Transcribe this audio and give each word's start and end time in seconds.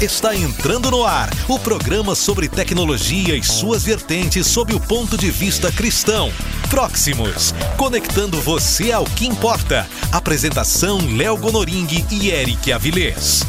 Está 0.00 0.32
entrando 0.32 0.92
no 0.92 1.04
ar 1.04 1.28
o 1.48 1.58
programa 1.58 2.14
sobre 2.14 2.48
tecnologia 2.48 3.34
e 3.34 3.42
suas 3.42 3.82
vertentes 3.82 4.46
sob 4.46 4.72
o 4.72 4.78
ponto 4.78 5.18
de 5.18 5.28
vista 5.28 5.72
cristão. 5.72 6.32
Próximos, 6.70 7.52
conectando 7.76 8.40
você 8.40 8.92
ao 8.92 9.04
que 9.04 9.26
importa. 9.26 9.88
Apresentação 10.12 10.98
Léo 11.16 11.36
Gonoring 11.36 11.88
e 12.12 12.30
Eric 12.30 12.70
Avilés. 12.70 13.44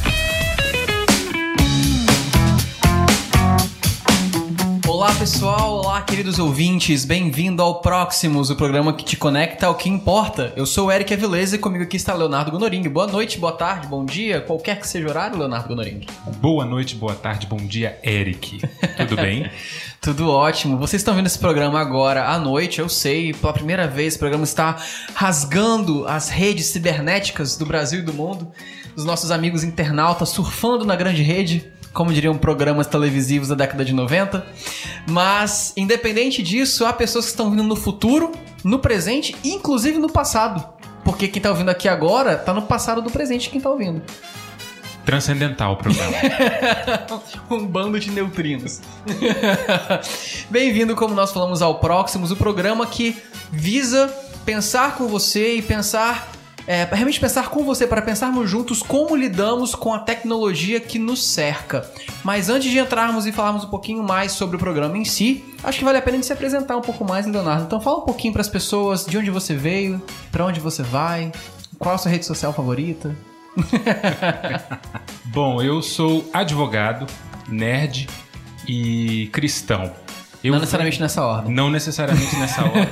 Olá 5.00 5.16
pessoal, 5.16 5.76
olá 5.76 6.02
queridos 6.02 6.40
ouvintes, 6.40 7.06
bem-vindo 7.06 7.64
ao 7.64 7.80
Próximos, 7.80 8.50
o 8.50 8.56
programa 8.58 8.92
que 8.92 9.06
te 9.06 9.16
conecta 9.16 9.68
ao 9.68 9.76
que 9.76 9.88
importa. 9.88 10.52
Eu 10.58 10.66
sou 10.66 10.88
o 10.88 10.92
Eric 10.92 11.14
Avilés 11.14 11.54
e 11.54 11.58
comigo 11.58 11.86
aqui 11.86 11.96
está 11.96 12.14
Leonardo 12.14 12.52
Gonoring. 12.52 12.84
Boa 12.90 13.08
noite, 13.08 13.40
boa 13.40 13.54
tarde, 13.54 13.88
bom 13.88 14.04
dia, 14.04 14.42
qualquer 14.42 14.78
que 14.78 14.86
seja 14.86 15.08
o 15.08 15.10
horário, 15.10 15.40
Leonardo 15.40 15.70
Gonoring. 15.70 16.06
Boa 16.42 16.66
noite, 16.66 16.96
boa 16.96 17.16
tarde, 17.16 17.48
bom 17.48 17.56
dia, 17.56 17.98
Eric. 18.04 18.60
Tudo 18.98 19.16
bem? 19.16 19.50
Tudo 20.04 20.30
ótimo. 20.30 20.78
Vocês 20.78 21.00
estão 21.00 21.16
vendo 21.16 21.28
esse 21.28 21.40
programa 21.40 21.80
agora 21.80 22.28
à 22.28 22.38
noite, 22.38 22.80
eu 22.80 22.90
sei, 22.90 23.34
pela 23.34 23.54
primeira 23.54 23.88
vez 23.88 24.18
o 24.18 24.20
programa 24.20 24.44
está 24.44 24.76
rasgando 25.14 26.06
as 26.10 26.28
redes 26.28 26.66
cibernéticas 26.66 27.56
do 27.56 27.66
Brasil 27.66 28.00
e 28.00 28.04
do 28.04 28.14
mundo. 28.14 28.52
Os 28.98 29.06
nossos 29.06 29.32
amigos 29.32 29.64
internautas 29.64 30.28
surfando 30.28 30.84
na 30.84 30.98
grande 30.98 31.24
rede 31.24 31.72
como 31.94 32.14
diriam 32.14 32.38
programas 32.38 32.88
televisivos 32.88 33.48
da 33.48 33.56
década 33.56 33.84
de 33.84 33.94
90. 33.94 34.46
Mas, 35.10 35.74
independente 35.76 36.42
disso, 36.42 36.86
há 36.86 36.94
pessoas 36.94 37.26
que 37.26 37.32
estão 37.32 37.50
vindo 37.50 37.64
no 37.64 37.76
futuro, 37.76 38.32
no 38.64 38.80
presente 38.80 39.36
e 39.44 39.50
inclusive 39.50 39.98
no 39.98 40.10
passado. 40.10 40.64
Porque 41.04 41.28
quem 41.28 41.42
tá 41.42 41.50
ouvindo 41.50 41.70
aqui 41.70 41.88
agora 41.88 42.38
tá 42.38 42.54
no 42.54 42.64
passado 42.64 43.02
do 43.02 43.10
presente 43.10 43.50
quem 43.50 43.60
tá 43.60 43.70
ouvindo. 43.70 44.02
Transcendental 45.06 45.74
o 45.74 45.78
programa. 45.78 46.16
um 47.50 47.66
bando 47.66 48.00
de 48.00 48.12
neutrinos. 48.12 48.80
Bem-vindo, 50.52 50.96
como 50.96 51.16
nós 51.16 51.32
falamos, 51.32 51.62
ao 51.62 51.80
Próximos, 51.80 52.30
o 52.32 52.36
programa 52.36 52.86
que 52.86 53.18
visa 53.52 54.14
pensar 54.46 54.96
com 54.96 55.08
você 55.08 55.56
e 55.56 55.62
pensar 55.62 56.30
é, 56.70 56.84
realmente 56.92 57.20
pensar 57.20 57.50
com 57.50 57.64
você, 57.64 57.88
para 57.88 58.00
pensarmos 58.00 58.48
juntos 58.48 58.84
como 58.84 59.16
lidamos 59.16 59.74
com 59.74 59.92
a 59.92 59.98
tecnologia 59.98 60.80
que 60.80 61.00
nos 61.00 61.26
cerca. 61.26 61.84
Mas 62.24 62.48
antes 62.48 62.70
de 62.70 62.78
entrarmos 62.78 63.26
e 63.26 63.32
falarmos 63.32 63.64
um 63.64 63.70
pouquinho 63.70 64.04
mais 64.04 64.34
sobre 64.34 64.56
o 64.56 64.60
programa 64.60 64.96
em 64.96 65.04
si, 65.04 65.44
acho 65.64 65.80
que 65.80 65.84
vale 65.84 65.98
a 65.98 66.02
pena 66.02 66.22
se 66.22 66.32
apresentar 66.32 66.78
um 66.78 66.82
pouco 66.82 67.04
mais, 67.04 67.26
Leonardo. 67.26 67.64
Então 67.64 67.82
fala 67.82 67.98
um 67.98 68.06
pouquinho 68.06 68.34
para 68.34 68.44
as 68.44 68.48
pessoas 68.48 69.04
de 69.04 69.18
onde 69.18 69.32
você 69.32 69.56
veio, 69.56 70.00
para 70.32 70.46
onde 70.46 70.60
você 70.60 70.84
vai, 70.84 71.32
qual 71.80 71.96
a 71.96 71.98
sua 71.98 72.12
rede 72.12 72.28
social 72.28 72.54
favorita. 72.54 73.18
Bom, 75.26 75.64
eu 75.64 75.82
sou 75.82 76.30
advogado, 76.32 77.08
nerd 77.48 78.08
e 78.68 79.28
cristão. 79.34 79.92
Eu 80.44 80.54
não 80.54 80.60
necessariamente 80.60 81.02
nessa 81.02 81.24
ordem. 81.24 81.54
Não 81.54 81.70
necessariamente 81.70 82.36
nessa 82.38 82.64
ordem. 82.66 82.88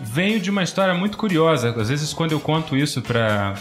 Venho 0.00 0.40
de 0.40 0.50
uma 0.50 0.62
história 0.62 0.94
muito 0.94 1.16
curiosa. 1.16 1.70
Às 1.80 1.88
vezes, 1.88 2.12
quando 2.12 2.32
eu 2.32 2.40
conto 2.40 2.76
isso 2.76 3.00
para 3.00 3.54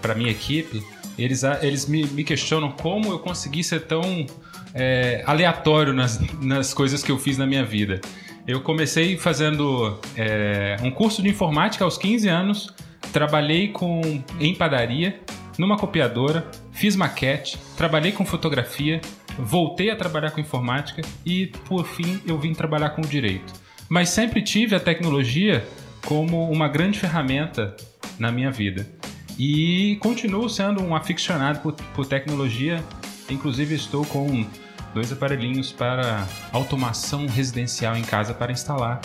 pra 0.00 0.14
minha 0.14 0.30
equipe, 0.30 0.82
eles, 1.18 1.42
eles 1.62 1.86
me, 1.86 2.04
me 2.06 2.24
questionam 2.24 2.72
como 2.72 3.10
eu 3.12 3.18
consegui 3.18 3.62
ser 3.62 3.82
tão 3.82 4.26
é, 4.74 5.22
aleatório 5.26 5.92
nas, 5.92 6.20
nas 6.40 6.74
coisas 6.74 7.02
que 7.02 7.12
eu 7.12 7.18
fiz 7.18 7.38
na 7.38 7.46
minha 7.46 7.64
vida. 7.64 8.00
Eu 8.46 8.60
comecei 8.60 9.16
fazendo 9.16 9.98
é, 10.16 10.76
um 10.82 10.90
curso 10.90 11.22
de 11.22 11.28
informática 11.28 11.84
aos 11.84 11.96
15 11.96 12.28
anos, 12.28 12.74
trabalhei 13.12 13.68
com, 13.68 14.22
em 14.38 14.54
padaria, 14.54 15.20
numa 15.56 15.78
copiadora, 15.78 16.46
fiz 16.72 16.96
maquete, 16.96 17.58
trabalhei 17.76 18.12
com 18.12 18.26
fotografia, 18.26 19.00
voltei 19.38 19.90
a 19.90 19.96
trabalhar 19.96 20.30
com 20.30 20.40
informática 20.40 21.02
e, 21.24 21.46
por 21.68 21.86
fim, 21.86 22.20
eu 22.26 22.38
vim 22.38 22.52
trabalhar 22.52 22.90
com 22.90 23.02
o 23.02 23.06
direito. 23.06 23.52
Mas 23.88 24.08
sempre 24.10 24.42
tive 24.42 24.74
a 24.74 24.80
tecnologia 24.80 25.66
como 26.04 26.50
uma 26.50 26.68
grande 26.68 26.98
ferramenta 26.98 27.76
na 28.18 28.30
minha 28.30 28.50
vida. 28.50 28.86
E 29.38 29.96
continuo 30.00 30.48
sendo 30.48 30.82
um 30.82 30.94
aficionado 30.94 31.60
por, 31.60 31.72
por 31.72 32.06
tecnologia. 32.06 32.82
Inclusive, 33.28 33.74
estou 33.74 34.04
com 34.04 34.46
dois 34.94 35.10
aparelhinhos 35.10 35.72
para 35.72 36.26
automação 36.52 37.26
residencial 37.26 37.96
em 37.96 38.02
casa 38.02 38.32
para 38.32 38.52
instalar. 38.52 39.00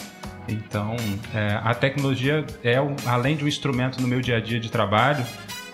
Então, 0.48 0.96
é, 1.34 1.60
a 1.64 1.74
tecnologia 1.74 2.46
é, 2.64 2.76
além 3.06 3.36
de 3.36 3.44
um 3.44 3.48
instrumento 3.48 4.02
no 4.02 4.08
meu 4.08 4.22
dia 4.22 4.38
a 4.38 4.40
dia 4.40 4.60
de 4.60 4.70
trabalho, 4.70 5.26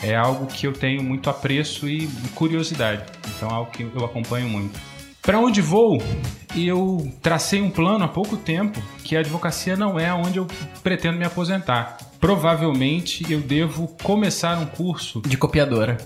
é 0.01 0.15
algo 0.15 0.45
que 0.47 0.67
eu 0.67 0.73
tenho 0.73 1.03
muito 1.03 1.29
apreço 1.29 1.87
e 1.87 2.07
curiosidade. 2.33 3.03
Então 3.35 3.49
é 3.49 3.53
algo 3.53 3.71
que 3.71 3.83
eu 3.83 4.05
acompanho 4.05 4.47
muito. 4.47 4.79
Para 5.21 5.39
onde 5.39 5.59
vou? 5.59 6.01
Eu 6.55 7.11
tracei 7.21 7.59
um 7.61 7.69
plano 7.69 8.05
há 8.05 8.07
pouco 8.07 8.37
tempo 8.37 8.79
que 9.03 9.17
a 9.17 9.21
advocacia 9.21 9.75
não 9.75 9.99
é 9.99 10.13
onde 10.13 10.37
eu 10.37 10.47
pretendo 10.83 11.17
me 11.17 11.25
aposentar. 11.25 11.97
Provavelmente 12.19 13.25
eu 13.31 13.41
devo 13.41 13.87
começar 14.03 14.57
um 14.59 14.67
curso 14.67 15.21
de 15.21 15.35
copiadora. 15.35 15.97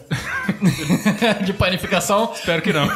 de 1.46 1.52
panificação? 1.52 2.32
Espero 2.34 2.62
que 2.62 2.72
não. 2.72 2.88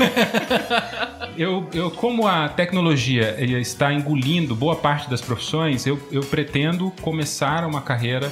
eu, 1.38 1.69
eu, 1.73 1.91
como 1.91 2.25
a 2.25 2.47
tecnologia 2.47 3.35
está 3.59 3.94
engolindo 3.94 4.55
boa 4.55 4.77
parte 4.77 5.09
das 5.09 5.21
profissões, 5.21 5.85
eu, 5.85 6.00
eu 6.09 6.21
pretendo 6.21 6.89
começar 7.01 7.65
uma 7.65 7.81
carreira 7.81 8.31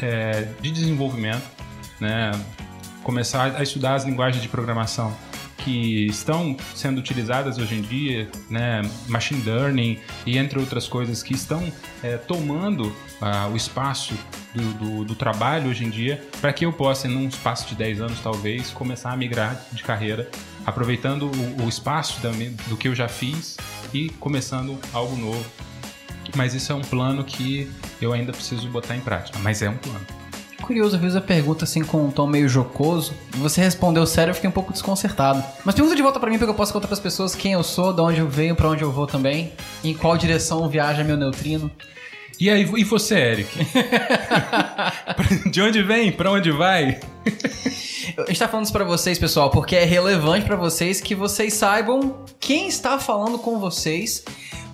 é, 0.00 0.46
de 0.60 0.70
desenvolvimento 0.70 1.54
né? 2.00 2.30
Começar 3.02 3.56
a 3.56 3.62
estudar 3.62 3.94
as 3.94 4.04
linguagens 4.04 4.42
de 4.42 4.48
programação 4.48 5.14
que 5.64 6.06
estão 6.06 6.56
sendo 6.74 6.98
utilizadas 6.98 7.56
hoje 7.56 7.76
em 7.76 7.80
dia, 7.80 8.28
né, 8.50 8.82
machine 9.08 9.42
learning 9.42 9.98
e 10.26 10.36
entre 10.36 10.58
outras 10.58 10.86
coisas 10.86 11.22
que 11.22 11.32
estão 11.32 11.72
é, 12.02 12.18
tomando 12.18 12.88
uh, 12.88 13.50
o 13.50 13.56
espaço 13.56 14.14
do, 14.54 14.72
do, 14.74 15.04
do, 15.04 15.14
trabalho 15.14 15.70
hoje 15.70 15.84
em 15.84 15.90
dia, 15.90 16.22
para 16.40 16.52
que 16.52 16.66
eu 16.66 16.72
possa, 16.72 17.08
num 17.08 17.26
espaço 17.26 17.66
de 17.66 17.74
10 17.74 18.02
anos 18.02 18.20
talvez, 18.20 18.70
começar 18.70 19.10
a 19.10 19.16
migrar 19.16 19.58
de 19.72 19.82
carreira, 19.82 20.28
aproveitando 20.66 21.30
o, 21.58 21.64
o 21.64 21.68
espaço 21.68 22.20
da, 22.20 22.30
do 22.68 22.76
que 22.76 22.86
eu 22.86 22.94
já 22.94 23.08
fiz 23.08 23.56
e 23.92 24.10
começando 24.20 24.78
algo 24.92 25.16
novo. 25.16 25.44
Mas 26.36 26.52
isso 26.52 26.72
é 26.72 26.74
um 26.74 26.82
plano 26.82 27.24
que 27.24 27.70
eu 28.02 28.12
ainda 28.12 28.32
preciso 28.32 28.68
botar 28.68 28.96
em 28.96 29.00
prática, 29.00 29.38
mas 29.38 29.62
é 29.62 29.70
um 29.70 29.76
plano 29.76 30.23
curioso, 30.64 30.96
eu 30.96 31.00
fiz 31.00 31.14
a 31.14 31.20
pergunta 31.20 31.64
assim 31.64 31.84
com 31.84 32.04
um 32.04 32.10
tom 32.10 32.26
meio 32.26 32.48
jocoso. 32.48 33.12
Você 33.36 33.60
respondeu 33.60 34.06
sério, 34.06 34.30
eu 34.30 34.34
fiquei 34.34 34.48
um 34.48 34.52
pouco 34.52 34.72
desconcertado. 34.72 35.42
Mas 35.64 35.74
pergunta 35.74 35.94
de 35.94 36.02
volta 36.02 36.18
para 36.18 36.30
mim 36.30 36.38
porque 36.38 36.50
eu 36.50 36.54
posso 36.54 36.72
contar 36.72 36.86
para 36.86 36.94
as 36.94 37.00
pessoas 37.00 37.34
quem 37.34 37.52
eu 37.52 37.62
sou, 37.62 37.92
de 37.92 38.00
onde 38.00 38.20
eu 38.20 38.28
venho, 38.28 38.56
para 38.56 38.68
onde 38.68 38.82
eu 38.82 38.90
vou 38.90 39.06
também, 39.06 39.52
em 39.82 39.94
qual 39.94 40.16
direção 40.16 40.68
viaja 40.68 41.04
meu 41.04 41.16
neutrino. 41.16 41.70
E 42.40 42.50
aí, 42.50 42.62
e 42.76 42.84
você, 42.84 43.14
Eric? 43.14 43.48
de 45.50 45.62
onde 45.62 45.82
vem? 45.82 46.10
Para 46.10 46.32
onde 46.32 46.50
vai? 46.50 46.98
A 48.18 48.26
gente 48.26 48.38
tá 48.38 48.48
falando 48.48 48.64
isso 48.64 48.72
pra 48.72 48.84
vocês, 48.84 49.18
pessoal, 49.18 49.50
porque 49.50 49.76
é 49.76 49.84
relevante 49.84 50.44
para 50.44 50.56
vocês 50.56 51.00
que 51.00 51.14
vocês 51.14 51.54
saibam 51.54 52.24
quem 52.40 52.66
está 52.66 52.98
falando 52.98 53.38
com 53.38 53.58
vocês 53.58 54.24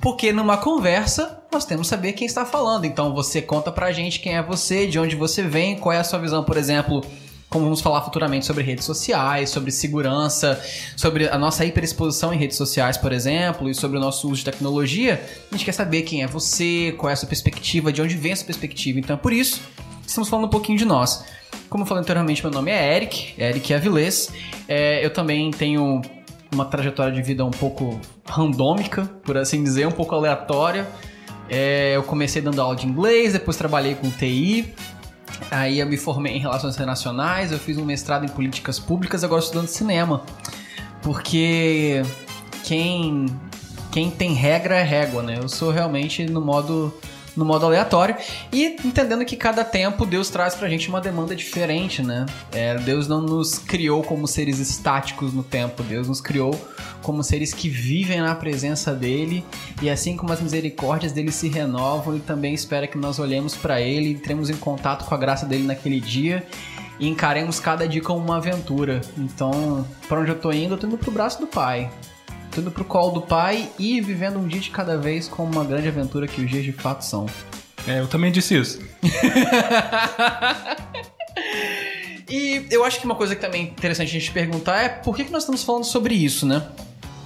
porque 0.00 0.32
numa 0.32 0.56
conversa 0.56 1.39
nós 1.52 1.64
temos 1.64 1.86
que 1.86 1.90
saber 1.90 2.12
quem 2.12 2.26
está 2.26 2.44
falando. 2.44 2.84
Então 2.84 3.14
você 3.14 3.42
conta 3.42 3.72
pra 3.72 3.92
gente 3.92 4.20
quem 4.20 4.36
é 4.36 4.42
você, 4.42 4.86
de 4.86 4.98
onde 4.98 5.16
você 5.16 5.42
vem, 5.42 5.76
qual 5.76 5.92
é 5.92 5.98
a 5.98 6.04
sua 6.04 6.18
visão, 6.18 6.44
por 6.44 6.56
exemplo, 6.56 7.04
como 7.50 7.64
vamos 7.64 7.80
falar 7.80 8.02
futuramente 8.02 8.46
sobre 8.46 8.62
redes 8.62 8.84
sociais, 8.84 9.50
sobre 9.50 9.72
segurança, 9.72 10.62
sobre 10.96 11.28
a 11.28 11.36
nossa 11.36 11.64
hiperexposição 11.64 12.32
em 12.32 12.38
redes 12.38 12.56
sociais, 12.56 12.96
por 12.96 13.12
exemplo, 13.12 13.68
e 13.68 13.74
sobre 13.74 13.98
o 13.98 14.00
nosso 14.00 14.28
uso 14.28 14.36
de 14.36 14.44
tecnologia, 14.44 15.20
a 15.50 15.56
gente 15.56 15.64
quer 15.64 15.72
saber 15.72 16.02
quem 16.02 16.22
é 16.22 16.28
você, 16.28 16.94
qual 16.96 17.10
é 17.10 17.12
a 17.12 17.16
sua 17.16 17.28
perspectiva, 17.28 17.92
de 17.92 18.00
onde 18.00 18.16
vem 18.16 18.30
essa 18.30 18.44
perspectiva. 18.44 19.00
Então, 19.00 19.18
por 19.18 19.32
isso, 19.32 19.60
estamos 20.06 20.28
falando 20.28 20.46
um 20.46 20.50
pouquinho 20.50 20.78
de 20.78 20.84
nós. 20.84 21.24
Como 21.68 21.82
eu 21.82 21.86
falei 21.86 22.02
anteriormente, 22.02 22.42
meu 22.42 22.52
nome 22.52 22.70
é 22.70 22.96
Eric, 22.96 23.34
Eric 23.36 23.74
Avilés. 23.74 24.32
É, 24.68 25.04
eu 25.04 25.12
também 25.12 25.50
tenho 25.50 26.00
uma 26.52 26.64
trajetória 26.64 27.12
de 27.12 27.22
vida 27.22 27.44
um 27.44 27.50
pouco 27.50 28.00
randômica, 28.24 29.10
por 29.24 29.36
assim 29.36 29.62
dizer, 29.62 29.86
um 29.88 29.92
pouco 29.92 30.14
aleatória. 30.14 30.86
É, 31.50 31.96
eu 31.96 32.04
comecei 32.04 32.40
dando 32.40 32.62
aula 32.62 32.76
de 32.76 32.86
inglês, 32.86 33.32
depois 33.32 33.56
trabalhei 33.56 33.96
com 33.96 34.08
TI, 34.08 34.72
aí 35.50 35.80
eu 35.80 35.86
me 35.86 35.96
formei 35.96 36.36
em 36.36 36.38
relações 36.38 36.74
internacionais, 36.76 37.50
eu 37.50 37.58
fiz 37.58 37.76
um 37.76 37.84
mestrado 37.84 38.24
em 38.24 38.28
políticas 38.28 38.78
públicas, 38.78 39.24
agora 39.24 39.42
estudando 39.42 39.66
cinema. 39.66 40.22
Porque 41.02 42.02
quem 42.62 43.26
quem 43.90 44.10
tem 44.10 44.34
regra 44.34 44.76
é 44.76 44.84
régua, 44.84 45.22
né? 45.22 45.38
Eu 45.42 45.48
sou 45.48 45.72
realmente 45.72 46.24
no 46.24 46.40
modo 46.40 46.94
no 47.40 47.46
modo 47.46 47.64
aleatório 47.64 48.14
e 48.52 48.76
entendendo 48.84 49.24
que 49.24 49.34
cada 49.34 49.64
tempo 49.64 50.04
Deus 50.04 50.28
traz 50.28 50.54
pra 50.54 50.68
gente 50.68 50.90
uma 50.90 51.00
demanda 51.00 51.34
diferente, 51.34 52.02
né? 52.02 52.26
É, 52.52 52.76
Deus 52.76 53.08
não 53.08 53.22
nos 53.22 53.58
criou 53.58 54.02
como 54.02 54.28
seres 54.28 54.58
estáticos 54.58 55.32
no 55.32 55.42
tempo, 55.42 55.82
Deus 55.82 56.06
nos 56.06 56.20
criou 56.20 56.54
como 57.02 57.24
seres 57.24 57.54
que 57.54 57.66
vivem 57.66 58.20
na 58.20 58.34
presença 58.34 58.92
dele 58.92 59.42
e 59.80 59.88
assim 59.88 60.18
como 60.18 60.34
as 60.34 60.40
misericórdias 60.42 61.12
dele 61.12 61.32
se 61.32 61.48
renovam, 61.48 62.12
ele 62.14 62.22
também 62.22 62.52
espera 62.52 62.86
que 62.86 62.98
nós 62.98 63.18
olhemos 63.18 63.56
para 63.56 63.80
ele 63.80 64.10
entremos 64.10 64.50
em 64.50 64.56
contato 64.56 65.06
com 65.06 65.14
a 65.14 65.18
graça 65.18 65.46
dele 65.46 65.64
naquele 65.64 65.98
dia 65.98 66.46
e 66.98 67.08
encaremos 67.08 67.58
cada 67.58 67.88
dia 67.88 68.02
como 68.02 68.22
uma 68.22 68.36
aventura. 68.36 69.00
Então, 69.16 69.86
para 70.06 70.20
onde 70.20 70.30
eu 70.30 70.38
tô 70.38 70.52
indo? 70.52 70.74
Eu 70.74 70.78
tô 70.78 70.86
indo 70.86 70.98
pro 70.98 71.10
braço 71.10 71.40
do 71.40 71.46
pai. 71.46 71.90
Tô 72.50 72.60
indo 72.60 72.70
pro 72.70 72.84
colo 72.84 73.12
do 73.12 73.22
pai 73.22 73.70
e 73.78 74.00
vivendo 74.00 74.38
um 74.38 74.46
dia 74.46 74.60
de 74.60 74.70
cada 74.70 74.96
vez 74.96 75.28
como 75.28 75.52
uma 75.52 75.64
grande 75.64 75.88
aventura 75.88 76.26
que 76.26 76.40
os 76.40 76.50
dias 76.50 76.64
de 76.64 76.72
fato 76.72 77.04
são. 77.04 77.26
É, 77.86 78.00
eu 78.00 78.08
também 78.08 78.30
disse 78.32 78.56
isso. 78.56 78.80
E 82.30 82.64
eu 82.70 82.84
acho 82.84 83.00
que 83.00 83.04
uma 83.04 83.16
coisa 83.16 83.34
que 83.34 83.40
também 83.40 83.62
é 83.62 83.64
interessante 83.64 84.08
a 84.08 84.12
gente 84.12 84.30
perguntar 84.30 84.80
é 84.80 84.88
por 84.88 85.16
que, 85.16 85.24
que 85.24 85.32
nós 85.32 85.42
estamos 85.42 85.64
falando 85.64 85.82
sobre 85.82 86.14
isso, 86.14 86.46
né? 86.46 86.64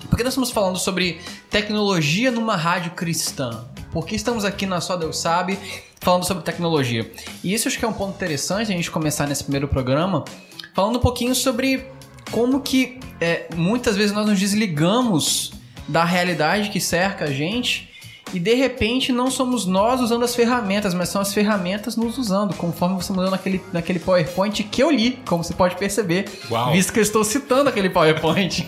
Por 0.08 0.16
que 0.16 0.24
nós 0.24 0.32
estamos 0.32 0.50
falando 0.50 0.78
sobre 0.78 1.20
tecnologia 1.50 2.30
numa 2.30 2.56
rádio 2.56 2.92
cristã? 2.92 3.66
Por 3.92 4.06
que 4.06 4.14
estamos 4.16 4.46
aqui 4.46 4.64
na 4.64 4.80
Só 4.80 4.96
Deus 4.96 5.18
Sabe 5.18 5.58
falando 6.00 6.24
sobre 6.24 6.42
tecnologia? 6.42 7.12
E 7.42 7.52
isso 7.52 7.68
acho 7.68 7.78
que 7.78 7.84
é 7.84 7.88
um 7.88 7.92
ponto 7.92 8.14
interessante 8.14 8.72
a 8.72 8.74
gente 8.74 8.90
começar 8.90 9.26
nesse 9.26 9.44
primeiro 9.44 9.68
programa 9.68 10.24
falando 10.72 10.96
um 10.96 11.00
pouquinho 11.00 11.34
sobre 11.34 11.84
como 12.30 12.60
que 12.60 12.98
é, 13.20 13.46
muitas 13.54 13.96
vezes 13.96 14.12
nós 14.12 14.26
nos 14.26 14.38
desligamos 14.38 15.52
da 15.86 16.04
realidade 16.04 16.70
que 16.70 16.80
cerca 16.80 17.26
a 17.26 17.30
gente 17.30 17.94
e 18.32 18.40
de 18.40 18.54
repente 18.54 19.12
não 19.12 19.30
somos 19.30 19.64
nós 19.64 20.00
usando 20.00 20.24
as 20.24 20.34
ferramentas, 20.34 20.92
mas 20.92 21.08
são 21.08 21.22
as 21.22 21.32
ferramentas 21.32 21.96
nos 21.96 22.18
usando, 22.18 22.54
conforme 22.54 22.96
você 22.96 23.12
mandou 23.12 23.30
naquele, 23.30 23.62
naquele 23.72 24.00
PowerPoint 24.00 24.62
que 24.64 24.82
eu 24.82 24.90
li, 24.90 25.20
como 25.24 25.44
você 25.44 25.54
pode 25.54 25.76
perceber, 25.76 26.24
Uau. 26.50 26.72
visto 26.72 26.92
que 26.92 26.98
eu 26.98 27.02
estou 27.02 27.22
citando 27.22 27.68
aquele 27.68 27.88
PowerPoint. 27.88 28.66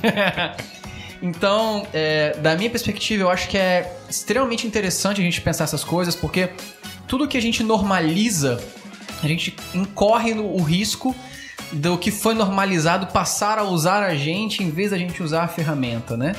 então, 1.20 1.84
é, 1.92 2.36
da 2.38 2.54
minha 2.54 2.70
perspectiva, 2.70 3.24
eu 3.24 3.30
acho 3.30 3.48
que 3.48 3.58
é 3.58 3.92
extremamente 4.08 4.66
interessante 4.68 5.20
a 5.20 5.24
gente 5.24 5.40
pensar 5.40 5.64
essas 5.64 5.82
coisas, 5.82 6.14
porque 6.14 6.50
tudo 7.08 7.26
que 7.26 7.36
a 7.36 7.42
gente 7.42 7.64
normaliza, 7.64 8.62
a 9.20 9.26
gente 9.26 9.56
incorre 9.74 10.32
no 10.32 10.46
o 10.46 10.62
risco 10.62 11.12
do 11.72 11.98
que 11.98 12.10
foi 12.10 12.34
normalizado 12.34 13.08
passar 13.08 13.58
a 13.58 13.64
usar 13.64 14.02
a 14.02 14.14
gente 14.14 14.62
em 14.62 14.70
vez 14.70 14.90
da 14.90 14.98
gente 14.98 15.22
usar 15.22 15.44
a 15.44 15.48
ferramenta, 15.48 16.16
né? 16.16 16.34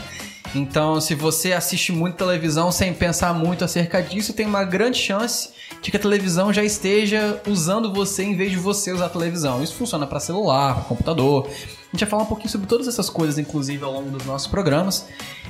Então, 0.55 1.01
se 1.01 1.13
você 1.13 1.53
assiste 1.53 1.91
muito 1.91 2.15
televisão 2.15 2.71
sem 2.71 2.93
pensar 2.93 3.33
muito 3.33 3.63
acerca 3.63 4.01
disso, 4.01 4.33
tem 4.33 4.45
uma 4.45 4.63
grande 4.63 4.97
chance 4.97 5.49
de 5.81 5.91
que 5.91 5.97
a 5.97 5.99
televisão 5.99 6.53
já 6.53 6.63
esteja 6.63 7.41
usando 7.47 7.93
você 7.93 8.23
em 8.23 8.35
vez 8.35 8.51
de 8.51 8.57
você 8.57 8.91
usar 8.91 9.07
a 9.07 9.09
televisão. 9.09 9.61
Isso 9.61 9.75
funciona 9.75 10.07
para 10.07 10.19
celular, 10.19 10.75
para 10.75 10.83
computador. 10.85 11.47
A 11.47 11.91
gente 11.91 11.99
vai 11.99 12.09
falar 12.09 12.23
um 12.23 12.27
pouquinho 12.27 12.49
sobre 12.49 12.67
todas 12.67 12.87
essas 12.87 13.09
coisas, 13.09 13.37
inclusive, 13.37 13.83
ao 13.83 13.91
longo 13.91 14.09
dos 14.09 14.25
nossos 14.25 14.47
programas. 14.47 15.07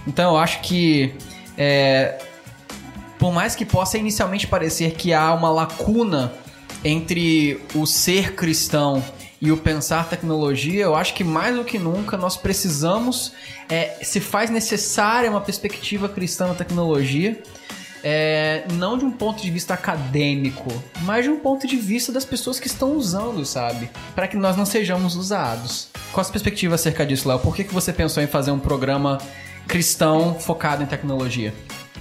Então, 0.08 0.34
eu 0.34 0.38
acho 0.38 0.62
que 0.62 1.14
é, 1.58 2.20
por 3.20 3.32
mais 3.32 3.56
que 3.56 3.66
possa 3.66 3.98
inicialmente 3.98 4.48
parecer 4.48 4.92
que 4.94 5.14
há 5.14 5.34
uma 5.34 5.50
lacuna 5.50 6.34
entre 6.84 7.62
o 7.76 7.86
ser 7.86 8.36
cristão 8.36 9.04
e 9.40 9.52
o 9.52 9.58
pensar 9.58 10.10
tecnologia, 10.10 10.84
eu 10.84 10.96
acho 10.96 11.14
que 11.14 11.24
mais 11.24 11.56
do 11.56 11.64
que 11.64 11.78
nunca 11.78 12.18
nós 12.18 12.36
precisamos, 12.36 13.34
é, 13.70 13.98
se 14.02 14.20
faz 14.20 14.50
necessária 14.50 15.30
uma 15.30 15.42
perspectiva 15.42 16.10
cristã 16.10 16.48
na 16.48 16.56
tecnologia, 16.56 17.42
é, 18.04 18.64
não 18.74 18.98
de 18.98 19.06
um 19.06 19.12
ponto 19.12 19.42
de 19.42 19.52
vista 19.52 19.74
acadêmico, 19.74 20.72
mas 21.02 21.26
de 21.26 21.30
um 21.30 21.40
ponto 21.40 21.68
de 21.68 21.76
vista 21.76 22.12
das 22.12 22.26
pessoas 22.26 22.60
que 22.60 22.68
estão 22.68 22.94
usando, 22.94 23.46
sabe? 23.46 23.90
Para 24.16 24.28
que 24.28 24.38
nós 24.38 24.56
não 24.56 24.66
sejamos 24.66 25.16
usados. 25.16 25.90
Qual 26.12 26.26
a 26.26 26.30
perspectiva 26.30 26.76
acerca 26.76 27.06
disso, 27.06 27.28
Léo? 27.28 27.40
Por 27.40 27.56
que, 27.56 27.64
que 27.64 27.74
você 27.74 27.94
pensou 27.94 28.24
em 28.24 28.28
fazer 28.28 28.52
um 28.52 28.60
programa 28.60 29.18
cristão 29.68 30.36
focado 30.40 30.82
em 30.82 30.86
tecnologia? 30.86 31.54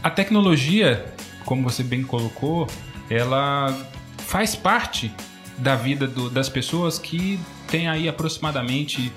A 0.03 0.09
tecnologia, 0.09 1.05
como 1.45 1.63
você 1.63 1.83
bem 1.83 2.03
colocou, 2.03 2.67
ela 3.11 3.77
faz 4.19 4.55
parte 4.55 5.13
da 5.59 5.75
vida 5.75 6.07
do, 6.07 6.29
das 6.29 6.49
pessoas 6.49 6.99
que 6.99 7.39
têm 7.69 7.89
aí 7.89 8.09
aproximadamente 8.09 9.13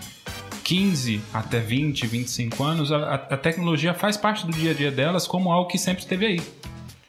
15 0.64 1.22
até 1.34 1.60
20, 1.60 2.08
25 2.08 2.64
anos. 2.64 2.92
A, 2.92 3.16
a 3.16 3.38
tecnologia 3.38 3.94
faz 3.94 4.16
parte 4.16 4.46
do 4.46 4.52
dia 4.52 4.72
a 4.72 4.74
dia 4.74 4.92
delas 4.92 5.28
como 5.28 5.52
algo 5.52 5.70
que 5.70 5.78
sempre 5.78 6.04
esteve 6.04 6.26
aí. 6.26 6.42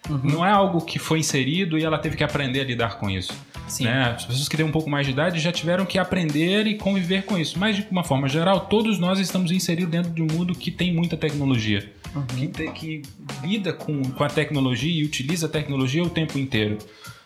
Uhum. 0.09 0.21
Não 0.25 0.47
é 0.47 0.51
algo 0.51 0.81
que 0.81 0.99
foi 0.99 1.21
inserido 1.21 1.79
e 1.79 1.85
ela 1.85 1.99
teve 1.99 2.17
que 2.17 2.25
aprender 2.25 2.61
a 2.61 2.65
lidar 2.65 2.99
com 2.99 3.09
isso. 3.09 3.33
Sim. 3.71 3.85
Né? 3.85 4.15
As 4.17 4.25
pessoas 4.25 4.49
que 4.49 4.57
têm 4.57 4.67
um 4.67 4.73
pouco 4.73 4.91
mais 4.91 5.07
de 5.07 5.13
idade 5.13 5.39
já 5.39 5.53
tiveram 5.53 5.87
que 5.87 5.99
aprender 5.99 6.67
e 6.67 6.77
conviver 6.77 7.25
com 7.25 7.39
isso. 7.39 7.59
Mas, 7.59 7.77
de 7.77 7.87
uma 7.91 8.05
forma 8.05 8.29
geral, 8.29 8.61
todos 8.63 8.99
nós 8.99 9.19
estamos 9.21 9.53
inseridos 9.53 9.91
dentro 9.91 10.11
de 10.11 10.23
um 10.23 10.27
mundo 10.27 10.55
que 10.55 10.71
tem 10.71 10.93
muita 10.93 11.17
tecnologia. 11.17 11.91
Uhum. 12.15 12.27
Que, 12.27 12.49
te, 12.49 12.71
que, 12.73 13.03
lida 13.45 13.73
com, 13.73 14.03
com 14.03 14.25
a 14.25 14.29
tecnologia 14.29 14.93
e 14.93 15.05
utiliza 15.05 15.47
a 15.47 15.49
tecnologia 15.49 16.03
o 16.03 16.11
tempo 16.11 16.39
inteiro. 16.39 16.79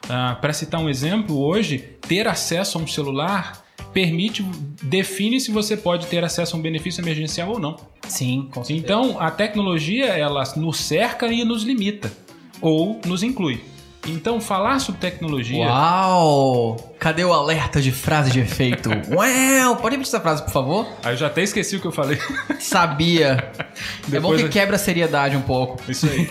Uh, 0.04 0.38
Para 0.40 0.52
citar 0.52 0.80
um 0.80 0.88
exemplo, 0.88 1.38
hoje, 1.38 1.78
ter 1.78 2.28
acesso 2.28 2.78
a 2.78 2.82
um 2.82 2.86
celular 2.86 3.64
permite, 3.94 4.44
define 4.82 5.40
se 5.40 5.52
você 5.52 5.76
pode 5.76 6.08
ter 6.08 6.22
acesso 6.24 6.56
a 6.56 6.58
um 6.58 6.62
benefício 6.62 7.00
emergencial 7.00 7.52
ou 7.52 7.60
não. 7.60 7.76
Sim, 8.08 8.48
com 8.52 8.62
certeza. 8.62 8.84
Então, 8.84 9.20
a 9.20 9.30
tecnologia, 9.30 10.06
ela 10.06 10.42
nos 10.56 10.78
cerca 10.78 11.28
e 11.28 11.44
nos 11.44 11.62
limita, 11.62 12.12
ou 12.60 13.00
nos 13.06 13.22
inclui. 13.22 13.62
Então, 14.06 14.40
falar 14.40 14.78
sobre 14.80 15.00
tecnologia. 15.00 15.64
Uau! 15.64 16.94
Cadê 16.98 17.24
o 17.24 17.32
alerta 17.32 17.80
de 17.80 17.90
frase 17.90 18.30
de 18.30 18.40
efeito? 18.40 18.90
Uau! 19.10 19.76
Pode 19.76 19.96
repetir 19.96 20.14
essa 20.14 20.20
frase, 20.20 20.42
por 20.42 20.52
favor? 20.52 20.86
Aí 21.02 21.14
eu 21.14 21.16
já 21.16 21.28
até 21.28 21.42
esqueci 21.42 21.76
o 21.76 21.80
que 21.80 21.86
eu 21.86 21.92
falei. 21.92 22.18
Sabia. 22.60 23.50
é 24.12 24.20
bom 24.20 24.36
que 24.36 24.42
eu... 24.42 24.48
quebra 24.48 24.76
a 24.76 24.78
seriedade 24.78 25.36
um 25.36 25.42
pouco. 25.42 25.80
Isso 25.88 26.06
aí. 26.06 26.28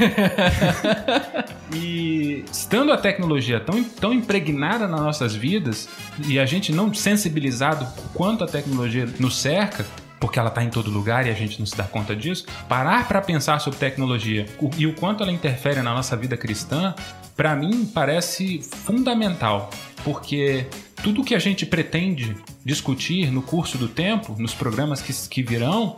e 1.75 2.45
estando 2.51 2.91
a 2.91 2.97
tecnologia 2.97 3.59
tão, 3.59 3.83
tão 3.83 4.13
impregnada 4.13 4.87
nas 4.87 5.01
nossas 5.01 5.35
vidas 5.35 5.89
e 6.27 6.39
a 6.39 6.45
gente 6.45 6.71
não 6.71 6.93
sensibilizado 6.93 7.87
quanto 8.13 8.43
a 8.43 8.47
tecnologia 8.47 9.07
nos 9.19 9.37
cerca, 9.39 9.85
porque 10.19 10.39
ela 10.39 10.49
está 10.49 10.63
em 10.63 10.69
todo 10.69 10.89
lugar 10.89 11.25
e 11.27 11.29
a 11.29 11.33
gente 11.33 11.59
não 11.59 11.65
se 11.65 11.75
dá 11.75 11.83
conta 11.83 12.15
disso, 12.15 12.45
parar 12.69 13.07
para 13.07 13.21
pensar 13.21 13.59
sobre 13.59 13.79
tecnologia 13.79 14.45
e 14.77 14.87
o 14.87 14.93
quanto 14.93 15.23
ela 15.23 15.31
interfere 15.31 15.81
na 15.81 15.93
nossa 15.93 16.15
vida 16.15 16.37
cristã, 16.37 16.95
para 17.35 17.55
mim 17.55 17.85
parece 17.85 18.61
fundamental, 18.61 19.69
porque 20.03 20.67
tudo 21.01 21.23
que 21.23 21.35
a 21.35 21.39
gente 21.39 21.65
pretende 21.65 22.35
discutir 22.63 23.31
no 23.31 23.41
curso 23.41 23.77
do 23.77 23.87
tempo, 23.87 24.35
nos 24.39 24.53
programas 24.53 25.01
que, 25.01 25.13
que 25.27 25.43
virão, 25.43 25.95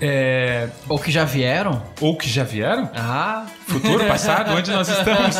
é... 0.00 0.68
Ou 0.88 0.98
que 0.98 1.10
já 1.10 1.24
vieram? 1.24 1.82
Ou 2.00 2.16
que 2.16 2.28
já 2.28 2.44
vieram? 2.44 2.90
Ah! 2.94 3.46
Futuro, 3.66 4.04
passado, 4.06 4.52
onde 4.52 4.70
nós 4.70 4.88
estamos? 4.88 5.36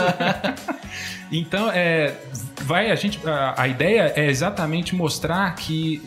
então, 1.30 1.70
é, 1.72 2.14
vai 2.62 2.90
a 2.90 2.94
gente. 2.94 3.20
A, 3.26 3.62
a, 3.62 3.68
ideia 3.68 4.12
é 4.14 4.26
exatamente 4.26 4.94
mostrar 4.94 5.54
que 5.54 6.02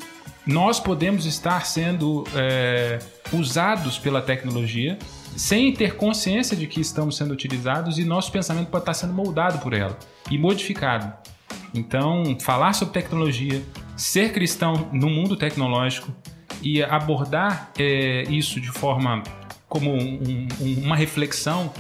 nós 0.46 0.80
podemos 0.80 1.26
estar 1.26 1.66
sendo 1.66 2.26
é, 2.36 3.00
usados 3.34 3.98
pela 3.98 4.22
tecnologia 4.22 4.98
sem 5.36 5.74
ter 5.74 5.96
consciência 5.96 6.56
de 6.56 6.68
que 6.68 6.82
estamos 6.82 7.18
sendo 7.18 7.32
utilizados 7.32 7.98
e 7.98 8.04
nosso 8.04 8.32
pensamento 8.32 8.70
pode 8.70 8.84
estar 8.84 8.94
sendo 8.94 9.14
moldado 9.14 9.60
por 9.60 9.74
ela 9.74 9.98
e 10.30 10.38
modificado. 10.38 11.14
Então, 11.74 12.38
falar 12.40 12.74
sobre 12.74 12.94
tecnologia, 12.94 13.62
ser 13.96 14.34
cristão 14.34 14.90
no 14.92 15.10
mundo 15.10 15.36
tecnológico 15.36 16.14
e 16.62 16.84
abordar 16.84 17.72
é, 17.78 18.24
isso 18.24 18.60
de 18.60 18.70
forma 18.70 19.24
como 19.68 19.94
um, 19.94 20.48
um, 20.60 20.84
uma 20.84 20.96
reflexão, 20.96 21.72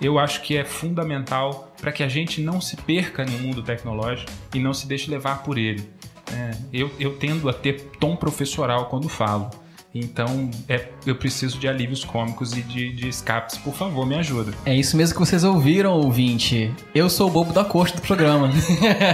eu 0.00 0.18
acho 0.18 0.42
que 0.42 0.56
é 0.56 0.64
fundamental 0.64 1.74
para 1.80 1.90
que 1.90 2.02
a 2.02 2.08
gente 2.08 2.40
não 2.40 2.60
se 2.60 2.76
perca 2.76 3.24
no 3.24 3.38
mundo 3.38 3.62
tecnológico 3.62 4.30
e 4.54 4.58
não 4.58 4.74
se 4.74 4.86
deixe 4.86 5.10
levar 5.10 5.42
por 5.42 5.56
ele. 5.56 5.88
É, 6.32 6.50
eu, 6.72 6.90
eu 7.00 7.16
tendo 7.16 7.48
a 7.48 7.52
ter 7.52 7.80
tom 7.98 8.14
professoral 8.14 8.86
quando 8.86 9.08
falo. 9.08 9.50
Então, 9.94 10.50
é, 10.68 10.88
eu 11.06 11.16
preciso 11.16 11.58
de 11.58 11.66
alívios 11.66 12.04
cômicos 12.04 12.52
e 12.52 12.60
de, 12.60 12.92
de 12.92 13.08
escapes. 13.08 13.56
Por 13.56 13.74
favor, 13.74 14.06
me 14.06 14.16
ajuda. 14.16 14.52
É 14.66 14.74
isso 14.74 14.96
mesmo 14.96 15.14
que 15.14 15.20
vocês 15.20 15.44
ouviram, 15.44 15.92
ouvinte. 15.92 16.72
Eu 16.94 17.08
sou 17.08 17.28
o 17.28 17.30
bobo 17.30 17.52
da 17.52 17.64
costa 17.64 17.96
do 17.96 18.02
programa. 18.02 18.50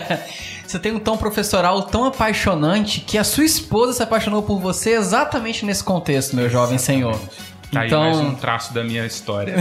você 0.67 0.79
tem 0.79 0.93
um 0.93 0.99
tom 0.99 1.17
professoral 1.17 1.83
tão 1.83 2.05
apaixonante 2.05 3.01
que 3.01 3.17
a 3.17 3.25
sua 3.25 3.45
esposa 3.45 3.93
se 3.93 4.03
apaixonou 4.03 4.43
por 4.43 4.59
você 4.59 4.91
exatamente 4.91 5.65
nesse 5.65 5.85
contexto, 5.85 6.35
meu 6.35 6.51
jovem 6.51 6.77
senhor. 6.77 7.21
Tá 7.73 7.87
então... 7.87 8.03
aí 8.03 8.13
mais 8.13 8.19
um 8.19 8.35
traço 8.35 8.75
da 8.75 8.83
minha 8.83 9.07
história. 9.07 9.57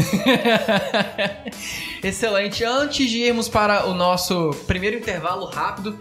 Excelente. 2.03 2.63
Antes 2.63 3.09
de 3.09 3.19
irmos 3.19 3.47
para 3.47 3.85
o 3.87 3.93
nosso 3.93 4.51
primeiro 4.67 4.97
intervalo 4.97 5.45
rápido, 5.45 5.97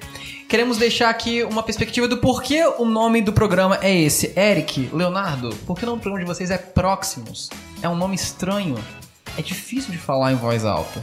queremos 0.52 0.76
deixar 0.76 1.09
aqui 1.09 1.42
uma 1.44 1.62
perspectiva 1.62 2.06
do 2.06 2.18
porquê 2.18 2.62
o 2.76 2.85
nome 2.85 3.23
do 3.23 3.32
programa 3.32 3.78
é 3.80 3.90
esse. 3.90 4.38
Eric, 4.38 4.90
Leonardo, 4.92 5.49
por 5.66 5.78
que 5.78 5.85
o 5.85 5.87
nome 5.87 6.00
do 6.00 6.02
programa 6.02 6.26
de 6.26 6.30
vocês 6.30 6.50
é 6.50 6.59
Próximos? 6.59 7.49
É 7.80 7.88
um 7.88 7.97
nome 7.97 8.14
estranho. 8.14 8.76
É 9.38 9.40
difícil 9.40 9.90
de 9.90 9.97
falar 9.97 10.30
em 10.30 10.35
voz 10.35 10.66
alta. 10.66 11.02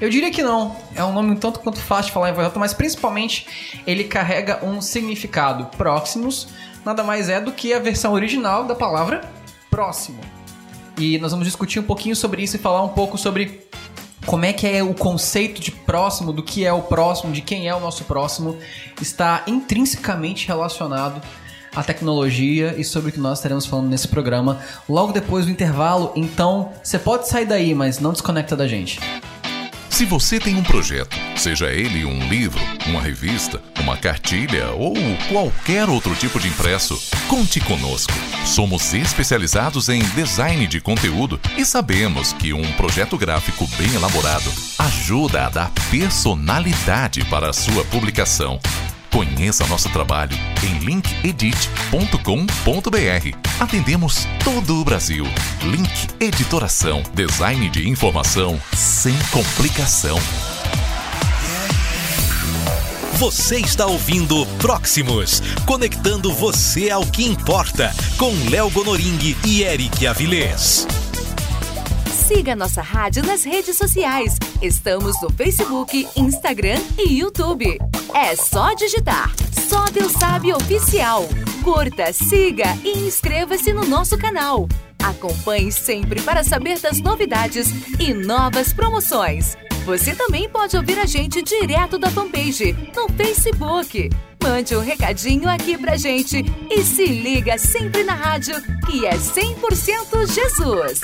Eu 0.00 0.10
diria 0.10 0.32
que 0.32 0.42
não. 0.42 0.74
É 0.96 1.04
um 1.04 1.12
nome 1.12 1.30
um 1.30 1.36
tanto 1.36 1.60
quanto 1.60 1.78
fácil 1.78 2.06
de 2.06 2.12
falar 2.12 2.30
em 2.30 2.32
voz 2.32 2.46
alta, 2.46 2.58
mas 2.58 2.74
principalmente 2.74 3.46
ele 3.86 4.02
carrega 4.02 4.64
um 4.64 4.80
significado. 4.80 5.66
Próximos 5.76 6.48
nada 6.84 7.04
mais 7.04 7.28
é 7.28 7.40
do 7.40 7.52
que 7.52 7.72
a 7.72 7.78
versão 7.78 8.12
original 8.14 8.64
da 8.64 8.74
palavra 8.74 9.20
próximo. 9.70 10.18
E 10.98 11.18
nós 11.18 11.30
vamos 11.30 11.46
discutir 11.46 11.78
um 11.78 11.84
pouquinho 11.84 12.16
sobre 12.16 12.42
isso 12.42 12.56
e 12.56 12.58
falar 12.58 12.82
um 12.82 12.88
pouco 12.88 13.16
sobre 13.16 13.60
como 14.28 14.44
é 14.44 14.52
que 14.52 14.66
é 14.66 14.82
o 14.82 14.92
conceito 14.92 15.58
de 15.58 15.70
próximo, 15.70 16.34
do 16.34 16.42
que 16.42 16.62
é 16.62 16.70
o 16.70 16.82
próximo, 16.82 17.32
de 17.32 17.40
quem 17.40 17.66
é 17.66 17.74
o 17.74 17.80
nosso 17.80 18.04
próximo, 18.04 18.58
está 19.00 19.42
intrinsecamente 19.46 20.46
relacionado 20.46 21.22
à 21.74 21.82
tecnologia 21.82 22.74
e 22.76 22.84
sobre 22.84 23.08
o 23.08 23.12
que 23.12 23.18
nós 23.18 23.38
estaremos 23.38 23.64
falando 23.64 23.88
nesse 23.88 24.06
programa 24.06 24.60
logo 24.86 25.12
depois 25.12 25.46
do 25.46 25.50
intervalo. 25.50 26.12
Então, 26.14 26.72
você 26.82 26.98
pode 26.98 27.26
sair 27.26 27.46
daí, 27.46 27.74
mas 27.74 28.00
não 28.00 28.12
desconecta 28.12 28.54
da 28.54 28.68
gente. 28.68 29.00
Se 29.98 30.04
você 30.04 30.38
tem 30.38 30.54
um 30.54 30.62
projeto, 30.62 31.16
seja 31.34 31.72
ele 31.72 32.04
um 32.04 32.28
livro, 32.28 32.60
uma 32.86 33.02
revista, 33.02 33.60
uma 33.80 33.96
cartilha 33.96 34.70
ou 34.70 34.94
qualquer 35.28 35.88
outro 35.88 36.14
tipo 36.14 36.38
de 36.38 36.46
impresso, 36.46 36.96
conte 37.26 37.58
conosco. 37.58 38.12
Somos 38.46 38.94
especializados 38.94 39.88
em 39.88 39.98
design 40.14 40.68
de 40.68 40.80
conteúdo 40.80 41.40
e 41.56 41.64
sabemos 41.64 42.32
que 42.32 42.52
um 42.52 42.72
projeto 42.74 43.18
gráfico 43.18 43.66
bem 43.76 43.92
elaborado 43.92 44.48
ajuda 44.78 45.46
a 45.46 45.48
dar 45.48 45.72
personalidade 45.90 47.24
para 47.24 47.50
a 47.50 47.52
sua 47.52 47.84
publicação. 47.86 48.60
Conheça 49.10 49.66
nosso 49.66 49.88
trabalho 49.90 50.36
em 50.62 50.78
linkedit.com.br. 50.84 53.60
Atendemos 53.60 54.26
todo 54.44 54.80
o 54.80 54.84
Brasil. 54.84 55.24
Link 55.62 56.08
Editoração. 56.20 57.02
Design 57.14 57.68
de 57.70 57.88
informação 57.88 58.60
sem 58.74 59.16
complicação. 59.30 60.18
Você 63.14 63.58
está 63.58 63.84
ouvindo 63.84 64.46
Próximos, 64.58 65.42
conectando 65.66 66.32
você 66.32 66.88
ao 66.88 67.04
que 67.04 67.24
importa, 67.24 67.92
com 68.16 68.32
Léo 68.48 68.70
Gonoring 68.70 69.36
e 69.44 69.62
Eric 69.62 70.06
Avilés. 70.06 70.86
Siga 72.28 72.54
nossa 72.54 72.82
rádio 72.82 73.24
nas 73.24 73.42
redes 73.42 73.78
sociais. 73.78 74.36
Estamos 74.60 75.18
no 75.22 75.30
Facebook, 75.30 76.06
Instagram 76.14 76.78
e 76.98 77.20
YouTube. 77.20 77.78
É 78.14 78.36
só 78.36 78.74
digitar. 78.74 79.32
Só 79.66 79.86
Deus 79.86 80.12
sabe 80.12 80.52
oficial. 80.52 81.26
Curta, 81.64 82.12
siga 82.12 82.66
e 82.84 82.98
inscreva-se 83.06 83.72
no 83.72 83.86
nosso 83.86 84.18
canal. 84.18 84.68
Acompanhe 85.02 85.72
sempre 85.72 86.20
para 86.20 86.44
saber 86.44 86.78
das 86.80 87.00
novidades 87.00 87.68
e 87.98 88.12
novas 88.12 88.74
promoções. 88.74 89.56
Você 89.86 90.14
também 90.14 90.50
pode 90.50 90.76
ouvir 90.76 90.98
a 90.98 91.06
gente 91.06 91.40
direto 91.40 91.98
da 91.98 92.10
fanpage 92.10 92.74
no 92.94 93.08
Facebook. 93.08 94.10
Mande 94.42 94.76
um 94.76 94.80
recadinho 94.80 95.48
aqui 95.48 95.78
pra 95.78 95.96
gente 95.96 96.44
e 96.70 96.84
se 96.84 97.06
liga 97.06 97.56
sempre 97.56 98.04
na 98.04 98.12
rádio, 98.12 98.54
que 98.84 99.06
é 99.06 99.14
100% 99.16 100.26
Jesus. 100.26 101.00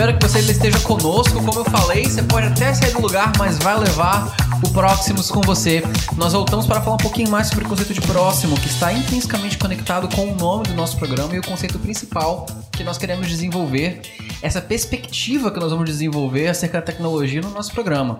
Espero 0.00 0.16
que 0.16 0.26
você 0.26 0.38
esteja 0.38 0.80
conosco. 0.80 1.44
Como 1.44 1.60
eu 1.60 1.64
falei, 1.66 2.06
você 2.06 2.22
pode 2.22 2.46
até 2.46 2.72
sair 2.72 2.90
do 2.90 3.02
lugar, 3.02 3.30
mas 3.36 3.58
vai 3.58 3.78
levar 3.78 4.34
o 4.64 4.70
Próximos 4.70 5.30
com 5.30 5.42
você. 5.42 5.82
Nós 6.16 6.32
voltamos 6.32 6.66
para 6.66 6.80
falar 6.80 6.94
um 6.94 6.98
pouquinho 6.98 7.28
mais 7.28 7.48
sobre 7.48 7.66
o 7.66 7.68
conceito 7.68 7.92
de 7.92 8.00
próximo, 8.00 8.58
que 8.58 8.66
está 8.66 8.94
intrinsecamente 8.94 9.58
conectado 9.58 10.08
com 10.16 10.32
o 10.32 10.34
nome 10.34 10.68
do 10.68 10.72
nosso 10.72 10.96
programa 10.96 11.36
e 11.36 11.38
o 11.38 11.42
conceito 11.42 11.78
principal 11.78 12.46
que 12.72 12.82
nós 12.82 12.96
queremos 12.96 13.28
desenvolver, 13.28 14.00
essa 14.40 14.62
perspectiva 14.62 15.50
que 15.50 15.60
nós 15.60 15.70
vamos 15.70 15.84
desenvolver 15.84 16.48
acerca 16.48 16.78
da 16.78 16.86
tecnologia 16.86 17.42
no 17.42 17.50
nosso 17.50 17.70
programa. 17.70 18.18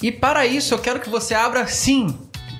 E 0.00 0.12
para 0.12 0.46
isso, 0.46 0.74
eu 0.74 0.78
quero 0.78 1.00
que 1.00 1.10
você 1.10 1.34
abra, 1.34 1.66
sim, 1.66 2.16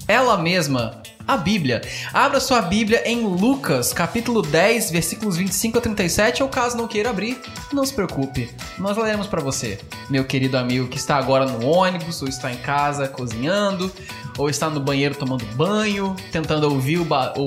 ela 0.09 0.37
mesma, 0.37 1.03
a 1.27 1.37
Bíblia. 1.37 1.83
Abra 2.13 2.39
sua 2.39 2.63
Bíblia 2.63 3.03
em 3.05 3.23
Lucas, 3.25 3.93
capítulo 3.93 4.43
10, 4.43 4.91
versículos 4.91 5.37
25 5.37 5.79
a 5.79 5.81
37, 5.81 6.43
ou 6.43 6.49
caso 6.49 6.77
não 6.77 6.87
queira 6.87 7.11
abrir, 7.11 7.41
não 7.73 7.85
se 7.85 7.93
preocupe. 7.93 8.49
Nós 8.79 8.97
leremos 8.97 9.27
para 9.27 9.43
você, 9.43 9.79
meu 10.09 10.25
querido 10.25 10.57
amigo 10.57 10.89
que 10.89 10.99
está 10.99 11.17
agora 11.17 11.47
no 11.47 11.67
ônibus, 11.67 12.23
ou 12.23 12.29
está 12.29 12.53
em 12.53 12.59
casa 12.59 13.09
cozinhando, 13.09 13.91
ou 14.39 14.49
está 14.49 14.71
no 14.71 14.81
banheiro 14.81 15.15
tomando 15.15 15.45
banho, 15.55 16.15
tentando 16.31 16.65
ouvir 16.65 17.01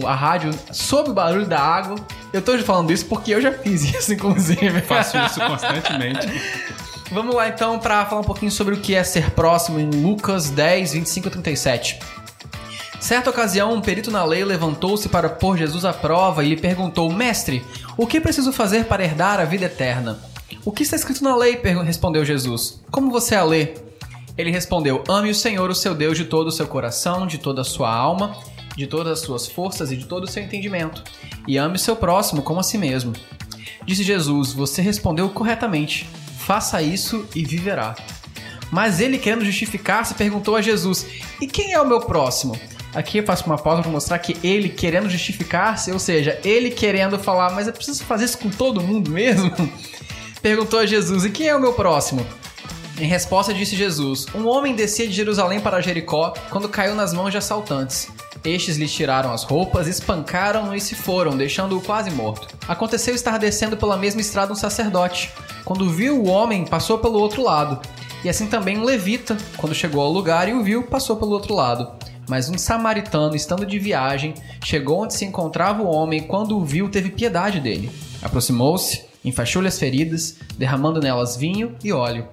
a 0.05 0.13
rádio 0.13 0.51
sob 0.71 1.11
o 1.11 1.13
barulho 1.13 1.45
da 1.45 1.59
água. 1.59 1.95
Eu 2.33 2.41
tô 2.41 2.57
falando 2.59 2.91
isso 2.91 3.05
porque 3.05 3.33
eu 3.33 3.41
já 3.41 3.51
fiz 3.51 3.83
isso, 3.95 4.13
inclusive. 4.13 4.81
Faço 4.81 5.17
isso 5.17 5.39
constantemente. 5.39 6.27
Vamos 7.11 7.33
lá 7.33 7.47
então 7.47 7.79
para 7.79 8.05
falar 8.05 8.21
um 8.21 8.23
pouquinho 8.23 8.51
sobre 8.51 8.75
o 8.75 8.79
que 8.79 8.93
é 8.93 9.03
ser 9.03 9.31
próximo 9.31 9.79
em 9.79 9.89
Lucas 9.89 10.51
10, 10.51 10.93
25 10.93 11.27
a 11.27 11.31
37. 11.31 11.99
Certa 12.99 13.29
ocasião, 13.29 13.73
um 13.73 13.81
perito 13.81 14.11
na 14.11 14.25
lei 14.25 14.43
levantou-se 14.43 15.07
para 15.07 15.29
pôr 15.29 15.57
Jesus 15.57 15.85
à 15.85 15.93
prova 15.93 16.43
e 16.43 16.49
lhe 16.49 16.57
perguntou: 16.57 17.11
Mestre, 17.11 17.63
o 17.97 18.05
que 18.05 18.19
preciso 18.19 18.51
fazer 18.51 18.85
para 18.85 19.03
herdar 19.03 19.39
a 19.39 19.45
vida 19.45 19.65
eterna? 19.65 20.19
O 20.65 20.71
que 20.71 20.83
está 20.83 20.95
escrito 20.95 21.23
na 21.23 21.35
lei? 21.35 21.59
respondeu 21.85 22.25
Jesus. 22.25 22.81
Como 22.91 23.09
você 23.09 23.35
a 23.35 23.43
lê? 23.43 23.75
Ele 24.37 24.51
respondeu: 24.51 25.03
Ame 25.07 25.29
o 25.29 25.35
Senhor, 25.35 25.69
o 25.69 25.75
seu 25.75 25.95
Deus, 25.95 26.17
de 26.17 26.25
todo 26.25 26.47
o 26.47 26.51
seu 26.51 26.67
coração, 26.67 27.25
de 27.25 27.37
toda 27.37 27.61
a 27.61 27.65
sua 27.65 27.89
alma, 27.89 28.35
de 28.75 28.85
todas 28.85 29.13
as 29.13 29.19
suas 29.19 29.47
forças 29.47 29.91
e 29.91 29.97
de 29.97 30.05
todo 30.05 30.25
o 30.25 30.27
seu 30.27 30.43
entendimento. 30.43 31.03
E 31.47 31.57
ame 31.57 31.75
o 31.75 31.79
seu 31.79 31.95
próximo 31.95 32.41
como 32.41 32.59
a 32.59 32.63
si 32.63 32.77
mesmo. 32.77 33.13
Disse 33.85 34.03
Jesus: 34.03 34.51
Você 34.51 34.81
respondeu 34.81 35.29
corretamente. 35.29 36.09
Faça 36.37 36.81
isso 36.81 37.25
e 37.33 37.45
viverá. 37.45 37.95
Mas 38.71 38.99
ele, 38.99 39.17
querendo 39.17 39.45
justificar-se, 39.45 40.13
perguntou 40.15 40.55
a 40.55 40.61
Jesus: 40.61 41.05
E 41.41 41.47
quem 41.47 41.71
é 41.73 41.81
o 41.81 41.87
meu 41.87 42.01
próximo? 42.01 42.59
Aqui 42.93 43.19
eu 43.19 43.23
faço 43.23 43.45
uma 43.45 43.57
pausa 43.57 43.81
para 43.81 43.91
mostrar 43.91 44.17
que 44.19 44.35
ele 44.45 44.69
querendo 44.69 45.09
justificar-se, 45.09 45.91
ou 45.91 45.99
seja, 45.99 46.39
ele 46.43 46.71
querendo 46.71 47.19
falar, 47.19 47.51
mas 47.51 47.67
eu 47.67 47.73
preciso 47.73 48.03
fazer 48.03 48.25
isso 48.25 48.37
com 48.37 48.49
todo 48.49 48.81
mundo 48.81 49.11
mesmo? 49.11 49.51
Perguntou 50.41 50.79
a 50.79 50.85
Jesus: 50.85 51.25
E 51.25 51.29
quem 51.29 51.47
é 51.47 51.55
o 51.55 51.61
meu 51.61 51.73
próximo? 51.73 52.25
Em 52.99 53.05
resposta, 53.05 53.53
disse 53.53 53.75
Jesus: 53.75 54.25
Um 54.33 54.47
homem 54.47 54.75
descia 54.75 55.07
de 55.07 55.13
Jerusalém 55.13 55.59
para 55.59 55.81
Jericó 55.81 56.33
quando 56.49 56.67
caiu 56.67 56.95
nas 56.95 57.13
mãos 57.13 57.31
de 57.31 57.37
assaltantes. 57.37 58.09
Estes 58.43 58.77
lhe 58.77 58.87
tiraram 58.87 59.33
as 59.33 59.43
roupas, 59.43 59.87
espancaram-no 59.87 60.73
e 60.73 60.79
se 60.79 60.95
foram, 60.95 61.35
deixando-o 61.35 61.81
quase 61.81 62.09
morto. 62.09 62.47
Aconteceu 62.67 63.13
estar 63.13 63.37
descendo 63.37 63.75
pela 63.75 63.97
mesma 63.97 64.21
estrada 64.21 64.53
um 64.53 64.55
sacerdote. 64.55 65.31
Quando 65.65 65.89
viu 65.89 66.17
o 66.17 66.27
homem, 66.27 66.65
passou 66.65 66.97
pelo 66.97 67.19
outro 67.19 67.43
lado. 67.43 67.79
E 68.23 68.29
assim 68.29 68.47
também 68.47 68.77
um 68.77 68.83
levita, 68.83 69.37
quando 69.57 69.75
chegou 69.75 70.01
ao 70.01 70.11
lugar 70.11 70.47
e 70.47 70.53
o 70.53 70.63
viu, 70.63 70.83
passou 70.83 71.17
pelo 71.17 71.31
outro 71.31 71.53
lado. 71.53 71.91
Mas 72.29 72.47
um 72.47 72.57
samaritano, 72.59 73.35
estando 73.35 73.65
de 73.65 73.79
viagem, 73.79 74.35
chegou 74.63 75.01
onde 75.01 75.15
se 75.15 75.25
encontrava 75.25 75.81
o 75.81 75.87
homem 75.89 76.21
quando 76.21 76.55
o 76.55 76.63
viu, 76.63 76.87
teve 76.87 77.09
piedade 77.09 77.59
dele. 77.59 77.89
Aproximou-se, 78.21 79.03
enfaixou-lhe 79.25 79.67
as 79.67 79.79
feridas, 79.79 80.37
derramando 80.55 81.01
nelas 81.01 81.35
vinho 81.35 81.75
e 81.83 81.91
óleo. 81.91 82.27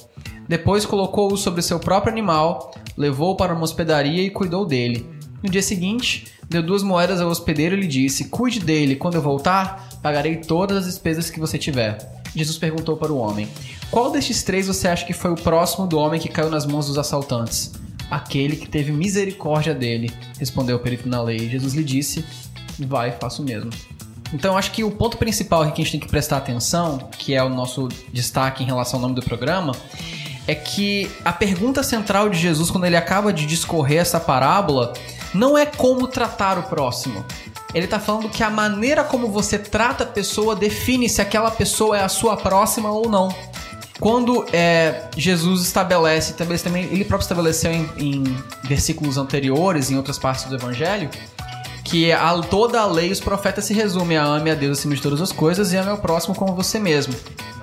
Depois 0.46 0.84
colocou-o 0.84 1.36
sobre 1.38 1.62
seu 1.62 1.80
próprio 1.80 2.12
animal, 2.12 2.72
levou-o 2.94 3.36
para 3.36 3.54
uma 3.54 3.64
hospedaria 3.64 4.22
e 4.22 4.30
cuidou 4.30 4.66
dele. 4.66 5.06
No 5.42 5.48
dia 5.48 5.62
seguinte, 5.62 6.26
deu 6.46 6.62
duas 6.62 6.82
moedas 6.82 7.18
ao 7.18 7.30
hospedeiro 7.30 7.74
e 7.74 7.80
lhe 7.80 7.86
disse: 7.86 8.26
Cuide 8.26 8.60
dele, 8.60 8.96
quando 8.96 9.14
eu 9.14 9.22
voltar, 9.22 9.88
pagarei 10.02 10.36
todas 10.36 10.76
as 10.76 10.84
despesas 10.84 11.30
que 11.30 11.40
você 11.40 11.56
tiver. 11.56 11.96
Jesus 12.34 12.58
perguntou 12.58 12.98
para 12.98 13.12
o 13.12 13.16
homem: 13.16 13.48
Qual 13.90 14.12
destes 14.12 14.42
três 14.42 14.66
você 14.66 14.88
acha 14.88 15.06
que 15.06 15.14
foi 15.14 15.30
o 15.30 15.36
próximo 15.36 15.86
do 15.86 15.98
homem 15.98 16.20
que 16.20 16.28
caiu 16.28 16.50
nas 16.50 16.66
mãos 16.66 16.86
dos 16.86 16.98
assaltantes? 16.98 17.85
Aquele 18.10 18.56
que 18.56 18.68
teve 18.68 18.92
misericórdia 18.92 19.74
dele, 19.74 20.12
respondeu 20.38 20.76
o 20.76 20.80
perito 20.80 21.08
na 21.08 21.22
lei. 21.22 21.48
Jesus 21.48 21.74
lhe 21.74 21.84
disse: 21.84 22.24
Vai, 22.78 23.12
faço 23.12 23.42
o 23.42 23.44
mesmo. 23.44 23.70
Então, 24.32 24.56
acho 24.56 24.72
que 24.72 24.82
o 24.82 24.90
ponto 24.90 25.16
principal 25.16 25.64
que 25.70 25.80
a 25.80 25.84
gente 25.84 25.92
tem 25.92 26.00
que 26.00 26.08
prestar 26.08 26.38
atenção, 26.38 26.98
que 27.16 27.34
é 27.34 27.42
o 27.42 27.48
nosso 27.48 27.88
destaque 28.12 28.62
em 28.62 28.66
relação 28.66 28.98
ao 28.98 29.02
nome 29.02 29.14
do 29.14 29.22
programa, 29.22 29.72
é 30.48 30.54
que 30.54 31.10
a 31.24 31.32
pergunta 31.32 31.82
central 31.82 32.28
de 32.28 32.38
Jesus, 32.38 32.70
quando 32.70 32.84
ele 32.84 32.96
acaba 32.96 33.32
de 33.32 33.46
discorrer 33.46 34.00
essa 34.00 34.18
parábola, 34.18 34.92
não 35.34 35.56
é 35.56 35.66
como 35.66 36.06
tratar 36.06 36.58
o 36.58 36.64
próximo. 36.64 37.24
Ele 37.74 37.84
está 37.84 37.98
falando 38.00 38.28
que 38.28 38.42
a 38.42 38.50
maneira 38.50 39.04
como 39.04 39.28
você 39.28 39.58
trata 39.58 40.04
a 40.04 40.06
pessoa 40.06 40.56
define 40.56 41.08
se 41.08 41.20
aquela 41.20 41.50
pessoa 41.50 41.98
é 41.98 42.02
a 42.02 42.08
sua 42.08 42.36
próxima 42.36 42.90
ou 42.90 43.08
não. 43.08 43.28
Quando 44.00 44.44
é, 44.52 45.08
Jesus 45.16 45.62
estabelece, 45.62 46.34
também 46.34 46.84
ele 46.84 47.04
próprio 47.04 47.24
estabeleceu 47.24 47.72
em, 47.72 47.88
em, 47.96 48.24
versículos 48.64 49.16
anteriores, 49.16 49.90
em 49.90 49.96
outras 49.96 50.18
partes 50.18 50.44
do 50.44 50.54
Evangelho, 50.54 51.08
que 51.82 52.12
a, 52.12 52.38
toda 52.42 52.80
a 52.80 52.86
lei 52.86 53.10
os 53.10 53.20
profetas 53.20 53.64
se 53.64 53.72
resume 53.72 54.16
a 54.16 54.24
ame 54.24 54.50
a 54.50 54.54
Deus 54.54 54.78
acima 54.78 54.94
de 54.94 55.00
todas 55.00 55.22
as 55.22 55.32
coisas 55.32 55.72
e 55.72 55.76
ame 55.76 55.90
ao 55.90 55.98
próximo 55.98 56.34
como 56.34 56.54
você 56.54 56.78
mesmo. 56.78 57.14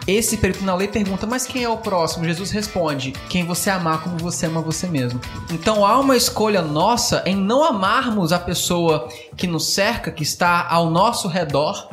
Esse 0.05 0.35
perito 0.35 0.65
na 0.65 0.75
lei 0.75 0.87
pergunta, 0.87 1.25
mas 1.25 1.45
quem 1.45 1.63
é 1.63 1.69
o 1.69 1.77
próximo? 1.77 2.25
Jesus 2.25 2.51
responde, 2.51 3.13
quem 3.29 3.45
você 3.45 3.69
amar 3.69 4.01
como 4.01 4.17
você 4.17 4.47
ama 4.47 4.61
você 4.61 4.85
mesmo. 4.85 5.19
Então 5.49 5.85
há 5.85 5.97
uma 5.97 6.17
escolha 6.17 6.61
nossa 6.61 7.23
em 7.25 7.35
não 7.35 7.63
amarmos 7.63 8.33
a 8.33 8.39
pessoa 8.39 9.07
que 9.37 9.47
nos 9.47 9.67
cerca, 9.67 10.11
que 10.11 10.23
está 10.23 10.67
ao 10.67 10.89
nosso 10.89 11.29
redor, 11.29 11.87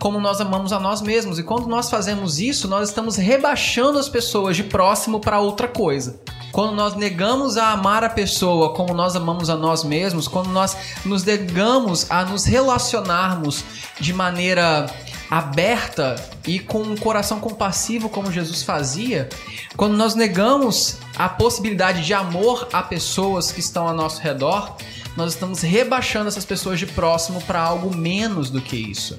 como 0.00 0.18
nós 0.18 0.40
amamos 0.40 0.72
a 0.72 0.80
nós 0.80 1.02
mesmos. 1.02 1.38
E 1.38 1.42
quando 1.42 1.68
nós 1.68 1.90
fazemos 1.90 2.40
isso, 2.40 2.66
nós 2.66 2.88
estamos 2.88 3.16
rebaixando 3.16 3.98
as 3.98 4.08
pessoas 4.08 4.56
de 4.56 4.64
próximo 4.64 5.20
para 5.20 5.38
outra 5.38 5.68
coisa. 5.68 6.18
quando 6.50 6.74
nós 6.74 6.96
negamos 6.96 7.56
a 7.56 7.70
amar 7.70 8.02
a 8.02 8.08
pessoa 8.08 8.74
como 8.74 8.92
nós 8.92 9.14
amamos 9.14 9.48
a 9.48 9.56
nós 9.56 9.84
mesmos, 9.84 10.26
quando 10.26 10.48
nós 10.48 10.76
nos 11.04 11.22
negamos 11.22 12.10
a 12.10 12.24
nos 12.24 12.44
relacionarmos 12.44 13.62
de 14.00 14.12
maneira 14.12 14.86
aberta 15.30 16.16
e 16.44 16.58
com 16.58 16.82
um 16.82 16.96
coração 16.96 17.38
compassivo 17.38 18.08
como 18.08 18.32
Jesus 18.32 18.64
fazia, 18.64 19.28
quando 19.76 19.96
nós 19.96 20.16
negamos 20.16 20.96
a 21.16 21.28
possibilidade 21.28 22.04
de 22.04 22.12
amor 22.12 22.66
a 22.72 22.82
pessoas 22.82 23.52
que 23.52 23.60
estão 23.60 23.86
ao 23.86 23.94
nosso 23.94 24.20
redor, 24.20 24.74
nós 25.16 25.34
estamos 25.34 25.60
rebaixando 25.60 26.26
essas 26.26 26.44
pessoas 26.44 26.80
de 26.80 26.86
próximo 26.86 27.40
para 27.42 27.60
algo 27.60 27.94
menos 27.94 28.50
do 28.50 28.60
que 28.60 28.76
isso. 28.76 29.16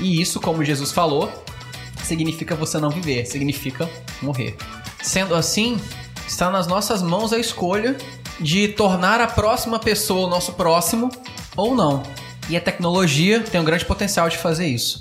E 0.00 0.20
isso, 0.20 0.40
como 0.40 0.62
Jesus 0.64 0.92
falou, 0.92 1.32
significa 2.02 2.54
você 2.54 2.78
não 2.78 2.90
viver, 2.90 3.26
significa 3.26 3.88
morrer. 4.22 4.56
Sendo 5.02 5.34
assim, 5.34 5.80
está 6.26 6.50
nas 6.50 6.66
nossas 6.66 7.02
mãos 7.02 7.32
a 7.32 7.38
escolha 7.38 7.96
de 8.40 8.68
tornar 8.68 9.20
a 9.20 9.26
próxima 9.26 9.78
pessoa 9.78 10.26
o 10.26 10.30
nosso 10.30 10.52
próximo 10.52 11.08
ou 11.56 11.74
não. 11.74 12.02
E 12.48 12.56
a 12.56 12.60
tecnologia 12.60 13.40
tem 13.40 13.60
um 13.60 13.64
grande 13.64 13.84
potencial 13.84 14.28
de 14.28 14.36
fazer 14.36 14.66
isso. 14.66 15.00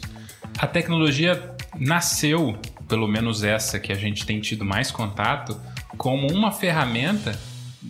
A 0.58 0.66
tecnologia 0.66 1.54
nasceu, 1.78 2.58
pelo 2.88 3.08
menos 3.08 3.44
essa 3.44 3.78
que 3.80 3.92
a 3.92 3.96
gente 3.96 4.26
tem 4.26 4.40
tido 4.40 4.64
mais 4.64 4.90
contato, 4.90 5.60
como 5.98 6.32
uma 6.32 6.52
ferramenta. 6.52 7.38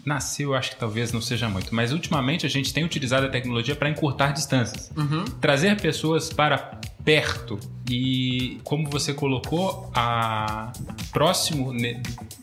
Nasceu, 0.06 0.54
acho 0.54 0.72
que 0.72 0.76
talvez 0.76 1.14
não 1.14 1.22
seja 1.22 1.48
muito, 1.48 1.74
mas 1.74 1.94
ultimamente 1.94 2.46
a 2.46 2.50
gente 2.50 2.74
tem 2.74 2.84
utilizado 2.84 3.28
a 3.28 3.30
tecnologia 3.30 3.76
para 3.76 3.88
encurtar 3.90 4.34
distâncias, 4.34 4.92
Uhum. 4.98 5.24
trazer 5.40 5.80
pessoas 5.80 6.34
para 6.34 6.82
perto 7.06 7.60
e, 7.90 8.60
como 8.64 8.90
você 8.90 9.14
colocou, 9.14 9.92
a 9.94 10.74
próximo 11.14 11.72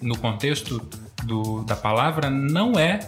no 0.01 0.17
contexto 0.17 0.81
do, 1.25 1.65
da 1.65 1.75
palavra 1.75 2.31
não 2.31 2.79
é, 2.79 3.01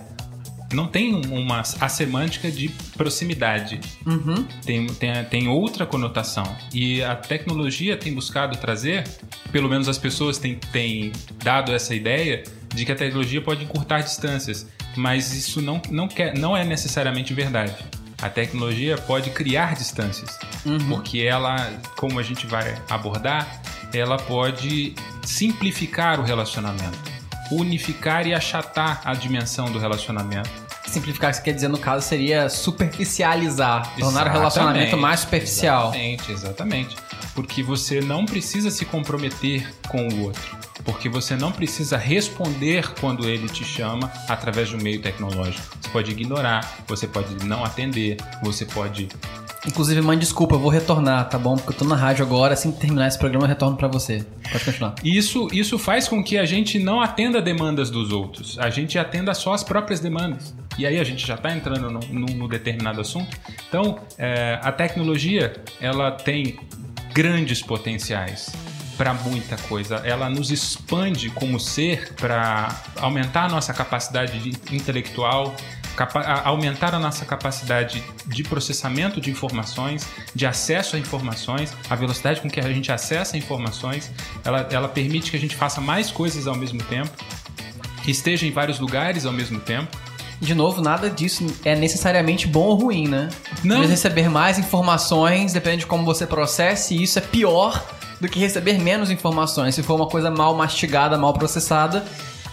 não 0.73 0.89
tem 0.89 1.15
uma 1.15 1.61
a 1.61 1.89
semântica 1.89 2.51
de 2.51 2.69
proximidade 2.97 3.81
Uhum. 4.05 4.45
tem, 4.65 4.87
tem, 4.87 5.25
tem 5.25 5.49
outra 5.49 5.87
conotação. 5.87 6.45
E 6.73 7.03
a 7.03 7.15
tecnologia 7.15 7.97
tem 7.97 8.13
buscado 8.13 8.59
trazer, 8.59 9.05
pelo 9.53 9.69
menos 9.69 9.89
as 9.89 9.97
pessoas 9.97 10.37
têm, 10.39 10.57
têm 10.73 11.13
dado 11.43 11.73
essa 11.73 11.95
ideia, 11.95 12.43
de 12.75 12.85
que 12.85 12.91
a 12.91 12.97
tecnologia 12.97 13.41
pode 13.41 13.63
encurtar 13.63 14.01
distâncias. 14.01 14.67
Mas 14.97 15.33
isso 15.33 15.63
não, 15.63 15.81
não, 15.91 16.09
quer, 16.09 16.37
não 16.37 16.57
é 16.57 16.65
necessariamente 16.65 17.33
verdade. 17.33 17.75
A 18.25 18.31
tecnologia 18.31 18.97
pode 18.97 19.29
criar 19.29 19.75
distâncias. 19.75 20.39
Porque 20.89 21.21
ela, 21.21 21.71
como 21.95 22.19
a 22.19 22.23
gente 22.23 22.47
vai 22.47 22.75
abordar, 22.89 23.61
ela 23.93 24.17
pode 24.17 24.95
simplificar 25.23 26.19
o 26.19 26.23
relacionamento, 26.23 26.99
unificar 27.51 28.27
e 28.27 28.33
achatar 28.33 29.03
a 29.05 29.13
dimensão 29.13 29.71
do 29.71 29.79
relacionamento. 29.79 30.49
Simplificar, 30.87 31.33
isso 31.33 31.43
quer 31.43 31.53
dizer, 31.53 31.69
no 31.69 31.77
caso, 31.77 32.09
seria 32.09 32.49
superficializar, 32.49 33.95
tornar 33.99 33.99
o 33.99 34.09
Exatamente, 34.09 34.33
relacionamento 34.33 34.97
mais 34.97 35.21
superficial. 35.21 35.83
Exatamente, 35.89 36.33
exatamente. 36.33 36.97
Porque 37.35 37.63
você 37.63 38.01
não 38.01 38.25
precisa 38.25 38.71
se 38.71 38.87
comprometer 38.87 39.71
com 39.87 40.09
o 40.09 40.23
outro. 40.23 40.57
Porque 40.85 41.09
você 41.09 41.35
não 41.35 41.51
precisa 41.51 41.97
responder 41.97 42.87
quando 43.01 43.27
ele 43.29 43.49
te 43.49 43.65
chama 43.65 44.13
através 44.29 44.69
de 44.69 44.77
um 44.77 44.81
meio 44.81 45.01
tecnológico. 45.01 45.77
Você 45.81 45.89
pode 45.89 46.11
ignorar, 46.11 46.79
você 46.87 47.07
pode 47.07 47.45
não 47.47 47.65
atender, 47.65 48.19
você 48.43 48.65
pode. 48.67 49.09
Inclusive, 49.67 50.03
mãe, 50.03 50.19
desculpa, 50.19 50.57
eu 50.57 50.59
vou 50.59 50.69
retornar, 50.69 51.27
tá 51.31 51.39
bom? 51.39 51.57
Porque 51.57 51.73
eu 51.73 51.79
tô 51.79 51.85
na 51.87 51.97
rádio 51.97 52.23
agora, 52.23 52.53
assim 52.53 52.71
que 52.71 52.81
terminar 52.81 53.09
esse 53.09 53.19
programa, 53.19 53.45
eu 53.47 53.49
retorno 53.49 53.79
pra 53.79 53.89
você. 53.89 54.23
Pode 54.53 54.63
continuar. 54.63 54.95
Isso, 55.03 55.49
isso 55.53 55.79
faz 55.79 56.07
com 56.07 56.23
que 56.23 56.37
a 56.37 56.45
gente 56.45 56.79
não 56.79 57.01
atenda 57.01 57.41
demandas 57.41 57.89
dos 57.89 58.13
outros. 58.13 58.59
A 58.59 58.69
gente 58.69 58.99
atenda 58.99 59.33
só 59.33 59.55
as 59.55 59.65
próprias 59.65 60.01
demandas. 60.01 60.55
E 60.77 60.85
aí 60.85 61.01
a 61.01 61.05
gente 61.05 61.27
já 61.27 61.35
está 61.37 61.51
entrando 61.51 61.91
no, 61.91 62.01
no- 62.01 62.27
no 62.35 62.47
determinado 62.47 63.01
assunto. 63.01 63.35
Então, 63.67 64.01
é, 64.19 64.59
a 64.63 64.71
tecnologia 64.71 65.55
ela 65.81 66.11
tem 66.11 66.59
grandes 67.15 67.63
potenciais 67.63 68.53
para 68.97 69.13
muita 69.15 69.57
coisa. 69.69 69.97
Ela 70.05 70.29
nos 70.29 70.51
expande 70.51 71.31
como 71.31 71.59
ser 71.61 72.13
para 72.15 72.75
aumentar 72.97 73.45
a 73.45 73.49
nossa 73.49 73.73
capacidade 73.73 74.39
de- 74.39 74.75
intelectual, 74.75 75.55
aumentar 76.45 76.95
a 76.95 76.99
nossa 76.99 77.25
capacidade 77.25 78.03
de 78.27 78.43
processamento 78.43 79.21
de 79.21 79.31
informações, 79.31 80.07
de 80.35 80.45
acesso 80.45 80.97
a 80.97 80.99
informações, 80.99 81.73
a 81.89 81.95
velocidade 81.95 82.41
com 82.41 82.51
que 82.51 82.59
a 82.59 82.73
gente 82.73 82.91
acessa 82.91 83.37
informações, 83.37 84.11
ela, 84.45 84.67
ela 84.71 84.89
permite 84.89 85.31
que 85.31 85.37
a 85.37 85.41
gente 85.41 85.55
faça 85.55 85.81
mais 85.81 86.11
coisas 86.11 86.47
ao 86.47 86.57
mesmo 86.57 86.83
tempo, 86.83 87.11
que 88.03 88.11
esteja 88.11 88.45
em 88.47 88.51
vários 88.51 88.81
lugares 88.81 89.25
ao 89.25 89.33
mesmo 89.33 89.61
tempo. 89.61 89.97
De 90.41 90.53
novo, 90.53 90.83
nada 90.83 91.09
disso 91.09 91.47
é 91.65 91.77
necessariamente 91.77 92.47
bom 92.49 92.65
ou 92.65 92.75
ruim, 92.75 93.07
né? 93.07 93.29
Não. 93.63 93.77
Vezes 93.77 93.91
receber 93.93 94.29
mais 94.29 94.59
informações, 94.59 95.53
depende 95.53 95.79
de 95.79 95.87
como 95.87 96.05
você 96.05 96.27
processa, 96.27 96.93
e 96.93 97.03
isso 97.03 97.19
é 97.19 97.23
pior 97.23 97.83
do 98.21 98.29
que 98.29 98.39
receber 98.39 98.79
menos 98.79 99.11
informações. 99.11 99.75
Se 99.75 99.83
for 99.83 99.95
uma 99.97 100.07
coisa 100.09 100.31
mal 100.31 100.55
mastigada, 100.55 101.17
mal 101.19 101.33
processada, 101.35 102.05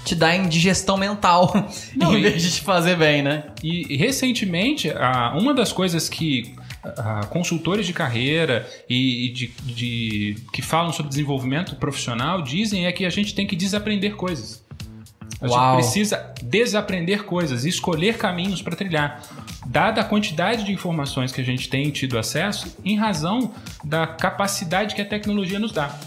te 0.03 0.15
dá 0.15 0.35
indigestão 0.35 0.97
mental, 0.97 1.53
Não, 1.95 2.17
em 2.17 2.21
vez 2.23 2.41
de 2.41 2.51
te 2.53 2.61
fazer 2.61 2.97
bem, 2.97 3.21
né? 3.21 3.43
E 3.63 3.95
recentemente, 3.97 4.89
a- 4.89 5.33
uma 5.37 5.53
das 5.53 5.71
coisas 5.71 6.09
que 6.09 6.55
a, 6.83 7.25
consultores 7.27 7.85
de 7.85 7.93
carreira 7.93 8.67
e, 8.89 9.27
e 9.27 9.29
de, 9.29 9.47
de- 9.63 10.35
que 10.51 10.61
falam 10.63 10.91
sobre 10.91 11.09
desenvolvimento 11.09 11.75
profissional 11.75 12.41
dizem 12.41 12.87
é 12.87 12.91
que 12.91 13.05
a 13.05 13.09
gente 13.11 13.35
tem 13.35 13.45
que 13.45 13.55
desaprender 13.55 14.15
coisas. 14.15 14.60
A 15.41 15.47
Uau. 15.47 15.75
gente 15.75 15.83
precisa 15.83 16.33
desaprender 16.43 17.23
coisas 17.23 17.65
e 17.65 17.69
escolher 17.69 18.17
caminhos 18.17 18.61
para 18.61 18.75
trilhar. 18.75 19.21
Dada 19.65 20.01
a 20.01 20.03
quantidade 20.03 20.63
de 20.63 20.71
informações 20.71 21.31
que 21.31 21.41
a 21.41 21.43
gente 21.43 21.67
tem 21.67 21.89
tido 21.89 22.17
acesso, 22.17 22.77
em 22.85 22.95
razão 22.95 23.51
da 23.83 24.05
capacidade 24.05 24.93
que 24.93 25.01
a 25.01 25.05
tecnologia 25.05 25.57
nos 25.57 25.71
dá. 25.71 25.97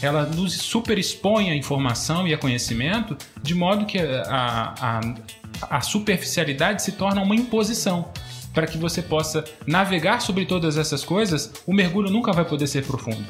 Ela 0.00 0.26
nos 0.26 0.52
superexpõe 0.54 1.50
a 1.50 1.56
informação 1.56 2.28
e 2.28 2.34
a 2.34 2.38
conhecimento 2.38 3.16
de 3.42 3.54
modo 3.54 3.84
que 3.84 3.98
a, 3.98 4.74
a, 4.80 5.76
a 5.78 5.80
superficialidade 5.80 6.82
se 6.82 6.92
torna 6.92 7.20
uma 7.22 7.34
imposição. 7.34 8.08
Para 8.52 8.68
que 8.68 8.78
você 8.78 9.02
possa 9.02 9.44
navegar 9.66 10.20
sobre 10.20 10.46
todas 10.46 10.76
essas 10.78 11.04
coisas, 11.04 11.52
o 11.66 11.72
mergulho 11.72 12.10
nunca 12.10 12.32
vai 12.32 12.44
poder 12.44 12.68
ser 12.68 12.84
profundo. 12.84 13.24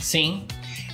Sim. 0.00 0.44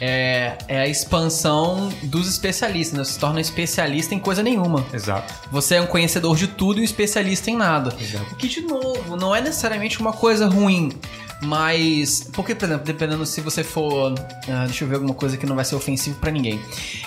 É, 0.01 0.57
é 0.69 0.81
a 0.81 0.87
expansão 0.87 1.89
dos 2.05 2.29
especialistas, 2.29 2.97
né? 2.97 3.05
Você 3.05 3.13
se 3.13 3.19
torna 3.19 3.41
especialista 3.41 4.15
em 4.15 4.19
coisa 4.19 4.43
nenhuma. 4.43 4.87
Exato. 4.93 5.35
Você 5.51 5.77
é 5.77 5.81
um 5.81 5.87
conhecedor 5.87 6.37
de 6.37 6.47
tudo 6.47 6.79
e 6.79 6.83
um 6.83 6.85
especialista 6.85 7.51
em 7.51 7.57
nada. 7.57 7.95
Exato. 8.01 8.33
O 8.33 8.37
que, 8.37 8.49
de 8.49 8.61
novo, 8.61 9.17
não 9.17 9.35
é 9.35 9.41
necessariamente 9.41 10.01
uma 10.01 10.13
coisa 10.13 10.47
ruim. 10.47 10.93
Mas, 11.41 12.29
porque, 12.33 12.55
por 12.55 12.65
exemplo, 12.65 12.85
dependendo 12.85 13.25
se 13.25 13.41
você 13.41 13.63
for. 13.63 14.15
ah, 14.49 14.65
deixa 14.65 14.85
eu 14.85 14.89
ver 14.89 14.97
alguma 14.97 15.15
coisa 15.15 15.37
que 15.37 15.47
não 15.47 15.55
vai 15.55 15.65
ser 15.65 15.77
ofensivo 15.77 16.19
pra 16.19 16.31
ninguém. 16.31 16.61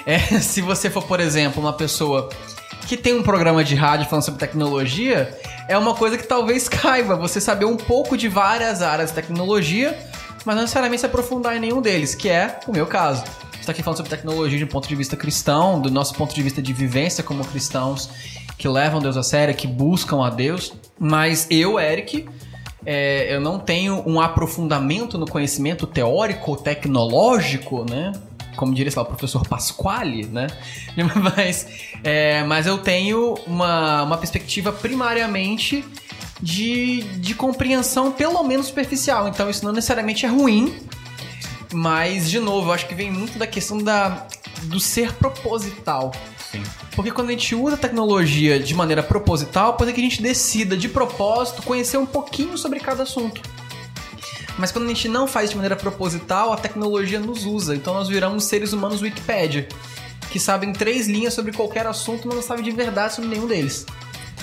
É, 0.06 0.20
se 0.40 0.62
você 0.62 0.90
for, 0.90 1.04
por 1.04 1.20
exemplo, 1.20 1.62
uma 1.62 1.74
pessoa 1.74 2.30
que 2.88 2.98
tem 2.98 3.14
um 3.14 3.24
programa 3.24 3.64
de 3.64 3.76
rádio 3.76 4.08
falando 4.08 4.24
sobre 4.24 4.40
tecnologia, 4.40 5.38
é 5.68 5.78
uma 5.78 5.94
coisa 5.94 6.18
que 6.18 6.26
talvez 6.26 6.68
caiba 6.70 7.16
você 7.16 7.40
saber 7.40 7.66
um 7.66 7.78
pouco 7.78 8.18
de 8.18 8.28
várias 8.28 8.82
áreas 8.82 9.10
de 9.10 9.16
tecnologia, 9.16 9.98
mas 10.46 10.56
não 10.56 10.64
necessariamente 10.64 11.02
se 11.02 11.06
aprofundar 11.06 11.56
em 11.56 11.60
nenhum 11.60 11.82
deles, 11.82 12.16
que 12.16 12.30
é 12.30 12.60
o 12.68 12.72
meu 12.72 12.88
caso. 12.88 13.24
A 13.24 13.56
gente 13.56 13.66
tá 13.66 13.72
aqui 13.72 13.84
falando 13.84 13.98
sobre 13.98 14.10
tecnologia 14.10 14.58
de 14.58 14.64
um 14.64 14.68
ponto 14.68 14.88
de 14.88 14.96
vista 14.96 15.16
cristão, 15.16 15.80
do 15.80 15.92
nosso 15.92 16.16
ponto 16.16 16.34
de 16.34 16.42
vista 16.42 16.62
de 16.62 16.74
vivência 16.74 17.24
como 17.24 17.46
cristãos 17.46 18.10
que 18.58 18.68
levam 18.68 19.00
Deus 19.00 19.18
a 19.18 19.24
sério, 19.24 19.56
que 19.56 19.68
buscam 19.68 20.24
a 20.24 20.30
Deus. 20.30 20.74
Mas 21.00 21.48
eu, 21.50 21.80
Eric, 21.80 22.28
é, 22.86 23.34
eu 23.34 23.42
não 23.42 23.60
tenho 23.60 24.04
um 24.08 24.20
aprofundamento 24.20 25.18
no 25.18 25.28
conhecimento 25.28 25.86
teórico, 25.86 26.56
tecnológico, 26.56 27.86
né? 27.90 28.12
Como 28.56 28.74
diria 28.74 28.92
lá, 28.96 29.04
o 29.04 29.06
professor 29.06 29.48
Pasquale, 29.48 30.26
né? 30.26 30.48
Mas, 31.16 31.68
é, 32.04 32.44
mas 32.44 32.68
eu 32.68 32.78
tenho 32.78 33.36
uma, 33.48 34.04
uma 34.04 34.18
perspectiva 34.18 34.72
primariamente 34.74 35.86
de, 36.42 37.04
de 37.18 37.34
compreensão, 37.36 38.12
pelo 38.12 38.44
menos 38.44 38.68
superficial. 38.68 39.28
Então 39.28 39.50
isso 39.50 39.64
não 39.64 39.72
necessariamente 39.72 40.26
é 40.26 40.30
ruim, 40.30 40.76
mas, 41.74 42.30
de 42.30 42.40
novo, 42.40 42.70
eu 42.70 42.74
acho 42.74 42.88
que 42.88 42.96
vem 42.96 43.12
muito 43.12 43.38
da 43.38 43.48
questão 43.48 43.78
da, 43.78 44.28
do 44.64 44.80
ser 44.80 45.14
proposital. 45.14 46.12
Sim. 46.52 46.64
Porque 46.96 47.12
quando 47.12 47.30
a 47.30 47.32
gente 47.32 47.56
usa 47.56 47.76
a 47.76 47.78
tecnologia 47.78 48.60
de 48.60 48.74
maneira 48.74 49.02
proposital, 49.02 49.76
pode 49.76 49.92
ser 49.92 49.96
que 49.96 50.02
a 50.02 50.04
gente 50.04 50.22
decida 50.22 50.76
de 50.76 50.90
propósito 50.90 51.62
conhecer 51.64 51.98
um 51.98 52.06
pouquinho 52.06 52.58
sobre 52.58 52.80
cada 52.80 53.04
assunto. 53.04 53.42
Mas 54.58 54.72
quando 54.72 54.86
a 54.86 54.88
gente 54.90 55.08
não 55.08 55.28
faz 55.28 55.50
de 55.50 55.56
maneira 55.56 55.78
proposital, 55.78 56.52
a 56.52 56.58
tecnologia 56.58 57.20
nos 57.20 57.46
usa. 57.46 57.74
Então 57.74 57.94
nós 57.94 58.10
viramos 58.10 58.44
seres 58.44 58.74
humanos 58.74 59.02
Wikipedia, 59.02 59.68
que 60.30 60.40
sabem 60.40 60.74
três 60.74 61.08
linhas 61.08 61.34
sobre 61.34 61.54
qualquer 61.54 61.88
assunto, 61.88 62.28
mas 62.28 62.36
não 62.36 62.44
sabem 62.44 62.64
de 62.64 62.72
verdade 62.72 63.16
sobre 63.16 63.30
nenhum 63.30 63.48
deles. 63.48 63.86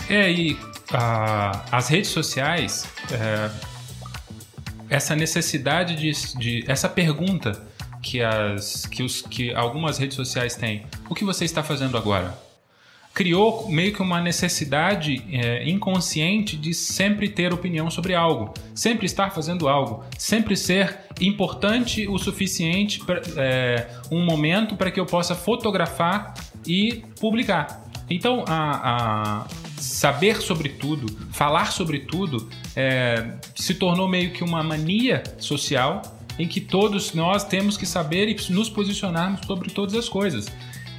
É, 0.09 0.31
e 0.31 0.59
ah, 0.93 1.65
as 1.71 1.89
redes 1.89 2.11
sociais, 2.11 2.89
é, 3.13 3.51
essa 4.89 5.15
necessidade 5.15 5.97
de, 5.97 6.39
de- 6.39 6.65
essa 6.67 6.89
pergunta 6.89 7.67
que, 8.03 8.23
as, 8.23 8.87
que, 8.87 9.03
os, 9.03 9.21
que 9.23 9.53
algumas 9.55 9.99
redes 9.99 10.17
sociais 10.17 10.57
têm, 10.57 10.87
o 11.11 11.15
que 11.15 11.25
você 11.25 11.45
está 11.45 11.63
fazendo 11.63 11.97
agora? 11.97 12.49
criou 13.19 13.69
meio 13.69 13.93
que 13.93 14.01
uma 14.01 14.21
necessidade 14.21 15.25
é, 15.33 15.69
inconsciente 15.69 16.57
de 16.57 16.73
sempre 16.73 17.29
ter 17.29 17.53
opinião 17.53 17.91
sobre 17.91 18.15
algo, 18.15 18.55
sempre 18.73 19.07
estar 19.07 19.31
fazendo 19.31 19.67
algo, 19.67 20.05
sempre 20.17 20.57
ser 20.57 21.01
importante 21.21 22.07
o 22.07 22.17
suficiente 22.17 23.01
para 23.01 23.21
é, 23.37 23.89
um 24.13 24.25
momento 24.25 24.77
para 24.77 24.89
que 24.93 25.01
eu 25.01 25.05
possa 25.05 25.35
fotografar 25.35 26.33
e 26.65 27.03
publicar. 27.19 27.85
Então, 28.09 28.45
a, 28.47 29.41
a 29.41 29.47
saber 29.81 30.41
sobre 30.41 30.69
tudo, 30.69 31.07
falar 31.33 31.73
sobre 31.73 32.01
tudo, 32.01 32.49
é, 32.75 33.35
se 33.55 33.75
tornou 33.75 34.09
meio 34.09 34.33
que 34.33 34.45
uma 34.45 34.63
mania 34.63 35.23
social 35.39 36.03
em 36.39 36.47
que 36.47 36.61
todos 36.61 37.15
nós 37.15 37.45
temos 37.45 37.77
que 37.77 37.85
saber 37.85 38.29
e 38.29 38.53
nos 38.53 38.71
posicionarmos 38.71 39.41
sobre 39.47 39.71
todas 39.71 39.95
as 39.95 40.09
coisas. 40.09 40.47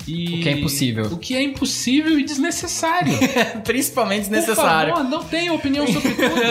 E 0.08 0.40
o 0.40 0.42
que 0.42 0.50
é 0.50 0.52
impossível. 0.54 1.06
O 1.06 1.18
que 1.18 1.36
é 1.36 1.44
impossível 1.44 2.20
e 2.20 2.24
desnecessário. 2.24 3.14
Principalmente 3.64 4.22
desnecessário. 4.22 4.94
Por 4.94 5.04
favor, 5.04 5.12
não 5.12 5.24
tenha 5.24 5.54
opinião 5.54 5.86
sobre 5.86 6.16
tudo. 6.16 6.42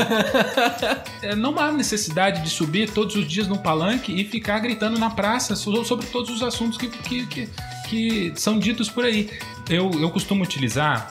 é, 1.22 1.34
não 1.34 1.58
há 1.58 1.72
necessidade 1.72 2.42
de 2.42 2.50
subir 2.50 2.88
todos 2.90 3.16
os 3.16 3.26
dias 3.26 3.48
no 3.48 3.58
palanque 3.58 4.12
e 4.12 4.24
ficar 4.24 4.60
gritando 4.60 4.98
na 4.98 5.10
praça 5.10 5.56
sobre 5.56 6.06
todos 6.06 6.30
os 6.30 6.42
assuntos 6.42 6.78
que, 6.78 6.88
que, 6.88 7.26
que, 7.26 7.48
que 7.88 8.32
são 8.36 8.58
ditos 8.58 8.88
por 8.88 9.04
aí. 9.04 9.28
Eu, 9.68 9.90
eu 10.00 10.10
costumo 10.10 10.44
utilizar 10.44 11.08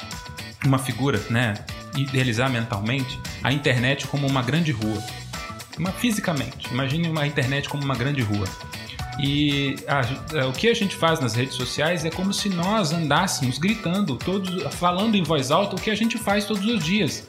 uma 0.65 0.79
figura, 0.79 1.21
né? 1.29 1.53
Idealizar 1.95 2.49
mentalmente 2.49 3.19
a 3.43 3.51
internet 3.51 4.07
como 4.07 4.27
uma 4.27 4.41
grande 4.41 4.71
rua. 4.71 5.01
Uma, 5.77 5.91
fisicamente. 5.91 6.67
Imagine 6.71 7.09
uma 7.09 7.25
internet 7.25 7.69
como 7.69 7.83
uma 7.83 7.95
grande 7.95 8.21
rua. 8.21 8.47
E 9.19 9.75
a, 9.87 10.37
é, 10.37 10.45
o 10.45 10.51
que 10.51 10.67
a 10.67 10.73
gente 10.73 10.95
faz 10.95 11.19
nas 11.19 11.33
redes 11.33 11.55
sociais 11.55 12.05
é 12.05 12.09
como 12.09 12.31
se 12.31 12.49
nós 12.49 12.91
andássemos 12.91 13.57
gritando, 13.57 14.15
todos, 14.15 14.63
falando 14.75 15.15
em 15.15 15.23
voz 15.23 15.49
alta 15.49 15.75
o 15.75 15.81
que 15.81 15.89
a 15.89 15.95
gente 15.95 16.17
faz 16.17 16.45
todos 16.45 16.65
os 16.65 16.83
dias. 16.83 17.27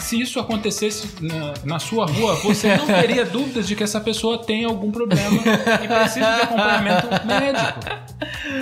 Se 0.00 0.20
isso 0.20 0.40
acontecesse 0.40 1.08
na, 1.20 1.54
na 1.64 1.78
sua 1.78 2.06
rua, 2.06 2.34
você 2.36 2.76
não 2.76 2.86
teria 2.86 3.24
dúvidas 3.26 3.68
de 3.68 3.76
que 3.76 3.82
essa 3.82 4.00
pessoa 4.00 4.38
tem 4.38 4.64
algum 4.64 4.90
problema 4.90 5.40
e 5.82 5.88
precisa 5.88 6.34
de 6.34 6.42
acompanhamento 6.42 7.06
médico. 7.26 7.80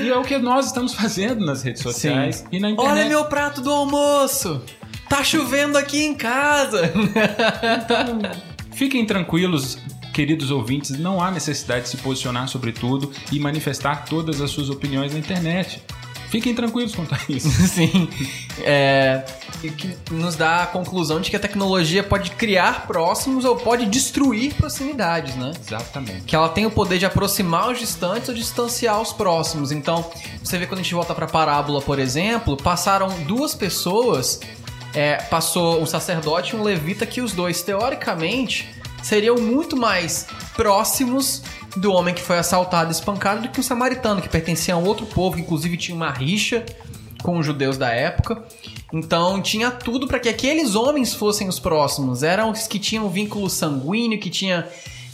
E 0.03 0.09
é 0.09 0.17
o 0.17 0.23
que 0.23 0.39
nós 0.39 0.67
estamos 0.67 0.95
fazendo 0.95 1.45
nas 1.45 1.63
redes 1.63 1.83
sociais 1.83 2.37
Sim. 2.37 2.47
e 2.53 2.61
na 2.61 2.71
internet. 2.71 2.93
Olha 2.93 3.09
meu 3.09 3.25
prato 3.25 3.61
do 3.61 3.71
almoço! 3.71 4.63
Tá 5.09 5.25
chovendo 5.25 5.79
aqui 5.79 6.05
em 6.05 6.15
casa! 6.15 6.93
Então, 7.83 8.21
fiquem 8.73 9.07
tranquilos, 9.07 9.79
queridos 10.13 10.51
ouvintes, 10.51 10.99
não 10.99 11.23
há 11.23 11.31
necessidade 11.31 11.85
de 11.85 11.89
se 11.89 11.97
posicionar 11.99 12.49
sobre 12.49 12.73
tudo 12.73 13.11
e 13.33 13.39
manifestar 13.39 14.05
todas 14.05 14.41
as 14.41 14.51
suas 14.51 14.69
opiniões 14.69 15.13
na 15.13 15.19
internet. 15.19 15.83
Fiquem 16.31 16.55
tranquilos 16.55 16.95
quanto 16.95 17.15
a 17.15 17.19
isso. 17.29 17.49
Sim. 17.69 18.09
É, 18.63 19.25
que 19.77 19.97
nos 20.11 20.37
dá 20.37 20.63
a 20.63 20.67
conclusão 20.67 21.21
de 21.21 21.31
que 21.31 21.37
a 21.37 21.41
tecnologia 21.41 22.03
pode 22.03 22.31
criar 22.33 22.87
próximos 22.87 23.45
ou 23.45 23.57
pode 23.57 23.87
destruir 23.87 24.55
proximidades, 24.55 25.35
né? 25.37 25.53
Exatamente. 25.59 26.23
Que 26.23 26.37
ela 26.37 26.49
tem 26.49 26.67
o 26.67 26.71
poder 26.71 26.99
de 26.99 27.07
aproximar 27.07 27.71
os 27.71 27.79
distantes 27.79 28.29
ou 28.29 28.35
distanciar 28.35 29.01
os 29.01 29.13
próximos. 29.13 29.73
Então, 29.73 30.09
você 30.43 30.59
vê 30.59 30.67
quando 30.67 30.81
a 30.81 30.83
gente 30.83 30.95
volta 30.95 31.15
para 31.15 31.25
a 31.25 31.29
parábola, 31.29 31.81
por 31.81 31.99
exemplo, 31.99 32.57
passaram 32.57 33.09
duas 33.25 33.55
pessoas, 33.55 34.41
é, 34.95 35.17
passou 35.17 35.81
um 35.81 35.87
sacerdote 35.87 36.55
e 36.55 36.59
um 36.59 36.63
levita 36.63 37.07
que 37.07 37.21
os 37.21 37.33
dois, 37.33 37.63
teoricamente, 37.63 38.69
seriam 39.03 39.37
muito 39.37 39.77
mais 39.77 40.27
próximos 40.55 41.43
do 41.79 41.93
homem 41.93 42.15
que 42.15 42.21
foi 42.21 42.39
assaltado 42.39 42.91
e 42.91 42.93
espancado 42.93 43.43
do 43.43 43.49
que 43.49 43.61
o 43.61 43.63
samaritano, 43.63 44.21
que 44.21 44.29
pertencia 44.29 44.75
a 44.75 44.77
um 44.77 44.85
outro 44.85 45.07
povo, 45.07 45.37
que 45.37 45.43
inclusive 45.43 45.77
tinha 45.77 45.97
uma 45.97 46.11
rixa 46.11 46.65
com 47.23 47.39
os 47.39 47.47
judeus 47.47 47.77
da 47.77 47.91
época. 47.91 48.43
Então 48.93 49.41
tinha 49.43 49.71
tudo 49.71 50.07
para 50.07 50.19
que 50.19 50.29
aqueles 50.29 50.75
homens 50.75 51.15
fossem 51.15 51.49
os 51.49 51.59
próximos. 51.59 52.23
Eram 52.23 52.51
os 52.51 52.67
que 52.67 52.79
tinham 52.79 53.09
vínculo 53.09 53.49
sanguíneo, 53.51 54.19
que 54.19 54.31
tinha 54.31 54.67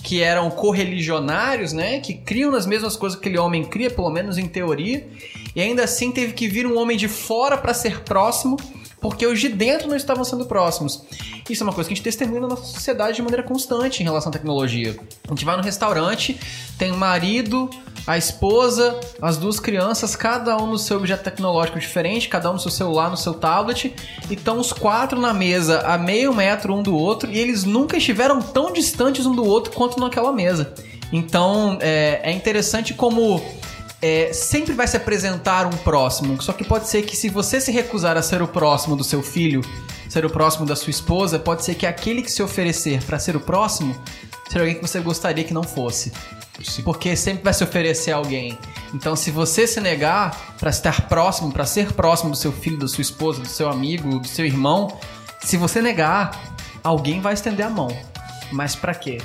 que 0.02 0.22
eram 0.22 0.50
correligionários, 0.50 1.72
né? 1.72 1.98
Que 1.98 2.12
criam 2.12 2.50
nas 2.50 2.66
mesmas 2.66 2.94
coisas 2.94 3.18
que 3.18 3.26
aquele 3.26 3.38
homem 3.38 3.64
cria, 3.64 3.90
pelo 3.90 4.10
menos 4.10 4.36
em 4.36 4.46
teoria. 4.46 5.08
E 5.56 5.62
ainda 5.62 5.84
assim 5.84 6.12
teve 6.12 6.34
que 6.34 6.46
vir 6.46 6.66
um 6.66 6.78
homem 6.78 6.96
de 6.96 7.08
fora 7.08 7.56
para 7.56 7.72
ser 7.72 8.00
próximo 8.00 8.58
porque 9.04 9.26
os 9.26 9.38
de 9.38 9.50
dentro 9.50 9.86
não 9.86 9.96
estavam 9.96 10.24
sendo 10.24 10.46
próximos. 10.46 11.02
Isso 11.50 11.62
é 11.62 11.64
uma 11.66 11.74
coisa 11.74 11.86
que 11.86 11.92
a 11.92 11.94
gente 11.96 12.02
testemunha 12.02 12.40
na 12.40 12.48
nossa 12.48 12.64
sociedade 12.64 13.16
de 13.16 13.20
maneira 13.20 13.42
constante 13.42 14.00
em 14.00 14.02
relação 14.02 14.30
à 14.30 14.32
tecnologia. 14.32 14.98
A 15.28 15.28
gente 15.28 15.44
vai 15.44 15.58
no 15.58 15.62
restaurante, 15.62 16.40
tem 16.78 16.90
o 16.90 16.96
marido, 16.96 17.68
a 18.06 18.16
esposa, 18.16 18.98
as 19.20 19.36
duas 19.36 19.60
crianças, 19.60 20.16
cada 20.16 20.56
um 20.56 20.64
no 20.64 20.78
seu 20.78 20.96
objeto 20.96 21.22
tecnológico 21.22 21.78
diferente, 21.78 22.30
cada 22.30 22.48
um 22.48 22.54
no 22.54 22.58
seu 22.58 22.70
celular, 22.70 23.10
no 23.10 23.16
seu 23.18 23.34
tablet, 23.34 23.94
e 24.30 24.32
estão 24.32 24.58
os 24.58 24.72
quatro 24.72 25.20
na 25.20 25.34
mesa 25.34 25.80
a 25.80 25.98
meio 25.98 26.32
metro 26.34 26.74
um 26.74 26.82
do 26.82 26.96
outro, 26.96 27.30
e 27.30 27.38
eles 27.38 27.64
nunca 27.64 27.98
estiveram 27.98 28.40
tão 28.40 28.72
distantes 28.72 29.26
um 29.26 29.34
do 29.34 29.44
outro 29.44 29.70
quanto 29.74 30.00
naquela 30.00 30.32
mesa. 30.32 30.72
Então 31.12 31.76
é, 31.82 32.20
é 32.22 32.32
interessante 32.32 32.94
como 32.94 33.44
é, 34.04 34.34
sempre 34.34 34.74
vai 34.74 34.86
se 34.86 34.98
apresentar 34.98 35.64
um 35.64 35.70
próximo. 35.78 36.40
Só 36.42 36.52
que 36.52 36.62
pode 36.62 36.86
ser 36.88 37.02
que 37.02 37.16
se 37.16 37.30
você 37.30 37.58
se 37.58 37.72
recusar 37.72 38.18
a 38.18 38.22
ser 38.22 38.42
o 38.42 38.46
próximo 38.46 38.94
do 38.94 39.02
seu 39.02 39.22
filho, 39.22 39.62
ser 40.10 40.26
o 40.26 40.30
próximo 40.30 40.66
da 40.66 40.76
sua 40.76 40.90
esposa, 40.90 41.38
pode 41.38 41.64
ser 41.64 41.74
que 41.74 41.86
aquele 41.86 42.20
que 42.20 42.30
se 42.30 42.42
oferecer 42.42 43.02
para 43.02 43.18
ser 43.18 43.34
o 43.34 43.40
próximo 43.40 43.96
seja 44.46 44.60
alguém 44.60 44.74
que 44.74 44.82
você 44.82 45.00
gostaria 45.00 45.42
que 45.42 45.54
não 45.54 45.62
fosse. 45.62 46.12
Sim. 46.62 46.82
Porque 46.82 47.16
sempre 47.16 47.44
vai 47.44 47.54
se 47.54 47.64
oferecer 47.64 48.12
alguém. 48.12 48.58
Então, 48.92 49.16
se 49.16 49.30
você 49.30 49.66
se 49.66 49.80
negar 49.80 50.54
para 50.58 50.68
estar 50.68 51.08
próximo, 51.08 51.50
para 51.50 51.64
ser 51.64 51.94
próximo 51.94 52.30
do 52.30 52.36
seu 52.36 52.52
filho, 52.52 52.78
da 52.78 52.86
sua 52.86 53.00
esposa, 53.00 53.40
do 53.40 53.48
seu 53.48 53.70
amigo, 53.70 54.18
do 54.18 54.28
seu 54.28 54.44
irmão, 54.44 54.98
se 55.40 55.56
você 55.56 55.80
negar, 55.80 56.38
alguém 56.82 57.22
vai 57.22 57.32
estender 57.32 57.64
a 57.64 57.70
mão. 57.70 57.88
Mas 58.52 58.76
para 58.76 58.94
quê? 58.94 59.16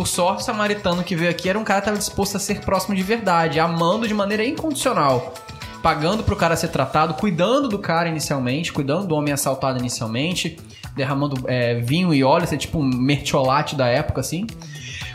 Por 0.00 0.06
sorte, 0.06 0.40
o 0.40 0.44
samaritano 0.46 1.04
que 1.04 1.14
veio 1.14 1.30
aqui 1.30 1.46
era 1.46 1.58
um 1.58 1.62
cara 1.62 1.82
que 1.82 1.84
estava 1.84 1.98
disposto 1.98 2.34
a 2.34 2.40
ser 2.40 2.62
próximo 2.62 2.94
de 2.94 3.02
verdade, 3.02 3.60
amando 3.60 4.08
de 4.08 4.14
maneira 4.14 4.42
incondicional. 4.42 5.34
Pagando 5.82 6.24
pro 6.24 6.34
cara 6.34 6.56
ser 6.56 6.68
tratado, 6.68 7.12
cuidando 7.12 7.68
do 7.68 7.78
cara 7.78 8.08
inicialmente, 8.08 8.72
cuidando 8.72 9.06
do 9.06 9.14
homem 9.14 9.30
assaltado 9.30 9.78
inicialmente, 9.78 10.58
derramando 10.96 11.44
é, 11.46 11.74
vinho 11.80 12.14
e 12.14 12.24
óleo, 12.24 12.46
ser 12.46 12.56
tipo 12.56 12.78
um 12.78 12.82
mertiolate 12.82 13.76
da 13.76 13.88
época, 13.88 14.22
assim. 14.22 14.46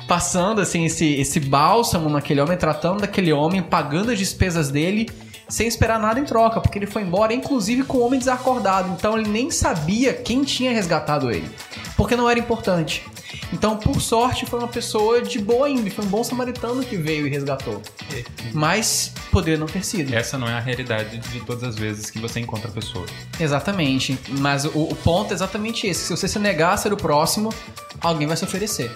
Passando, 0.07 0.61
assim, 0.61 0.85
esse, 0.85 1.15
esse 1.15 1.39
bálsamo 1.39 2.07
naquele 2.07 2.39
homem, 2.39 2.55
tratando 2.55 3.01
daquele 3.01 3.33
homem, 3.33 3.63
pagando 3.63 4.11
as 4.11 4.19
despesas 4.19 4.69
dele, 4.69 5.09
sem 5.49 5.67
esperar 5.67 5.99
nada 5.99 6.19
em 6.19 6.25
troca, 6.25 6.61
porque 6.61 6.77
ele 6.77 6.85
foi 6.85 7.01
embora, 7.01 7.33
inclusive 7.33 7.81
com 7.85 7.97
o 7.97 8.05
homem 8.05 8.19
desacordado. 8.19 8.93
Então 8.95 9.17
ele 9.17 9.27
nem 9.27 9.49
sabia 9.49 10.13
quem 10.13 10.43
tinha 10.43 10.71
resgatado 10.71 11.31
ele, 11.31 11.49
porque 11.97 12.15
não 12.15 12.29
era 12.29 12.37
importante. 12.37 13.03
Então, 13.53 13.77
por 13.77 14.01
sorte, 14.01 14.45
foi 14.45 14.59
uma 14.59 14.67
pessoa 14.67 15.21
de 15.21 15.39
boa 15.39 15.69
índole, 15.69 15.89
foi 15.89 16.03
um 16.05 16.07
bom 16.07 16.23
samaritano 16.23 16.83
que 16.83 16.97
veio 16.97 17.27
e 17.27 17.29
resgatou. 17.29 17.81
Mas 18.53 19.11
poderia 19.31 19.57
não 19.57 19.67
ter 19.67 19.83
sido. 19.83 20.13
Essa 20.13 20.37
não 20.37 20.47
é 20.47 20.53
a 20.53 20.59
realidade 20.59 21.17
de 21.17 21.39
todas 21.41 21.63
as 21.63 21.75
vezes 21.75 22.09
que 22.09 22.19
você 22.19 22.39
encontra 22.39 22.69
a 22.69 22.71
pessoa. 22.71 23.05
Exatamente. 23.39 24.17
Mas 24.39 24.65
o, 24.65 24.69
o 24.69 24.95
ponto 24.95 25.31
é 25.31 25.33
exatamente 25.33 25.87
esse: 25.87 26.05
se 26.05 26.09
você 26.15 26.27
se 26.27 26.39
negar 26.39 26.73
a 26.73 26.77
ser 26.77 26.91
o 26.93 26.97
próximo, 26.97 27.53
alguém 28.01 28.27
vai 28.27 28.37
se 28.37 28.43
oferecer. 28.43 28.91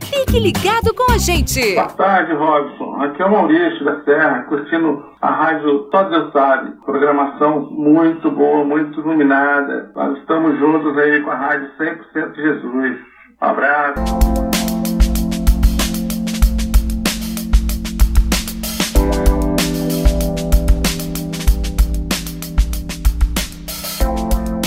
Fique 0.00 0.40
ligado 0.40 0.92
com 0.92 1.12
a 1.12 1.18
gente. 1.18 1.74
Boa 1.74 1.86
tarde, 1.86 2.34
Robson. 2.34 2.81
Aqui 3.02 3.20
é 3.20 3.26
o 3.26 3.32
Maurício 3.32 3.84
da 3.84 4.00
Serra, 4.04 4.44
curtindo 4.44 5.04
a 5.20 5.28
rádio 5.28 5.90
Deus 5.90 6.32
Sabe. 6.32 6.70
Programação 6.84 7.68
muito 7.72 8.30
boa, 8.30 8.64
muito 8.64 9.00
iluminada. 9.00 9.90
Nós 9.92 10.16
estamos 10.18 10.56
juntos 10.56 10.96
aí 10.96 11.20
com 11.20 11.30
a 11.32 11.34
rádio 11.34 11.68
100% 11.80 12.36
Jesus. 12.36 13.00
Um 13.42 13.44
abraço. 13.44 14.04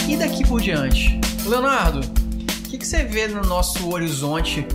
E 0.10 0.17
daqui 0.17 0.45
por 0.45 0.60
diante? 0.60 1.21
Leonardo, 1.48 2.00
o 2.00 2.69
que, 2.69 2.78
que 2.80 2.86
você 2.86 3.06
vê 3.06 3.30
no 3.30 3.43
nosso 3.43 3.93
horizonte 3.93 4.67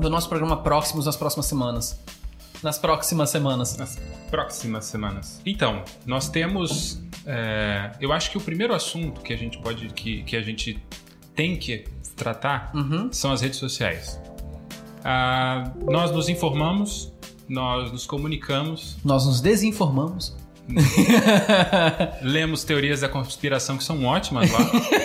do 0.00 0.08
nosso 0.08 0.26
programa 0.30 0.62
Próximos 0.62 1.04
nas 1.04 1.16
próximas 1.16 1.44
semanas? 1.44 2.17
Nas 2.62 2.78
próximas 2.78 3.30
semanas. 3.30 3.76
Nas 3.76 3.98
próximas 4.30 4.84
semanas. 4.86 5.40
Então, 5.46 5.82
nós 6.06 6.28
temos. 6.28 7.00
é, 7.26 7.90
eu 8.00 8.12
acho 8.12 8.30
que 8.30 8.38
o 8.38 8.40
primeiro 8.40 8.74
assunto 8.74 9.20
que 9.20 9.32
a 9.32 9.36
gente 9.36 9.58
pode. 9.58 9.88
que, 9.88 10.22
que 10.24 10.36
a 10.36 10.42
gente 10.42 10.82
tem 11.34 11.56
que 11.56 11.84
tratar 12.16 12.70
Uhum. 12.74 13.12
são 13.12 13.30
as 13.32 13.40
redes 13.40 13.58
sociais. 13.58 14.20
Ah, 15.04 15.70
nós 15.88 16.10
nos 16.10 16.28
informamos, 16.28 17.12
nós 17.48 17.92
nos 17.92 18.04
comunicamos, 18.06 18.96
Nós 19.04 19.24
nos 19.24 19.40
desinformamos. 19.40 20.36
lemos 22.22 22.64
teorias 22.64 23.00
da 23.00 23.08
conspiração 23.08 23.78
que 23.78 23.84
são 23.84 24.04
ótimas 24.04 24.50
lá. 24.50 24.58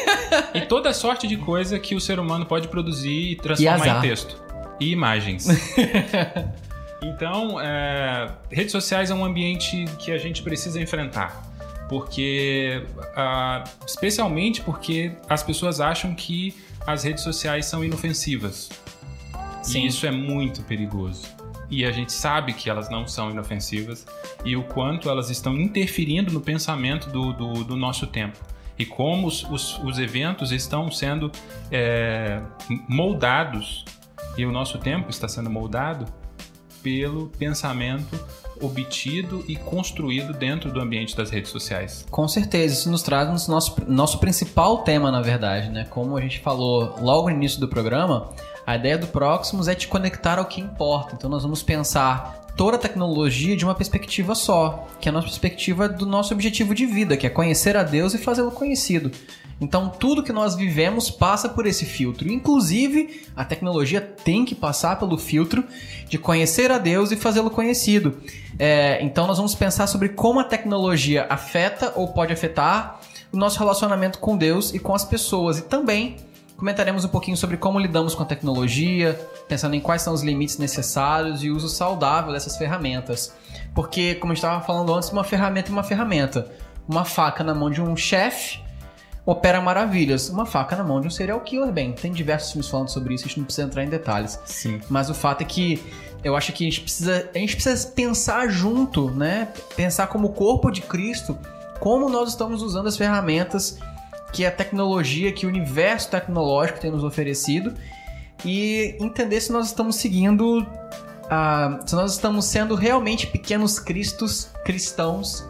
e 0.53 0.61
toda 0.61 0.93
sorte 0.93 1.27
de 1.27 1.37
coisa 1.37 1.79
que 1.79 1.95
o 1.95 2.01
ser 2.01 2.19
humano 2.19 2.45
pode 2.45 2.67
produzir 2.67 3.31
e 3.31 3.35
transformar 3.35 3.75
azar. 3.75 3.97
em 3.99 4.01
texto. 4.09 4.43
E 4.79 4.91
imagens. 4.91 5.47
então, 7.03 7.59
é, 7.59 8.31
redes 8.49 8.71
sociais 8.71 9.11
é 9.11 9.13
um 9.13 9.25
ambiente 9.25 9.85
que 9.99 10.11
a 10.11 10.17
gente 10.17 10.41
precisa 10.41 10.81
enfrentar. 10.81 11.43
Porque, 11.89 12.85
ah, 13.15 13.63
especialmente 13.85 14.61
porque 14.61 15.11
as 15.29 15.43
pessoas 15.43 15.79
acham 15.81 16.15
que 16.15 16.55
as 16.87 17.03
redes 17.03 17.23
sociais 17.23 17.65
são 17.65 17.83
inofensivas. 17.83 18.69
Sim. 19.61 19.83
E 19.83 19.87
isso 19.87 20.05
é 20.05 20.11
muito 20.11 20.61
perigoso. 20.63 21.27
E 21.69 21.85
a 21.85 21.91
gente 21.91 22.11
sabe 22.11 22.53
que 22.53 22.69
elas 22.69 22.89
não 22.89 23.07
são 23.07 23.31
inofensivas 23.31 24.05
e 24.45 24.55
o 24.55 24.63
quanto 24.63 25.09
elas 25.09 25.29
estão 25.29 25.55
interferindo 25.55 26.31
no 26.31 26.41
pensamento 26.41 27.09
do, 27.09 27.33
do, 27.33 27.63
do 27.63 27.75
nosso 27.75 28.07
tempo. 28.07 28.37
E 28.77 28.85
como 28.85 29.27
os, 29.27 29.43
os, 29.43 29.77
os 29.79 29.99
eventos 29.99 30.51
estão 30.51 30.89
sendo 30.91 31.31
é, 31.71 32.41
moldados 32.87 33.85
e 34.37 34.45
o 34.45 34.51
nosso 34.51 34.77
tempo 34.79 35.09
está 35.09 35.27
sendo 35.27 35.49
moldado 35.49 36.05
pelo 36.83 37.29
pensamento 37.39 38.19
obtido 38.61 39.43
e 39.47 39.55
construído 39.55 40.33
dentro 40.33 40.71
do 40.71 40.79
ambiente 40.79 41.15
das 41.17 41.29
redes 41.29 41.49
sociais. 41.49 42.05
Com 42.11 42.27
certeza, 42.27 42.73
isso 42.73 42.91
nos 42.91 43.01
traz 43.01 43.47
nosso, 43.47 43.75
nosso 43.87 44.19
principal 44.19 44.79
tema, 44.79 45.11
na 45.11 45.21
verdade, 45.21 45.69
né? 45.69 45.85
Como 45.89 46.15
a 46.15 46.21
gente 46.21 46.39
falou 46.39 46.95
logo 47.01 47.29
no 47.29 47.35
início 47.35 47.59
do 47.59 47.67
programa, 47.67 48.29
a 48.65 48.75
ideia 48.75 48.97
do 48.97 49.07
Proximus 49.07 49.67
é 49.67 49.75
te 49.75 49.87
conectar 49.87 50.37
ao 50.37 50.45
que 50.45 50.61
importa. 50.61 51.15
Então 51.15 51.29
nós 51.29 51.43
vamos 51.43 51.63
pensar 51.63 52.43
toda 52.55 52.77
a 52.77 52.79
tecnologia 52.79 53.55
de 53.55 53.65
uma 53.65 53.75
perspectiva 53.75 54.35
só, 54.35 54.87
que 55.01 55.09
é 55.09 55.11
a 55.11 55.13
nossa 55.13 55.27
perspectiva 55.27 55.89
do 55.89 56.05
nosso 56.05 56.33
objetivo 56.33 56.75
de 56.75 56.85
vida, 56.85 57.17
que 57.17 57.25
é 57.25 57.29
conhecer 57.29 57.75
a 57.75 57.83
Deus 57.83 58.13
e 58.13 58.17
fazê-lo 58.17 58.51
conhecido. 58.51 59.11
Então 59.63 59.87
tudo 59.87 60.21
que 60.21 60.33
nós 60.33 60.55
vivemos 60.55 61.09
passa 61.09 61.47
por 61.47 61.65
esse 61.65 61.85
filtro. 61.85 62.29
Inclusive, 62.29 63.21
a 63.33 63.45
tecnologia 63.45 64.01
tem 64.01 64.43
que 64.43 64.53
passar 64.53 64.99
pelo 64.99 65.17
filtro 65.17 65.63
de 66.09 66.17
conhecer 66.17 66.69
a 66.69 66.77
Deus 66.77 67.11
e 67.11 67.15
fazê-lo 67.15 67.49
conhecido. 67.49 68.17
É, 68.59 69.01
então 69.01 69.25
nós 69.25 69.37
vamos 69.37 69.55
pensar 69.55 69.87
sobre 69.87 70.09
como 70.09 70.41
a 70.41 70.43
tecnologia 70.43 71.25
afeta 71.29 71.93
ou 71.95 72.09
pode 72.09 72.33
afetar 72.33 72.99
o 73.31 73.37
nosso 73.37 73.57
relacionamento 73.57 74.19
com 74.19 74.35
Deus 74.35 74.73
e 74.73 74.79
com 74.79 74.93
as 74.93 75.05
pessoas. 75.05 75.59
E 75.59 75.61
também 75.61 76.17
comentaremos 76.57 77.05
um 77.05 77.07
pouquinho 77.07 77.37
sobre 77.37 77.55
como 77.55 77.79
lidamos 77.79 78.13
com 78.13 78.23
a 78.23 78.25
tecnologia, 78.25 79.19
pensando 79.47 79.75
em 79.75 79.79
quais 79.79 80.01
são 80.01 80.13
os 80.13 80.21
limites 80.21 80.57
necessários 80.57 81.41
e 81.41 81.49
uso 81.49 81.69
saudável 81.69 82.33
dessas 82.33 82.57
ferramentas. 82.57 83.33
Porque, 83.73 84.15
como 84.15 84.33
gente 84.33 84.43
estava 84.43 84.63
falando 84.63 84.93
antes, 84.93 85.09
uma 85.09 85.23
ferramenta 85.23 85.69
é 85.69 85.71
uma 85.71 85.83
ferramenta. 85.83 86.51
Uma 86.87 87.05
faca 87.05 87.45
na 87.45 87.55
mão 87.55 87.71
de 87.71 87.81
um 87.81 87.95
chefe 87.95 88.62
opera 89.25 89.61
maravilhas. 89.61 90.29
Uma 90.29 90.45
faca 90.45 90.75
na 90.75 90.83
mão 90.83 90.99
de 90.99 91.07
um 91.07 91.11
serial 91.11 91.39
killer, 91.41 91.71
bem, 91.71 91.91
tem 91.93 92.11
diversos 92.11 92.51
filmes 92.51 92.67
falando 92.67 92.89
sobre 92.89 93.13
isso, 93.13 93.25
a 93.25 93.27
gente 93.27 93.37
não 93.37 93.45
precisa 93.45 93.67
entrar 93.67 93.83
em 93.83 93.89
detalhes. 93.89 94.39
Sim. 94.45 94.81
Mas 94.89 95.09
o 95.09 95.13
fato 95.13 95.41
é 95.41 95.45
que 95.45 95.81
eu 96.23 96.35
acho 96.35 96.53
que 96.53 96.63
a 96.63 96.69
gente 96.69 96.81
precisa, 96.81 97.29
a 97.33 97.37
gente 97.37 97.55
precisa 97.55 97.87
pensar 97.89 98.47
junto, 98.49 99.11
né? 99.11 99.49
Pensar 99.75 100.07
como 100.07 100.29
corpo 100.29 100.71
de 100.71 100.81
Cristo, 100.81 101.37
como 101.79 102.09
nós 102.09 102.29
estamos 102.29 102.61
usando 102.61 102.87
as 102.87 102.95
ferramentas 102.95 103.77
que 104.31 104.45
a 104.45 104.51
tecnologia, 104.51 105.31
que 105.31 105.45
o 105.45 105.49
universo 105.49 106.09
tecnológico 106.09 106.79
tem 106.79 106.89
nos 106.89 107.03
oferecido 107.03 107.73
e 108.43 108.97
entender 108.99 109.39
se 109.39 109.51
nós 109.51 109.67
estamos 109.67 109.97
seguindo, 109.97 110.65
se 111.85 111.95
nós 111.95 112.13
estamos 112.13 112.45
sendo 112.45 112.73
realmente 112.73 113.27
pequenos 113.27 113.77
cristos 113.79 114.49
cristãos 114.65 115.45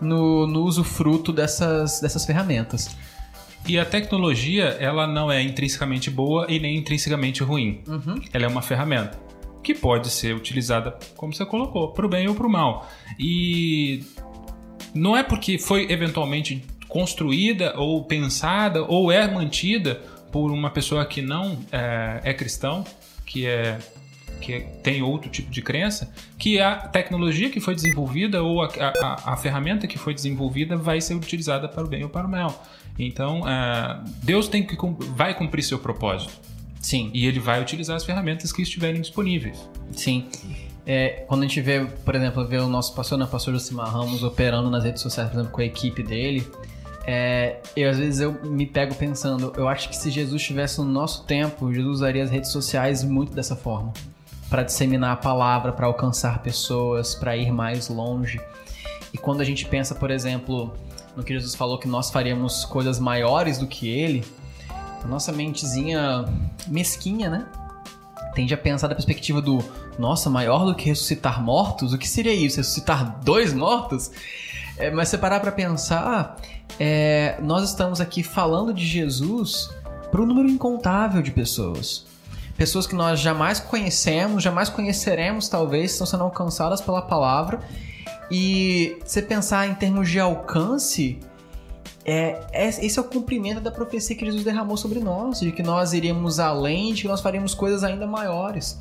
no, 0.00 0.46
no 0.46 0.62
uso 0.62 0.84
fruto 0.84 1.32
dessas, 1.32 2.00
dessas 2.00 2.24
ferramentas. 2.24 2.90
E 3.66 3.78
a 3.78 3.84
tecnologia, 3.84 4.76
ela 4.80 5.06
não 5.06 5.30
é 5.30 5.40
intrinsecamente 5.42 6.10
boa 6.10 6.46
e 6.48 6.58
nem 6.58 6.76
intrinsecamente 6.76 7.42
ruim. 7.42 7.82
Uhum. 7.86 8.20
Ela 8.32 8.44
é 8.44 8.48
uma 8.48 8.62
ferramenta 8.62 9.18
que 9.62 9.74
pode 9.74 10.10
ser 10.10 10.34
utilizada, 10.34 10.98
como 11.16 11.32
você 11.32 11.46
colocou, 11.46 11.92
para 11.92 12.04
o 12.04 12.08
bem 12.08 12.26
ou 12.28 12.34
para 12.34 12.46
o 12.46 12.50
mal. 12.50 12.90
E 13.18 14.02
não 14.94 15.16
é 15.16 15.22
porque 15.22 15.58
foi 15.58 15.90
eventualmente 15.90 16.64
construída 16.88 17.74
ou 17.78 18.04
pensada 18.04 18.82
ou 18.82 19.10
é 19.12 19.26
mantida 19.26 19.94
por 20.32 20.50
uma 20.50 20.70
pessoa 20.70 21.06
que 21.06 21.22
não 21.22 21.58
é, 21.70 22.20
é 22.24 22.34
cristão, 22.34 22.84
que 23.24 23.46
é 23.46 23.78
que 24.40 24.60
tem 24.82 25.02
outro 25.02 25.30
tipo 25.30 25.48
de 25.50 25.62
crença, 25.62 26.12
que 26.36 26.60
a 26.60 26.74
tecnologia 26.74 27.48
que 27.48 27.60
foi 27.60 27.76
desenvolvida 27.76 28.42
ou 28.42 28.60
a, 28.60 28.66
a, 28.66 29.32
a 29.32 29.36
ferramenta 29.36 29.86
que 29.86 29.96
foi 29.96 30.12
desenvolvida 30.12 30.76
vai 30.76 31.00
ser 31.00 31.14
utilizada 31.14 31.68
para 31.68 31.84
o 31.84 31.86
bem 31.86 32.02
ou 32.02 32.10
para 32.10 32.26
o 32.26 32.30
mal. 32.30 32.66
Então, 32.98 33.48
é, 33.48 34.00
Deus 34.22 34.48
tem 34.48 34.64
que 34.64 34.76
vai 35.14 35.34
cumprir 35.34 35.62
seu 35.62 35.78
propósito 35.78 36.32
Sim. 36.80 37.10
e 37.14 37.26
ele 37.26 37.40
vai 37.40 37.60
utilizar 37.60 37.96
as 37.96 38.04
ferramentas 38.04 38.52
que 38.52 38.62
estiverem 38.62 39.00
disponíveis. 39.00 39.68
Sim. 39.92 40.28
É, 40.84 41.24
quando 41.28 41.42
a 41.42 41.46
gente 41.46 41.60
vê, 41.60 41.84
por 42.04 42.14
exemplo, 42.14 42.46
vê 42.46 42.58
o 42.58 42.68
nosso 42.68 42.94
pastor, 42.94 43.16
né, 43.16 43.24
o 43.24 43.28
pastor 43.28 43.54
Josimar 43.54 43.90
Ramos 43.90 44.22
operando 44.22 44.68
nas 44.68 44.84
redes 44.84 45.00
sociais, 45.00 45.30
por 45.30 45.36
exemplo, 45.36 45.52
com 45.52 45.60
a 45.60 45.64
equipe 45.64 46.02
dele, 46.02 46.46
é, 47.04 47.60
eu 47.76 47.90
às 47.90 47.98
vezes 47.98 48.20
eu 48.20 48.32
me 48.44 48.66
pego 48.66 48.94
pensando, 48.94 49.52
eu 49.56 49.68
acho 49.68 49.88
que 49.88 49.96
se 49.96 50.10
Jesus 50.10 50.40
estivesse 50.40 50.80
no 50.80 50.86
nosso 50.86 51.24
tempo, 51.24 51.72
Jesus 51.72 51.98
usaria 51.98 52.22
as 52.22 52.30
redes 52.30 52.50
sociais 52.50 53.02
muito 53.04 53.32
dessa 53.32 53.56
forma, 53.56 53.92
para 54.50 54.62
disseminar 54.62 55.12
a 55.12 55.16
palavra, 55.16 55.72
para 55.72 55.86
alcançar 55.86 56.42
pessoas, 56.42 57.14
para 57.14 57.36
ir 57.36 57.52
mais 57.52 57.88
longe. 57.88 58.40
E 59.12 59.18
quando 59.18 59.40
a 59.40 59.44
gente 59.44 59.66
pensa, 59.66 59.94
por 59.94 60.10
exemplo, 60.10 60.74
no 61.16 61.22
que 61.22 61.34
Jesus 61.34 61.54
falou 61.54 61.78
que 61.78 61.88
nós 61.88 62.10
faríamos 62.10 62.64
coisas 62.64 62.98
maiores 62.98 63.58
do 63.58 63.66
que 63.66 63.88
ele, 63.88 64.24
a 65.02 65.06
nossa 65.06 65.32
mentezinha 65.32 66.24
mesquinha, 66.68 67.28
né? 67.28 67.46
tende 68.34 68.52
a 68.54 68.58
pensar 68.58 68.88
da 68.88 68.94
perspectiva 68.94 69.40
do 69.40 69.62
nossa, 69.98 70.30
maior 70.30 70.64
do 70.64 70.74
que 70.74 70.86
ressuscitar 70.86 71.42
mortos? 71.42 71.92
O 71.92 71.98
que 71.98 72.08
seria 72.08 72.32
isso? 72.32 72.56
Ressuscitar 72.56 73.20
dois 73.22 73.52
mortos? 73.52 74.10
É, 74.76 74.90
mas 74.90 75.08
se 75.08 75.18
parar 75.18 75.40
pra 75.40 75.52
pensar, 75.52 76.36
é, 76.80 77.38
nós 77.42 77.68
estamos 77.68 78.00
aqui 78.00 78.22
falando 78.22 78.72
de 78.72 78.86
Jesus 78.86 79.70
para 80.10 80.22
um 80.22 80.26
número 80.26 80.48
incontável 80.48 81.22
de 81.22 81.30
pessoas. 81.30 82.06
Pessoas 82.56 82.86
que 82.86 82.94
nós 82.94 83.20
jamais 83.20 83.60
conhecemos, 83.60 84.42
jamais 84.42 84.68
conheceremos, 84.68 85.48
talvez, 85.48 85.92
estão 85.92 86.06
sendo 86.06 86.24
alcançadas 86.24 86.80
pela 86.80 87.02
palavra. 87.02 87.60
E 88.32 88.96
se 89.04 89.20
pensar 89.20 89.68
em 89.68 89.74
termos 89.74 90.08
de 90.08 90.18
alcance, 90.18 91.20
é, 92.02 92.40
é- 92.50 92.68
esse 92.68 92.98
é 92.98 93.02
o 93.02 93.04
cumprimento 93.04 93.60
da 93.60 93.70
profecia 93.70 94.16
que 94.16 94.24
Jesus 94.24 94.42
derramou 94.42 94.78
sobre 94.78 95.00
nós, 95.00 95.40
de 95.40 95.52
que 95.52 95.62
nós 95.62 95.92
iríamos 95.92 96.40
além, 96.40 96.94
de 96.94 97.02
que 97.02 97.08
nós 97.08 97.20
faríamos 97.20 97.52
coisas 97.52 97.84
ainda 97.84 98.06
maiores. 98.06 98.78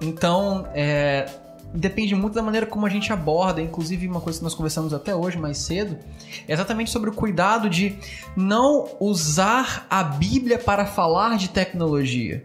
Então, 0.00 0.66
é, 0.74 1.24
depende 1.72 2.16
muito 2.16 2.34
da 2.34 2.42
maneira 2.42 2.66
como 2.66 2.84
a 2.84 2.88
gente 2.88 3.12
aborda, 3.12 3.62
inclusive 3.62 4.08
uma 4.08 4.20
coisa 4.20 4.40
que 4.40 4.44
nós 4.44 4.54
conversamos 4.54 4.92
até 4.92 5.14
hoje 5.14 5.38
mais 5.38 5.58
cedo, 5.58 5.96
é 6.48 6.52
exatamente 6.52 6.90
sobre 6.90 7.10
o 7.10 7.12
cuidado 7.12 7.70
de 7.70 7.96
não 8.36 8.88
usar 8.98 9.86
a 9.88 10.02
Bíblia 10.02 10.58
para 10.58 10.84
falar 10.84 11.38
de 11.38 11.48
tecnologia, 11.48 12.44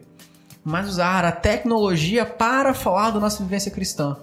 mas 0.64 0.88
usar 0.88 1.26
a 1.26 1.32
tecnologia 1.32 2.24
para 2.24 2.72
falar 2.72 3.10
da 3.10 3.20
nossa 3.20 3.42
vivência 3.42 3.72
cristã. 3.72 4.16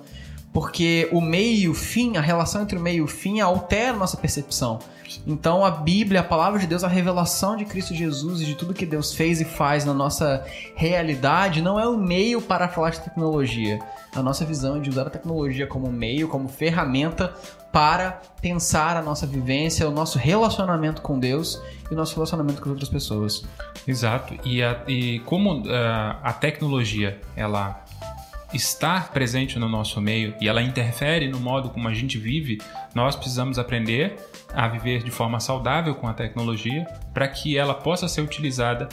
Porque 0.53 1.09
o 1.13 1.21
meio 1.21 1.57
e 1.57 1.69
o 1.69 1.75
fim, 1.75 2.17
a 2.17 2.21
relação 2.21 2.63
entre 2.63 2.77
o 2.77 2.81
meio 2.81 2.99
e 2.99 3.03
o 3.03 3.07
fim 3.07 3.41
altera 3.41 3.93
a 3.93 3.97
nossa 3.97 4.17
percepção. 4.17 4.79
Então 5.27 5.65
a 5.65 5.71
Bíblia, 5.71 6.21
a 6.21 6.25
palavra 6.25 6.59
de 6.59 6.67
Deus, 6.67 6.85
a 6.85 6.89
revelação 6.89 7.57
de 7.57 7.65
Cristo 7.65 7.95
Jesus 7.95 8.41
e 8.41 8.45
de 8.45 8.55
tudo 8.55 8.75
que 8.75 8.87
Deus 8.87 9.15
fez 9.15 9.41
e 9.41 9.45
faz 9.45 9.85
na 9.85 9.95
nossa 9.95 10.45
realidade 10.75 11.61
não 11.61 11.79
é 11.79 11.89
um 11.89 11.97
meio 11.97 12.41
para 12.41 12.69
falar 12.69 12.91
de 12.91 13.01
tecnologia. 13.01 13.79
A 14.15 14.23
nossa 14.23 14.45
visão 14.45 14.77
é 14.77 14.81
de 14.81 14.91
usar 14.91 15.07
a 15.07 15.11
tecnologia 15.11 15.67
como 15.67 15.91
meio, 15.91 16.29
como 16.29 16.49
ferramenta 16.49 17.35
para 17.73 18.21
pensar 18.41 18.97
a 18.97 19.03
nossa 19.03 19.27
vivência, 19.27 19.89
o 19.89 19.91
nosso 19.91 20.19
relacionamento 20.19 21.01
com 21.01 21.19
Deus 21.19 21.61
e 21.91 21.95
o 21.95 21.97
nosso 21.97 22.15
relacionamento 22.15 22.61
com 22.61 22.65
as 22.67 22.73
outras 22.73 22.91
pessoas. 22.91 23.45
Exato. 23.87 24.35
E, 24.45 24.63
a, 24.63 24.83
e 24.87 25.21
como 25.21 25.61
uh, 25.61 25.65
a 26.23 26.33
tecnologia 26.35 27.21
ela 27.35 27.83
está 28.53 29.01
presente 29.01 29.59
no 29.59 29.69
nosso 29.69 30.01
meio 30.01 30.35
e 30.41 30.49
ela 30.49 30.63
interfere 30.63 31.29
no 31.29 31.41
modo 31.41 31.71
como 31.71 31.89
a 31.89 31.95
gente 31.95 32.19
vive, 32.19 32.61
nós 32.95 33.17
precisamos 33.17 33.59
aprender 33.59 34.17
a 34.55 34.69
viver 34.69 35.03
de 35.03 35.11
forma 35.11 35.41
saudável 35.41 35.95
com 35.95 36.07
a 36.07 36.15
tecnologia 36.15 36.85
para 37.13 37.29
que 37.29 37.57
ela 37.57 37.75
possa 37.75 38.09
ser 38.09 38.21
utilizada 38.21 38.89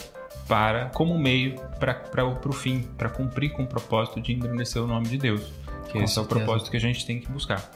para 0.48 0.86
como 0.86 1.16
meio 1.18 1.54
para 1.78 2.24
o 2.24 2.52
fim, 2.52 2.82
para 2.98 3.08
cumprir 3.08 3.50
com 3.50 3.62
o 3.62 3.66
propósito 3.66 4.20
de 4.20 4.32
engrandecer 4.32 4.82
o 4.82 4.86
nome 4.86 5.08
de 5.08 5.18
Deus. 5.18 5.52
Que 5.86 5.92
com 5.92 6.04
esse 6.04 6.14
certeza. 6.14 6.20
é 6.20 6.22
o 6.22 6.26
propósito 6.26 6.70
que 6.70 6.76
a 6.76 6.80
gente 6.80 7.06
tem 7.06 7.20
que 7.20 7.30
buscar. 7.30 7.70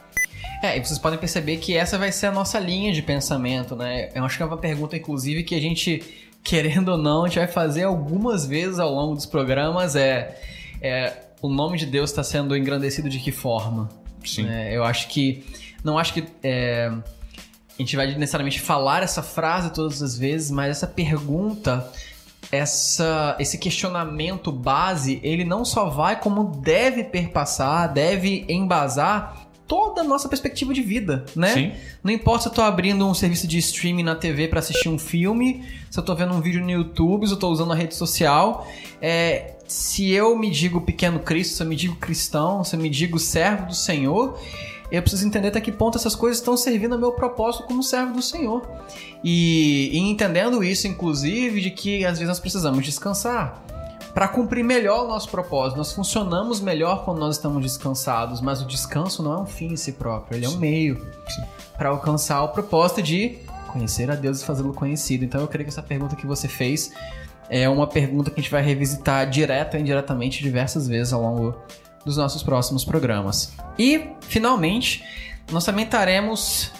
É, 0.62 0.79
e 0.79 0.85
vocês 0.85 0.99
podem 0.99 1.18
perceber 1.18 1.59
que 1.59 1.77
essa 1.77 1.99
vai 1.99 2.11
ser 2.11 2.27
a 2.27 2.33
nossa 2.33 2.59
linha 2.59 2.92
de 2.92 3.03
pensamento, 3.03 3.77
né? 3.77 4.09
Eu 4.14 4.25
acho 4.25 4.37
que 4.37 4.42
é 4.42 4.47
uma 4.47 4.57
pergunta, 4.57 4.97
inclusive, 4.97 5.42
que 5.42 5.55
a 5.55 5.61
gente, 5.61 6.03
querendo 6.42 6.88
ou 6.88 6.99
não, 6.99 7.25
a 7.25 7.29
gente 7.29 7.38
vai 7.38 7.47
fazer 7.47 7.85
algumas 7.85 8.47
vezes 8.47 8.79
ao 8.79 8.90
longo 8.92 9.14
dos 9.14 9.27
programas. 9.27 9.94
É, 9.94 10.40
é 10.81 11.23
o 11.44 11.48
nome 11.50 11.76
de 11.76 11.85
Deus 11.85 12.09
está 12.09 12.24
sendo 12.24 12.57
engrandecido 12.57 13.07
de 13.11 13.18
que 13.18 13.30
forma? 13.30 13.90
Sim. 14.24 14.48
É, 14.48 14.74
eu 14.74 14.83
acho 14.83 15.09
que. 15.09 15.44
Não 15.85 15.98
acho 15.98 16.14
que. 16.14 16.24
É, 16.42 16.90
a 16.90 17.83
gente 17.83 17.94
vai 17.96 18.14
necessariamente 18.14 18.62
falar 18.62 19.02
essa 19.02 19.22
frase 19.22 19.70
todas 19.70 20.00
as 20.00 20.16
vezes, 20.16 20.50
mas 20.50 20.70
essa 20.70 20.87
pergunta, 20.87 21.87
essa, 22.50 23.37
esse 23.38 23.59
questionamento 23.59 24.50
base, 24.50 25.20
ele 25.22 25.44
não 25.44 25.66
só 25.66 25.90
vai 25.90 26.18
como 26.18 26.44
deve 26.62 27.04
perpassar, 27.04 27.92
deve 27.92 28.46
embasar 28.48 29.44
toda 29.66 30.00
a 30.00 30.04
nossa 30.04 30.30
perspectiva 30.30 30.72
de 30.72 30.80
vida, 30.80 31.26
né? 31.37 31.52
Sim. 31.52 31.72
Não 32.02 32.11
importa 32.11 32.44
se 32.44 32.48
eu 32.48 32.52
tô 32.52 32.62
abrindo 32.62 33.07
um 33.07 33.12
serviço 33.12 33.46
de 33.46 33.59
streaming 33.59 34.02
na 34.02 34.14
TV 34.14 34.48
para 34.48 34.61
assistir 34.61 34.88
um 34.88 34.98
filme, 34.98 35.62
se 35.90 35.98
eu 35.98 36.02
tô 36.02 36.14
vendo 36.14 36.33
um 36.33 36.40
vídeo 36.40 36.62
no 36.62 36.70
YouTube, 36.70 37.26
se 37.26 37.35
eu 37.35 37.38
tô 37.38 37.50
usando 37.50 37.72
a 37.72 37.74
rede 37.74 37.94
social, 37.94 38.66
é, 39.02 39.53
se 39.66 40.11
eu 40.11 40.37
me 40.37 40.50
digo 40.50 40.81
pequeno 40.81 41.18
Cristo, 41.20 41.57
se 41.57 41.62
eu 41.62 41.66
me 41.66 41.77
digo 41.77 41.96
cristão, 41.96 42.62
se 42.64 42.77
eu 42.77 42.81
me 42.81 42.90
digo 42.90 43.18
servo 43.18 43.66
do 43.66 43.74
Senhor, 43.74 44.38
eu 44.90 45.03
preciso 45.03 45.27
entender 45.27 45.48
até 45.48 45.61
que 45.61 45.72
ponto 45.72 45.98
essas 45.98 46.14
coisas 46.14 46.38
estão 46.38 46.57
servindo 46.57 46.92
ao 46.94 46.98
meu 46.98 47.12
propósito 47.12 47.64
como 47.64 47.83
servo 47.83 48.14
do 48.14 48.22
Senhor. 48.22 48.62
E, 49.22 49.90
e 49.92 49.98
entendendo 49.98 50.62
isso, 50.62 50.87
inclusive, 50.87 51.61
de 51.61 51.70
que 51.70 52.05
às 52.05 52.18
vezes 52.18 52.29
nós 52.29 52.38
precisamos 52.38 52.85
descansar 52.85 53.64
para 54.14 54.29
cumprir 54.29 54.62
melhor 54.62 55.05
o 55.05 55.09
nosso 55.09 55.29
propósito. 55.29 55.77
Nós 55.77 55.92
funcionamos 55.92 56.61
melhor 56.61 57.05
quando 57.05 57.18
nós 57.18 57.37
estamos 57.37 57.61
descansados, 57.61 58.40
mas 58.40 58.62
o 58.62 58.66
descanso 58.66 59.22
não 59.22 59.33
é 59.33 59.38
um 59.38 59.46
fim 59.46 59.72
em 59.72 59.77
si 59.77 59.92
próprio, 59.92 60.37
ele 60.37 60.46
é 60.46 60.48
um 60.48 60.57
meio 60.57 61.05
para 61.77 61.88
alcançar 61.88 62.42
o 62.44 62.48
propósito 62.48 63.03
de 63.03 63.38
conhecer 63.72 64.09
a 64.09 64.14
Deus 64.14 64.40
e 64.40 64.44
fazê-lo 64.44 64.72
conhecido. 64.72 65.24
Então 65.24 65.40
eu 65.40 65.48
creio 65.48 65.64
que 65.64 65.70
essa 65.70 65.83
pergunta 65.83 66.14
que 66.14 66.27
você 66.27 66.46
fez 66.46 66.92
é 67.48 67.68
uma 67.68 67.87
pergunta 67.87 68.30
que 68.30 68.40
a 68.40 68.42
gente 68.42 68.50
vai 68.50 68.62
revisitar 68.62 69.28
direto 69.28 69.74
ou 69.74 69.80
indiretamente 69.80 70.42
diversas 70.42 70.88
vezes 70.88 71.12
ao 71.12 71.22
longo 71.22 71.54
dos 72.04 72.16
nossos 72.16 72.42
próximos 72.42 72.85
programas. 72.85 73.52
E, 73.78 74.09
finalmente, 74.20 75.02
nós 75.50 75.64
também 75.64 75.87
traremos 75.87 76.70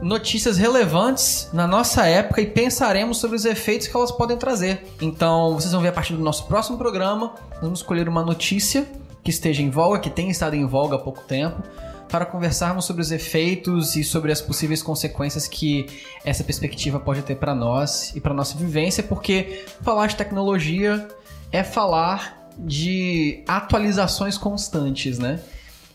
notícias 0.00 0.58
relevantes 0.58 1.48
na 1.52 1.66
nossa 1.66 2.06
época 2.06 2.40
e 2.40 2.46
pensaremos 2.46 3.18
sobre 3.18 3.36
os 3.36 3.44
efeitos 3.44 3.88
que 3.88 3.96
elas 3.96 4.12
podem 4.12 4.36
trazer. 4.36 4.86
Então, 5.00 5.54
vocês 5.54 5.72
vão 5.72 5.80
ver 5.80 5.88
a 5.88 5.92
partir 5.92 6.14
do 6.14 6.22
nosso 6.22 6.46
próximo 6.46 6.76
programa, 6.76 7.34
vamos 7.60 7.80
escolher 7.80 8.08
uma 8.08 8.22
notícia 8.22 8.86
que 9.24 9.30
esteja 9.30 9.62
em 9.62 9.70
voga, 9.70 9.98
que 9.98 10.10
tenha 10.10 10.30
estado 10.30 10.54
em 10.54 10.66
voga 10.66 10.96
há 10.96 10.98
pouco 10.98 11.22
tempo, 11.22 11.62
para 12.08 12.24
conversarmos 12.24 12.84
sobre 12.84 13.02
os 13.02 13.10
efeitos 13.10 13.96
e 13.96 14.04
sobre 14.04 14.30
as 14.30 14.40
possíveis 14.40 14.82
consequências 14.82 15.48
que 15.48 15.86
essa 16.24 16.44
perspectiva 16.44 17.00
pode 17.00 17.22
ter 17.22 17.36
para 17.36 17.54
nós 17.54 18.14
e 18.14 18.20
para 18.20 18.32
nossa 18.32 18.56
vivência, 18.56 19.02
porque 19.02 19.64
falar 19.82 20.06
de 20.06 20.16
tecnologia 20.16 21.08
é 21.50 21.62
falar 21.62 22.48
de 22.58 23.42
atualizações 23.46 24.38
constantes, 24.38 25.18
né? 25.18 25.40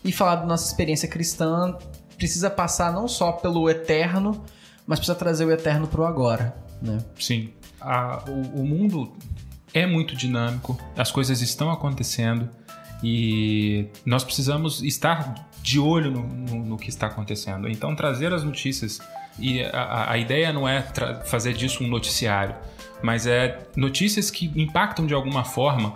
E 0.04 0.12
falar 0.12 0.36
da 0.36 0.46
nossa 0.46 0.66
experiência 0.66 1.08
cristã 1.08 1.76
precisa 2.16 2.50
passar 2.50 2.92
não 2.92 3.08
só 3.08 3.32
pelo 3.32 3.68
eterno, 3.68 4.44
mas 4.86 4.98
precisa 4.98 5.16
trazer 5.16 5.44
o 5.44 5.50
eterno 5.50 5.86
para 5.86 6.00
o 6.00 6.04
agora, 6.04 6.56
né? 6.80 6.98
Sim. 7.18 7.50
A, 7.80 8.22
o, 8.28 8.60
o 8.60 8.66
mundo 8.66 9.12
é 9.74 9.86
muito 9.86 10.14
dinâmico, 10.14 10.78
as 10.96 11.10
coisas 11.10 11.40
estão 11.40 11.70
acontecendo 11.70 12.48
e 13.02 13.86
nós 14.06 14.22
precisamos 14.22 14.82
estar 14.82 15.34
de 15.62 15.78
olho 15.78 16.10
no, 16.10 16.22
no, 16.22 16.64
no 16.64 16.76
que 16.76 16.88
está 16.88 17.06
acontecendo. 17.06 17.68
Então, 17.68 17.94
trazer 17.94 18.32
as 18.32 18.44
notícias 18.44 19.00
e 19.38 19.62
a, 19.62 20.12
a 20.12 20.18
ideia 20.18 20.52
não 20.52 20.68
é 20.68 20.82
fazer 21.24 21.54
disso 21.54 21.82
um 21.82 21.88
noticiário, 21.88 22.54
mas 23.02 23.26
é 23.26 23.66
notícias 23.76 24.30
que 24.30 24.52
impactam 24.56 25.06
de 25.06 25.14
alguma 25.14 25.44
forma. 25.44 25.90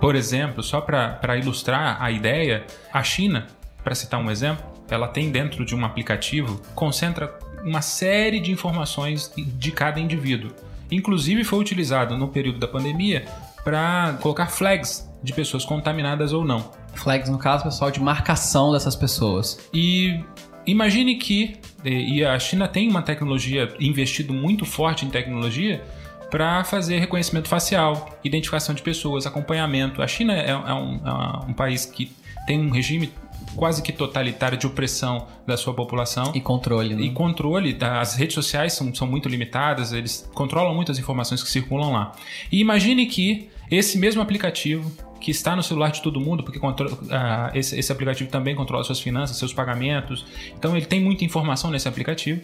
Por 0.00 0.14
exemplo, 0.14 0.62
só 0.62 0.80
para 0.80 1.36
ilustrar 1.36 2.02
a 2.02 2.10
ideia, 2.10 2.64
a 2.92 3.02
China, 3.02 3.46
para 3.84 3.94
citar 3.94 4.20
um 4.20 4.30
exemplo, 4.30 4.64
ela 4.88 5.06
tem 5.06 5.30
dentro 5.30 5.64
de 5.64 5.74
um 5.74 5.84
aplicativo, 5.84 6.60
concentra 6.74 7.38
uma 7.62 7.82
série 7.82 8.40
de 8.40 8.50
informações 8.50 9.32
de 9.36 9.70
cada 9.70 10.00
indivíduo. 10.00 10.50
Inclusive 10.90 11.44
foi 11.44 11.58
utilizado 11.58 12.16
no 12.16 12.28
período 12.28 12.58
da 12.58 12.66
pandemia 12.66 13.26
para 13.62 14.18
colocar 14.20 14.46
flags 14.46 15.09
de 15.22 15.32
pessoas 15.32 15.64
contaminadas 15.64 16.32
ou 16.32 16.44
não. 16.44 16.70
Flags, 16.94 17.30
no 17.30 17.38
caso, 17.38 17.64
pessoal, 17.64 17.90
de 17.90 18.00
marcação 18.00 18.72
dessas 18.72 18.96
pessoas. 18.96 19.68
E 19.72 20.20
imagine 20.66 21.16
que, 21.16 21.56
e 21.84 22.24
a 22.24 22.38
China 22.38 22.66
tem 22.66 22.88
uma 22.88 23.02
tecnologia, 23.02 23.74
investido 23.78 24.32
muito 24.32 24.64
forte 24.64 25.04
em 25.04 25.10
tecnologia, 25.10 25.82
para 26.30 26.62
fazer 26.62 26.98
reconhecimento 27.00 27.48
facial, 27.48 28.18
identificação 28.22 28.74
de 28.74 28.82
pessoas, 28.82 29.26
acompanhamento. 29.26 30.00
A 30.00 30.06
China 30.06 30.32
é, 30.32 30.50
é, 30.50 30.54
um, 30.54 31.00
é 31.04 31.50
um 31.50 31.52
país 31.52 31.84
que 31.84 32.12
tem 32.46 32.60
um 32.60 32.70
regime 32.70 33.12
quase 33.56 33.82
que 33.82 33.92
totalitário 33.92 34.56
de 34.56 34.66
opressão 34.66 35.26
da 35.44 35.56
sua 35.56 35.74
população. 35.74 36.30
E 36.34 36.40
controle, 36.40 36.94
né? 36.94 37.02
E 37.02 37.10
controle. 37.10 37.76
As 37.80 38.14
redes 38.14 38.34
sociais 38.34 38.74
são, 38.74 38.94
são 38.94 39.06
muito 39.06 39.28
limitadas, 39.28 39.92
eles 39.92 40.30
controlam 40.32 40.74
muitas 40.74 40.98
informações 40.98 41.42
que 41.42 41.50
circulam 41.50 41.92
lá. 41.92 42.12
E 42.50 42.60
imagine 42.60 43.06
que 43.06 43.50
esse 43.70 43.98
mesmo 43.98 44.22
aplicativo 44.22 44.90
que 45.20 45.30
está 45.30 45.54
no 45.54 45.62
celular 45.62 45.90
de 45.90 46.00
todo 46.00 46.18
mundo, 46.18 46.42
porque 46.42 46.58
controla, 46.58 46.92
uh, 46.92 47.56
esse, 47.56 47.78
esse, 47.78 47.92
aplicativo 47.92 48.30
também 48.30 48.54
controla 48.54 48.82
suas 48.82 49.00
finanças, 49.00 49.36
seus 49.36 49.52
pagamentos. 49.52 50.26
Então 50.56 50.76
ele 50.76 50.86
tem 50.86 51.00
muita 51.00 51.24
informação 51.24 51.70
nesse 51.70 51.86
aplicativo 51.86 52.40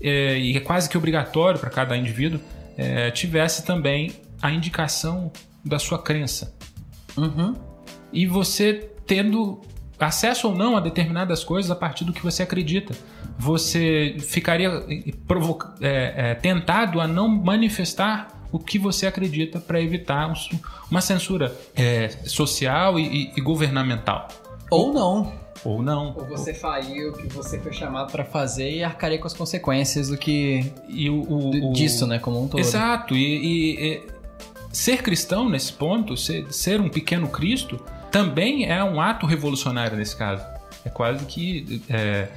é, 0.00 0.38
e 0.38 0.56
é 0.56 0.60
quase 0.60 0.88
que 0.88 0.96
obrigatório 0.96 1.58
para 1.58 1.68
cada 1.68 1.96
indivíduo 1.96 2.40
é, 2.78 3.10
tivesse 3.10 3.64
também 3.64 4.12
a 4.40 4.50
indicação 4.50 5.32
da 5.64 5.78
sua 5.78 5.98
crença. 6.00 6.56
Uhum. 7.16 7.54
E 8.12 8.26
você 8.26 8.90
tendo 9.06 9.60
acesso 9.98 10.48
ou 10.48 10.54
não 10.54 10.76
a 10.76 10.80
determinadas 10.80 11.44
coisas 11.44 11.70
a 11.70 11.76
partir 11.76 12.04
do 12.04 12.12
que 12.12 12.22
você 12.22 12.42
acredita. 12.42 12.94
Você 13.38 14.16
ficaria 14.20 14.70
é, 15.80 16.34
tentado 16.34 17.00
a 17.00 17.06
não 17.06 17.28
manifestar 17.28 18.39
o 18.52 18.58
que 18.58 18.78
você 18.78 19.06
acredita 19.06 19.60
para 19.60 19.80
evitar 19.80 20.32
uma 20.90 21.00
censura 21.00 21.54
é, 21.74 22.08
social 22.24 22.98
e, 22.98 23.32
e, 23.36 23.40
governamental. 23.40 24.28
Ou 24.70 24.92
não. 24.92 25.32
Ou 25.64 25.82
não. 25.82 26.14
Ou 26.16 26.24
você 26.24 26.54
faria 26.54 27.10
o 27.10 27.12
que 27.12 27.26
você 27.28 27.58
foi 27.58 27.72
chamado 27.72 28.10
para 28.10 28.24
fazer 28.24 28.70
e 28.70 28.82
arcaria 28.82 29.18
com 29.18 29.26
as 29.26 29.34
consequências 29.34 30.08
do 30.08 30.16
que. 30.16 30.72
E 30.88 31.10
o, 31.10 31.68
o 31.68 31.72
disso, 31.72 32.06
né? 32.06 32.18
Como 32.18 32.42
um 32.42 32.48
todo. 32.48 32.60
Exato. 32.60 33.14
E, 33.14 33.74
e 33.74 34.06
ser 34.72 35.02
cristão 35.02 35.48
nesse 35.48 35.72
ponto, 35.72 36.16
ser, 36.16 36.50
ser 36.52 36.80
um 36.80 36.88
pequeno 36.88 37.28
Cristo, 37.28 37.78
também 38.10 38.70
é 38.70 38.82
um 38.82 39.00
ato 39.00 39.26
revolucionário 39.26 39.96
nesse 39.96 40.16
caso. 40.16 40.44
É 40.84 40.88
quase 40.88 41.24
que 41.26 41.82
é, 41.90 42.28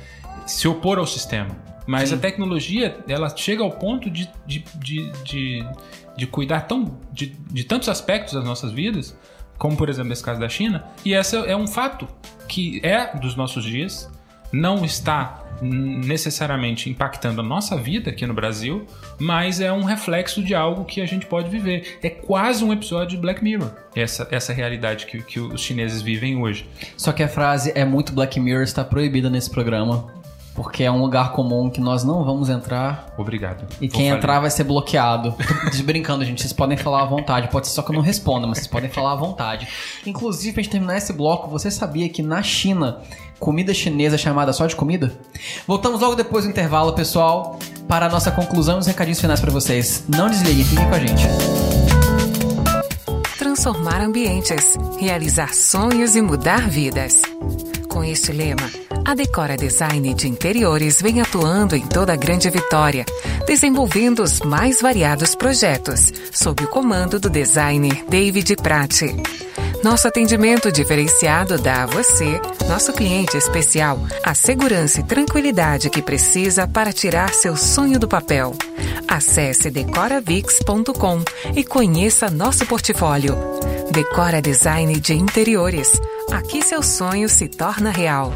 se 0.45 0.67
opor 0.67 0.99
ao 0.99 1.07
sistema. 1.07 1.55
Mas 1.85 2.09
Sim. 2.09 2.15
a 2.15 2.17
tecnologia, 2.17 2.97
ela 3.07 3.35
chega 3.35 3.63
ao 3.63 3.71
ponto 3.71 4.09
de, 4.09 4.29
de, 4.45 4.63
de, 4.75 5.11
de, 5.23 5.65
de 6.15 6.27
cuidar 6.27 6.61
tão, 6.61 6.97
de, 7.11 7.27
de 7.27 7.63
tantos 7.63 7.89
aspectos 7.89 8.33
das 8.33 8.43
nossas 8.43 8.71
vidas, 8.71 9.17
como 9.57 9.75
por 9.77 9.89
exemplo 9.89 10.09
nesse 10.09 10.23
caso 10.23 10.39
da 10.39 10.49
China, 10.49 10.83
e 11.05 11.13
esse 11.13 11.35
é 11.35 11.55
um 11.55 11.67
fato 11.67 12.07
que 12.47 12.79
é 12.83 13.15
dos 13.17 13.35
nossos 13.35 13.63
dias, 13.63 14.09
não 14.51 14.85
está 14.85 15.43
necessariamente 15.61 16.89
impactando 16.89 17.41
a 17.41 17.43
nossa 17.43 17.75
vida 17.75 18.09
aqui 18.09 18.25
no 18.25 18.33
Brasil, 18.33 18.85
mas 19.19 19.59
é 19.59 19.71
um 19.71 19.83
reflexo 19.83 20.43
de 20.43 20.53
algo 20.53 20.85
que 20.85 21.01
a 21.01 21.05
gente 21.05 21.25
pode 21.25 21.49
viver. 21.49 21.97
É 22.03 22.09
quase 22.09 22.63
um 22.63 22.71
episódio 22.71 23.15
de 23.15 23.17
Black 23.17 23.43
Mirror, 23.43 23.71
essa, 23.95 24.27
essa 24.29 24.53
realidade 24.53 25.05
que, 25.05 25.21
que 25.21 25.39
os 25.39 25.61
chineses 25.61 26.01
vivem 26.01 26.37
hoje. 26.37 26.67
Só 26.97 27.11
que 27.11 27.23
a 27.23 27.27
frase 27.27 27.71
é 27.75 27.85
muito 27.85 28.13
Black 28.13 28.39
Mirror 28.39 28.63
está 28.63 28.83
proibida 28.83 29.29
nesse 29.29 29.49
programa. 29.49 30.11
Porque 30.55 30.83
é 30.83 30.91
um 30.91 31.01
lugar 31.01 31.31
comum 31.31 31.69
que 31.69 31.81
nós 31.81 32.03
não 32.03 32.23
vamos 32.23 32.47
entrar. 32.47 33.11
Obrigado. 33.17 33.65
E 33.81 33.87
quem 33.87 34.09
entrar 34.09 34.39
vai 34.39 34.51
ser 34.51 34.63
bloqueado. 34.63 35.33
Desbrincando, 35.71 36.23
gente. 36.23 36.41
Vocês 36.41 36.53
podem 36.53 36.77
falar 36.77 37.01
à 37.01 37.05
vontade. 37.05 37.47
Pode 37.49 37.67
ser 37.67 37.73
só 37.73 37.81
que 37.81 37.89
eu 37.89 37.95
não 37.95 38.01
responda, 38.01 38.45
mas 38.45 38.59
vocês 38.59 38.67
podem 38.67 38.89
falar 38.89 39.13
à 39.13 39.15
vontade. 39.15 39.67
Inclusive, 40.05 40.53
pra 40.53 40.61
gente 40.61 40.71
terminar 40.71 40.97
esse 40.97 41.11
bloco, 41.11 41.49
você 41.49 41.71
sabia 41.71 42.07
que 42.07 42.21
na 42.21 42.43
China 42.43 43.01
comida 43.39 43.73
chinesa 43.73 44.17
chamada 44.17 44.53
só 44.53 44.67
de 44.67 44.75
comida? 44.75 45.11
Voltamos 45.67 45.99
logo 45.99 46.15
depois 46.15 46.45
do 46.45 46.51
intervalo, 46.51 46.93
pessoal, 46.93 47.57
para 47.87 48.05
a 48.05 48.09
nossa 48.09 48.31
conclusão 48.31 48.77
e 48.77 48.79
os 48.79 48.87
recadinhos 48.87 49.19
finais 49.19 49.41
para 49.41 49.51
vocês. 49.51 50.05
Não 50.07 50.29
desliguem, 50.29 50.63
fiquem 50.63 50.87
com 50.87 50.95
a 50.95 50.99
gente. 50.99 51.27
Transformar 53.39 54.01
ambientes, 54.01 54.77
realizar 54.99 55.53
sonhos 55.53 56.15
e 56.15 56.21
mudar 56.21 56.69
vidas. 56.69 57.21
Com 57.89 58.03
este 58.03 58.31
lema, 58.31 58.69
a 59.05 59.15
Decora 59.15 59.57
Design 59.57 60.13
de 60.13 60.27
Interiores 60.27 61.01
vem 61.01 61.21
atuando 61.21 61.75
em 61.75 61.85
toda 61.85 62.13
a 62.13 62.15
Grande 62.15 62.49
Vitória, 62.49 63.05
desenvolvendo 63.45 64.23
os 64.23 64.39
mais 64.39 64.81
variados 64.81 65.35
projetos, 65.35 66.11
sob 66.31 66.63
o 66.63 66.67
comando 66.67 67.19
do 67.19 67.29
designer 67.29 68.03
David 68.07 68.55
Prati. 68.57 69.15
Nosso 69.83 70.07
atendimento 70.07 70.71
diferenciado 70.71 71.57
dá 71.57 71.83
a 71.83 71.85
você, 71.85 72.39
nosso 72.69 72.93
cliente 72.93 73.35
especial, 73.35 73.99
a 74.23 74.33
segurança 74.33 75.01
e 75.01 75.03
tranquilidade 75.03 75.89
que 75.89 76.01
precisa 76.01 76.65
para 76.65 76.93
tirar 76.93 77.33
seu 77.33 77.57
sonho 77.57 77.99
do 77.99 78.07
papel. 78.07 78.55
Acesse 79.07 79.69
decoravix.com 79.69 81.23
e 81.53 81.63
conheça 81.65 82.29
nosso 82.29 82.65
portfólio. 82.65 83.35
Decora 83.91 84.41
Design 84.41 84.97
de 84.99 85.13
Interiores. 85.13 85.91
Aqui 86.31 86.63
seu 86.63 86.81
sonho 86.81 87.27
se 87.27 87.49
torna 87.49 87.91
real. 87.91 88.33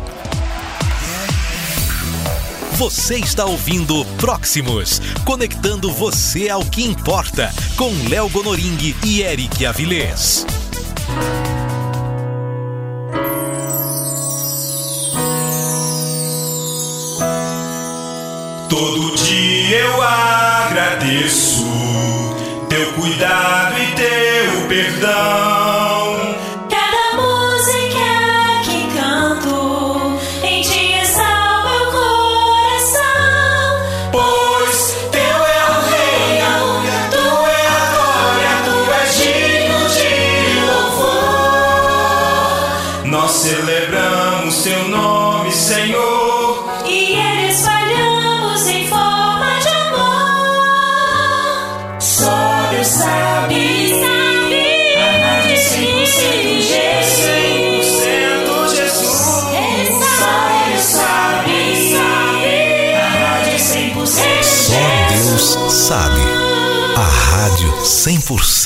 Você 2.78 3.16
está 3.16 3.44
ouvindo 3.44 4.06
Próximos, 4.18 5.02
conectando 5.26 5.92
você 5.92 6.48
ao 6.48 6.64
que 6.64 6.84
importa, 6.84 7.52
com 7.76 7.92
Léo 8.08 8.30
Gonoring 8.30 8.96
e 9.04 9.24
Eric 9.24 9.66
Avilés. 9.66 10.46
Todo 18.70 19.16
dia 19.16 19.80
eu 19.80 20.02
agradeço 20.04 21.66
teu 22.70 22.94
cuidado 22.94 23.76
e 23.82 23.96
teu 23.96 24.68
perdão. 24.68 25.67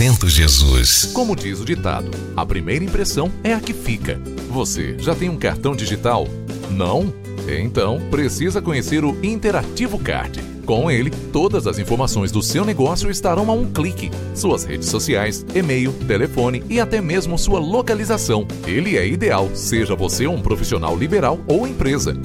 100% 0.02 0.28
Jesus. 0.28 1.12
Como 1.14 1.36
diz 1.36 1.60
o 1.60 1.66
ditado, 1.66 2.10
a 2.36 2.44
primeira 2.44 2.84
impressão 2.84 3.32
é 3.44 3.54
a 3.54 3.60
que 3.60 3.72
fica. 3.72 4.20
Você 4.50 4.98
já 4.98 5.14
tem 5.14 5.30
um 5.30 5.38
cartão 5.38 5.76
digital? 5.76 6.28
Não? 6.72 7.14
Então 7.48 8.02
precisa 8.10 8.64
conhecer 8.64 9.06
o 9.06 9.16
Interativo 9.24 10.00
Card. 10.00 10.42
Com 10.66 10.90
ele, 10.90 11.12
todas 11.32 11.68
as 11.68 11.78
informações 11.78 12.32
do 12.32 12.42
seu 12.42 12.66
negócio 12.66 13.12
estarão 13.12 13.52
a 13.52 13.54
um 13.54 13.72
clique. 13.72 14.10
Suas 14.34 14.64
redes 14.64 14.90
sociais, 14.90 15.46
e-mail, 15.54 15.94
telefone 16.08 16.64
e 16.68 16.80
até 16.80 17.00
mesmo 17.00 17.38
sua 17.38 17.60
localização. 17.60 18.48
Ele 18.66 18.98
é 18.98 19.06
ideal, 19.06 19.52
seja 19.54 19.96
você 19.96 20.26
um 20.26 20.42
profissional 20.42 20.98
liberal 20.98 21.40
ou 21.48 21.68
empresa. 21.68 22.18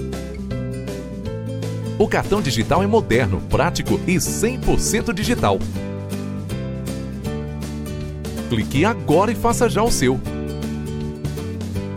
O 1.99 2.09
cartão 2.09 2.41
digital 2.41 2.83
é 2.83 2.87
moderno, 2.87 3.43
prático 3.51 4.01
e 4.07 4.15
100% 4.15 5.13
digital. 5.13 5.59
Clique 8.49 8.85
agora 8.85 9.33
e 9.33 9.35
faça 9.35 9.69
já 9.69 9.83
o 9.83 9.91
seu. 9.91 10.21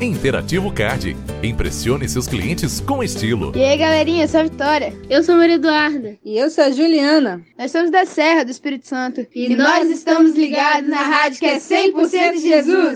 Interativo 0.02 0.72
Card. 0.72 1.16
Impressione 1.44 2.08
seus 2.08 2.28
clientes 2.28 2.80
com 2.80 3.04
estilo. 3.04 3.52
E 3.56 3.64
aí, 3.64 3.78
galerinha, 3.78 4.24
eu 4.24 4.28
sou 4.28 4.40
a 4.40 4.44
Vitória. 4.44 4.94
Eu 5.10 5.24
sou 5.24 5.36
a 5.36 5.38
Maria 5.38 5.56
Eduarda. 5.56 6.18
E 6.24 6.38
eu 6.38 6.50
sou 6.50 6.64
a 6.64 6.72
Juliana. 6.72 7.42
Nós 7.58 7.72
somos 7.72 7.92
da 7.92 8.06
Serra 8.06 8.44
do 8.44 8.52
Espírito 8.52 8.88
Santo. 8.88 9.28
E, 9.36 9.56
nós 9.56 9.90
estamos 9.90 10.36
ligados 10.36 10.90
na 10.90 11.02
rádio 11.02 11.40
que 11.40 11.46
é 11.46 11.60
100% 11.60 12.34
de 12.34 12.40
Jesus. 12.40 12.94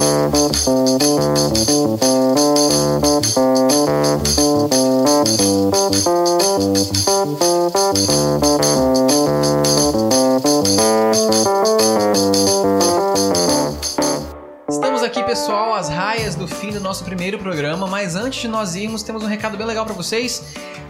Estamos 14.84 15.02
aqui, 15.02 15.24
pessoal, 15.24 15.74
às 15.74 15.88
raias 15.88 16.36
do 16.36 16.46
fim 16.46 16.70
do 16.70 16.80
nosso 16.82 17.06
primeiro 17.06 17.40
programa, 17.40 17.88
mas 17.88 18.18
antes 18.18 18.42
de 18.42 18.50
nós 18.50 18.76
irmos, 18.76 19.02
temos 19.02 19.24
um 19.24 19.28
recado 19.28 19.56
bem 19.56 19.66
legal 19.66 19.86
para 19.86 19.94
vocês. 19.94 20.44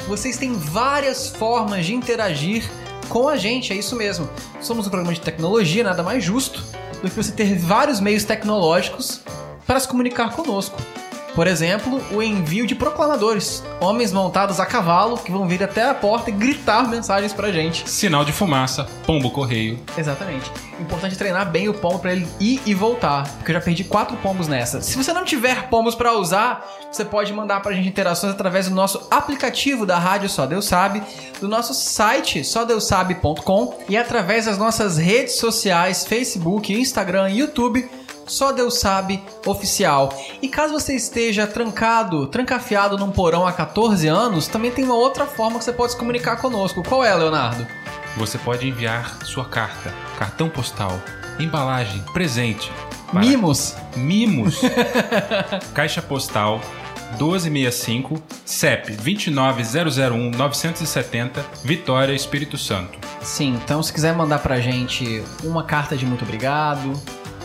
Vocês 0.07 0.35
têm 0.35 0.51
várias 0.51 1.27
formas 1.27 1.85
de 1.85 1.93
interagir 1.93 2.67
com 3.07 3.29
a 3.29 3.37
gente, 3.37 3.71
é 3.71 3.75
isso 3.75 3.95
mesmo. 3.95 4.27
Somos 4.59 4.87
um 4.87 4.89
programa 4.89 5.13
de 5.13 5.21
tecnologia, 5.21 5.83
nada 5.83 6.01
mais 6.01 6.23
justo 6.23 6.63
do 7.03 7.09
que 7.09 7.15
você 7.15 7.31
ter 7.31 7.55
vários 7.55 7.99
meios 7.99 8.23
tecnológicos 8.23 9.21
para 9.67 9.79
se 9.79 9.87
comunicar 9.87 10.35
conosco. 10.35 10.75
Por 11.35 11.47
exemplo, 11.47 11.99
o 12.11 12.21
envio 12.21 12.67
de 12.67 12.75
proclamadores, 12.75 13.63
homens 13.79 14.13
montados 14.13 14.59
a 14.59 14.65
cavalo 14.65 15.17
que 15.17 15.31
vão 15.31 15.47
vir 15.47 15.63
até 15.63 15.89
a 15.89 15.93
porta 15.93 16.29
e 16.29 16.33
gritar 16.33 16.87
mensagens 16.87 17.33
pra 17.33 17.51
gente. 17.51 17.89
Sinal 17.89 18.23
de 18.23 18.31
fumaça, 18.31 18.87
pombo 19.05 19.31
correio. 19.31 19.79
Exatamente. 19.97 20.51
Importante 20.79 21.17
treinar 21.17 21.49
bem 21.49 21.67
o 21.67 21.73
pombo 21.73 21.99
para 21.99 22.11
ele 22.11 22.27
ir 22.39 22.61
e 22.65 22.73
voltar, 22.75 23.27
porque 23.37 23.51
eu 23.51 23.55
já 23.55 23.61
perdi 23.61 23.83
quatro 23.83 24.15
pombos 24.17 24.47
nessa. 24.47 24.81
Se 24.81 24.95
você 24.95 25.11
não 25.11 25.25
tiver 25.25 25.69
pombos 25.69 25.95
para 25.95 26.13
usar, 26.13 26.67
você 26.91 27.03
pode 27.03 27.33
mandar 27.33 27.61
pra 27.61 27.73
gente 27.73 27.87
interações 27.87 28.33
através 28.33 28.69
do 28.69 28.75
nosso 28.75 29.07
aplicativo 29.09 29.85
da 29.85 29.97
rádio 29.97 30.29
Só 30.29 30.45
Deus 30.45 30.65
Sabe, 30.65 31.01
do 31.41 31.47
nosso 31.47 31.73
site 31.73 32.43
sódeusabe.com 32.43 33.79
e 33.89 33.97
através 33.97 34.45
das 34.45 34.57
nossas 34.57 34.97
redes 34.97 35.37
sociais, 35.37 36.05
Facebook, 36.05 36.71
Instagram 36.71 37.29
e 37.31 37.39
YouTube. 37.39 37.89
Só 38.25 38.51
Deus 38.51 38.79
sabe 38.79 39.21
oficial. 39.45 40.17
E 40.41 40.47
caso 40.47 40.73
você 40.73 40.95
esteja 40.95 41.45
trancado, 41.45 42.27
trancafiado 42.27 42.97
num 42.97 43.11
porão 43.11 43.45
há 43.45 43.51
14 43.51 44.07
anos, 44.07 44.47
também 44.47 44.71
tem 44.71 44.85
uma 44.85 44.95
outra 44.95 45.25
forma 45.25 45.59
que 45.59 45.65
você 45.65 45.73
pode 45.73 45.93
se 45.93 45.97
comunicar 45.97 46.37
conosco. 46.37 46.83
Qual 46.83 47.03
é, 47.03 47.13
Leonardo? 47.13 47.65
Você 48.17 48.37
pode 48.37 48.67
enviar 48.67 49.17
sua 49.25 49.45
carta, 49.45 49.93
cartão 50.17 50.49
postal, 50.49 50.99
embalagem, 51.39 52.03
presente. 52.13 52.71
Mimos. 53.11 53.75
Mimos. 53.95 54.61
Caixa 55.73 56.01
postal 56.01 56.61
1265, 57.17 58.21
CEP 58.45 58.93
29001-970, 58.93 61.43
Vitória, 61.63 62.13
Espírito 62.13 62.57
Santo. 62.57 62.97
Sim, 63.21 63.59
então 63.63 63.83
se 63.83 63.93
quiser 63.93 64.15
mandar 64.15 64.39
pra 64.39 64.59
gente 64.59 65.23
uma 65.43 65.63
carta 65.63 65.95
de 65.95 66.05
muito 66.05 66.23
obrigado, 66.23 66.93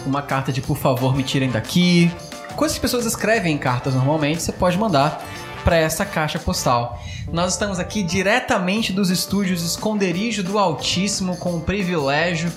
uma 0.08 0.22
carta 0.22 0.52
de 0.52 0.60
por 0.60 0.76
favor 0.76 1.14
me 1.14 1.22
tirem 1.22 1.50
daqui, 1.50 2.10
coisas 2.56 2.78
que 2.78 2.84
as 2.84 2.90
pessoas 2.90 3.06
escrevem 3.06 3.54
em 3.54 3.58
cartas 3.58 3.94
normalmente, 3.94 4.42
você 4.42 4.52
pode 4.52 4.76
mandar 4.76 5.24
para 5.64 5.76
essa 5.76 6.04
caixa 6.04 6.38
postal. 6.38 6.98
Nós 7.32 7.52
estamos 7.52 7.78
aqui 7.78 8.02
diretamente 8.02 8.92
dos 8.92 9.10
estúdios 9.10 9.62
Esconderijo 9.62 10.42
do 10.42 10.58
Altíssimo 10.58 11.36
com 11.36 11.56
o 11.56 11.60
privilégio 11.60 12.50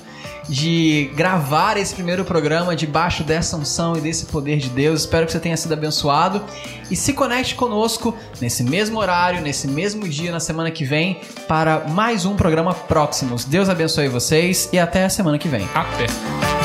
de 0.47 1.11
gravar 1.15 1.77
esse 1.77 1.93
primeiro 1.93 2.25
programa 2.25 2.75
debaixo 2.75 3.23
dessa 3.23 3.55
unção 3.55 3.95
e 3.95 4.01
desse 4.01 4.25
poder 4.25 4.57
de 4.57 4.69
Deus. 4.69 5.01
Espero 5.01 5.25
que 5.25 5.31
você 5.31 5.39
tenha 5.39 5.55
sido 5.55 5.73
abençoado 5.73 6.43
e 6.89 6.95
se 6.95 7.13
conecte 7.13 7.55
conosco 7.55 8.15
nesse 8.39 8.63
mesmo 8.63 8.99
horário, 8.99 9.41
nesse 9.41 9.67
mesmo 9.67 10.07
dia, 10.07 10.31
na 10.31 10.39
semana 10.39 10.71
que 10.71 10.83
vem, 10.83 11.21
para 11.47 11.87
mais 11.89 12.25
um 12.25 12.35
programa 12.35 12.73
Próximos. 12.73 13.45
Deus 13.45 13.69
abençoe 13.69 14.07
vocês 14.07 14.69
e 14.73 14.79
até 14.79 15.05
a 15.05 15.09
semana 15.09 15.37
que 15.37 15.47
vem. 15.47 15.67
Até. 15.73 16.60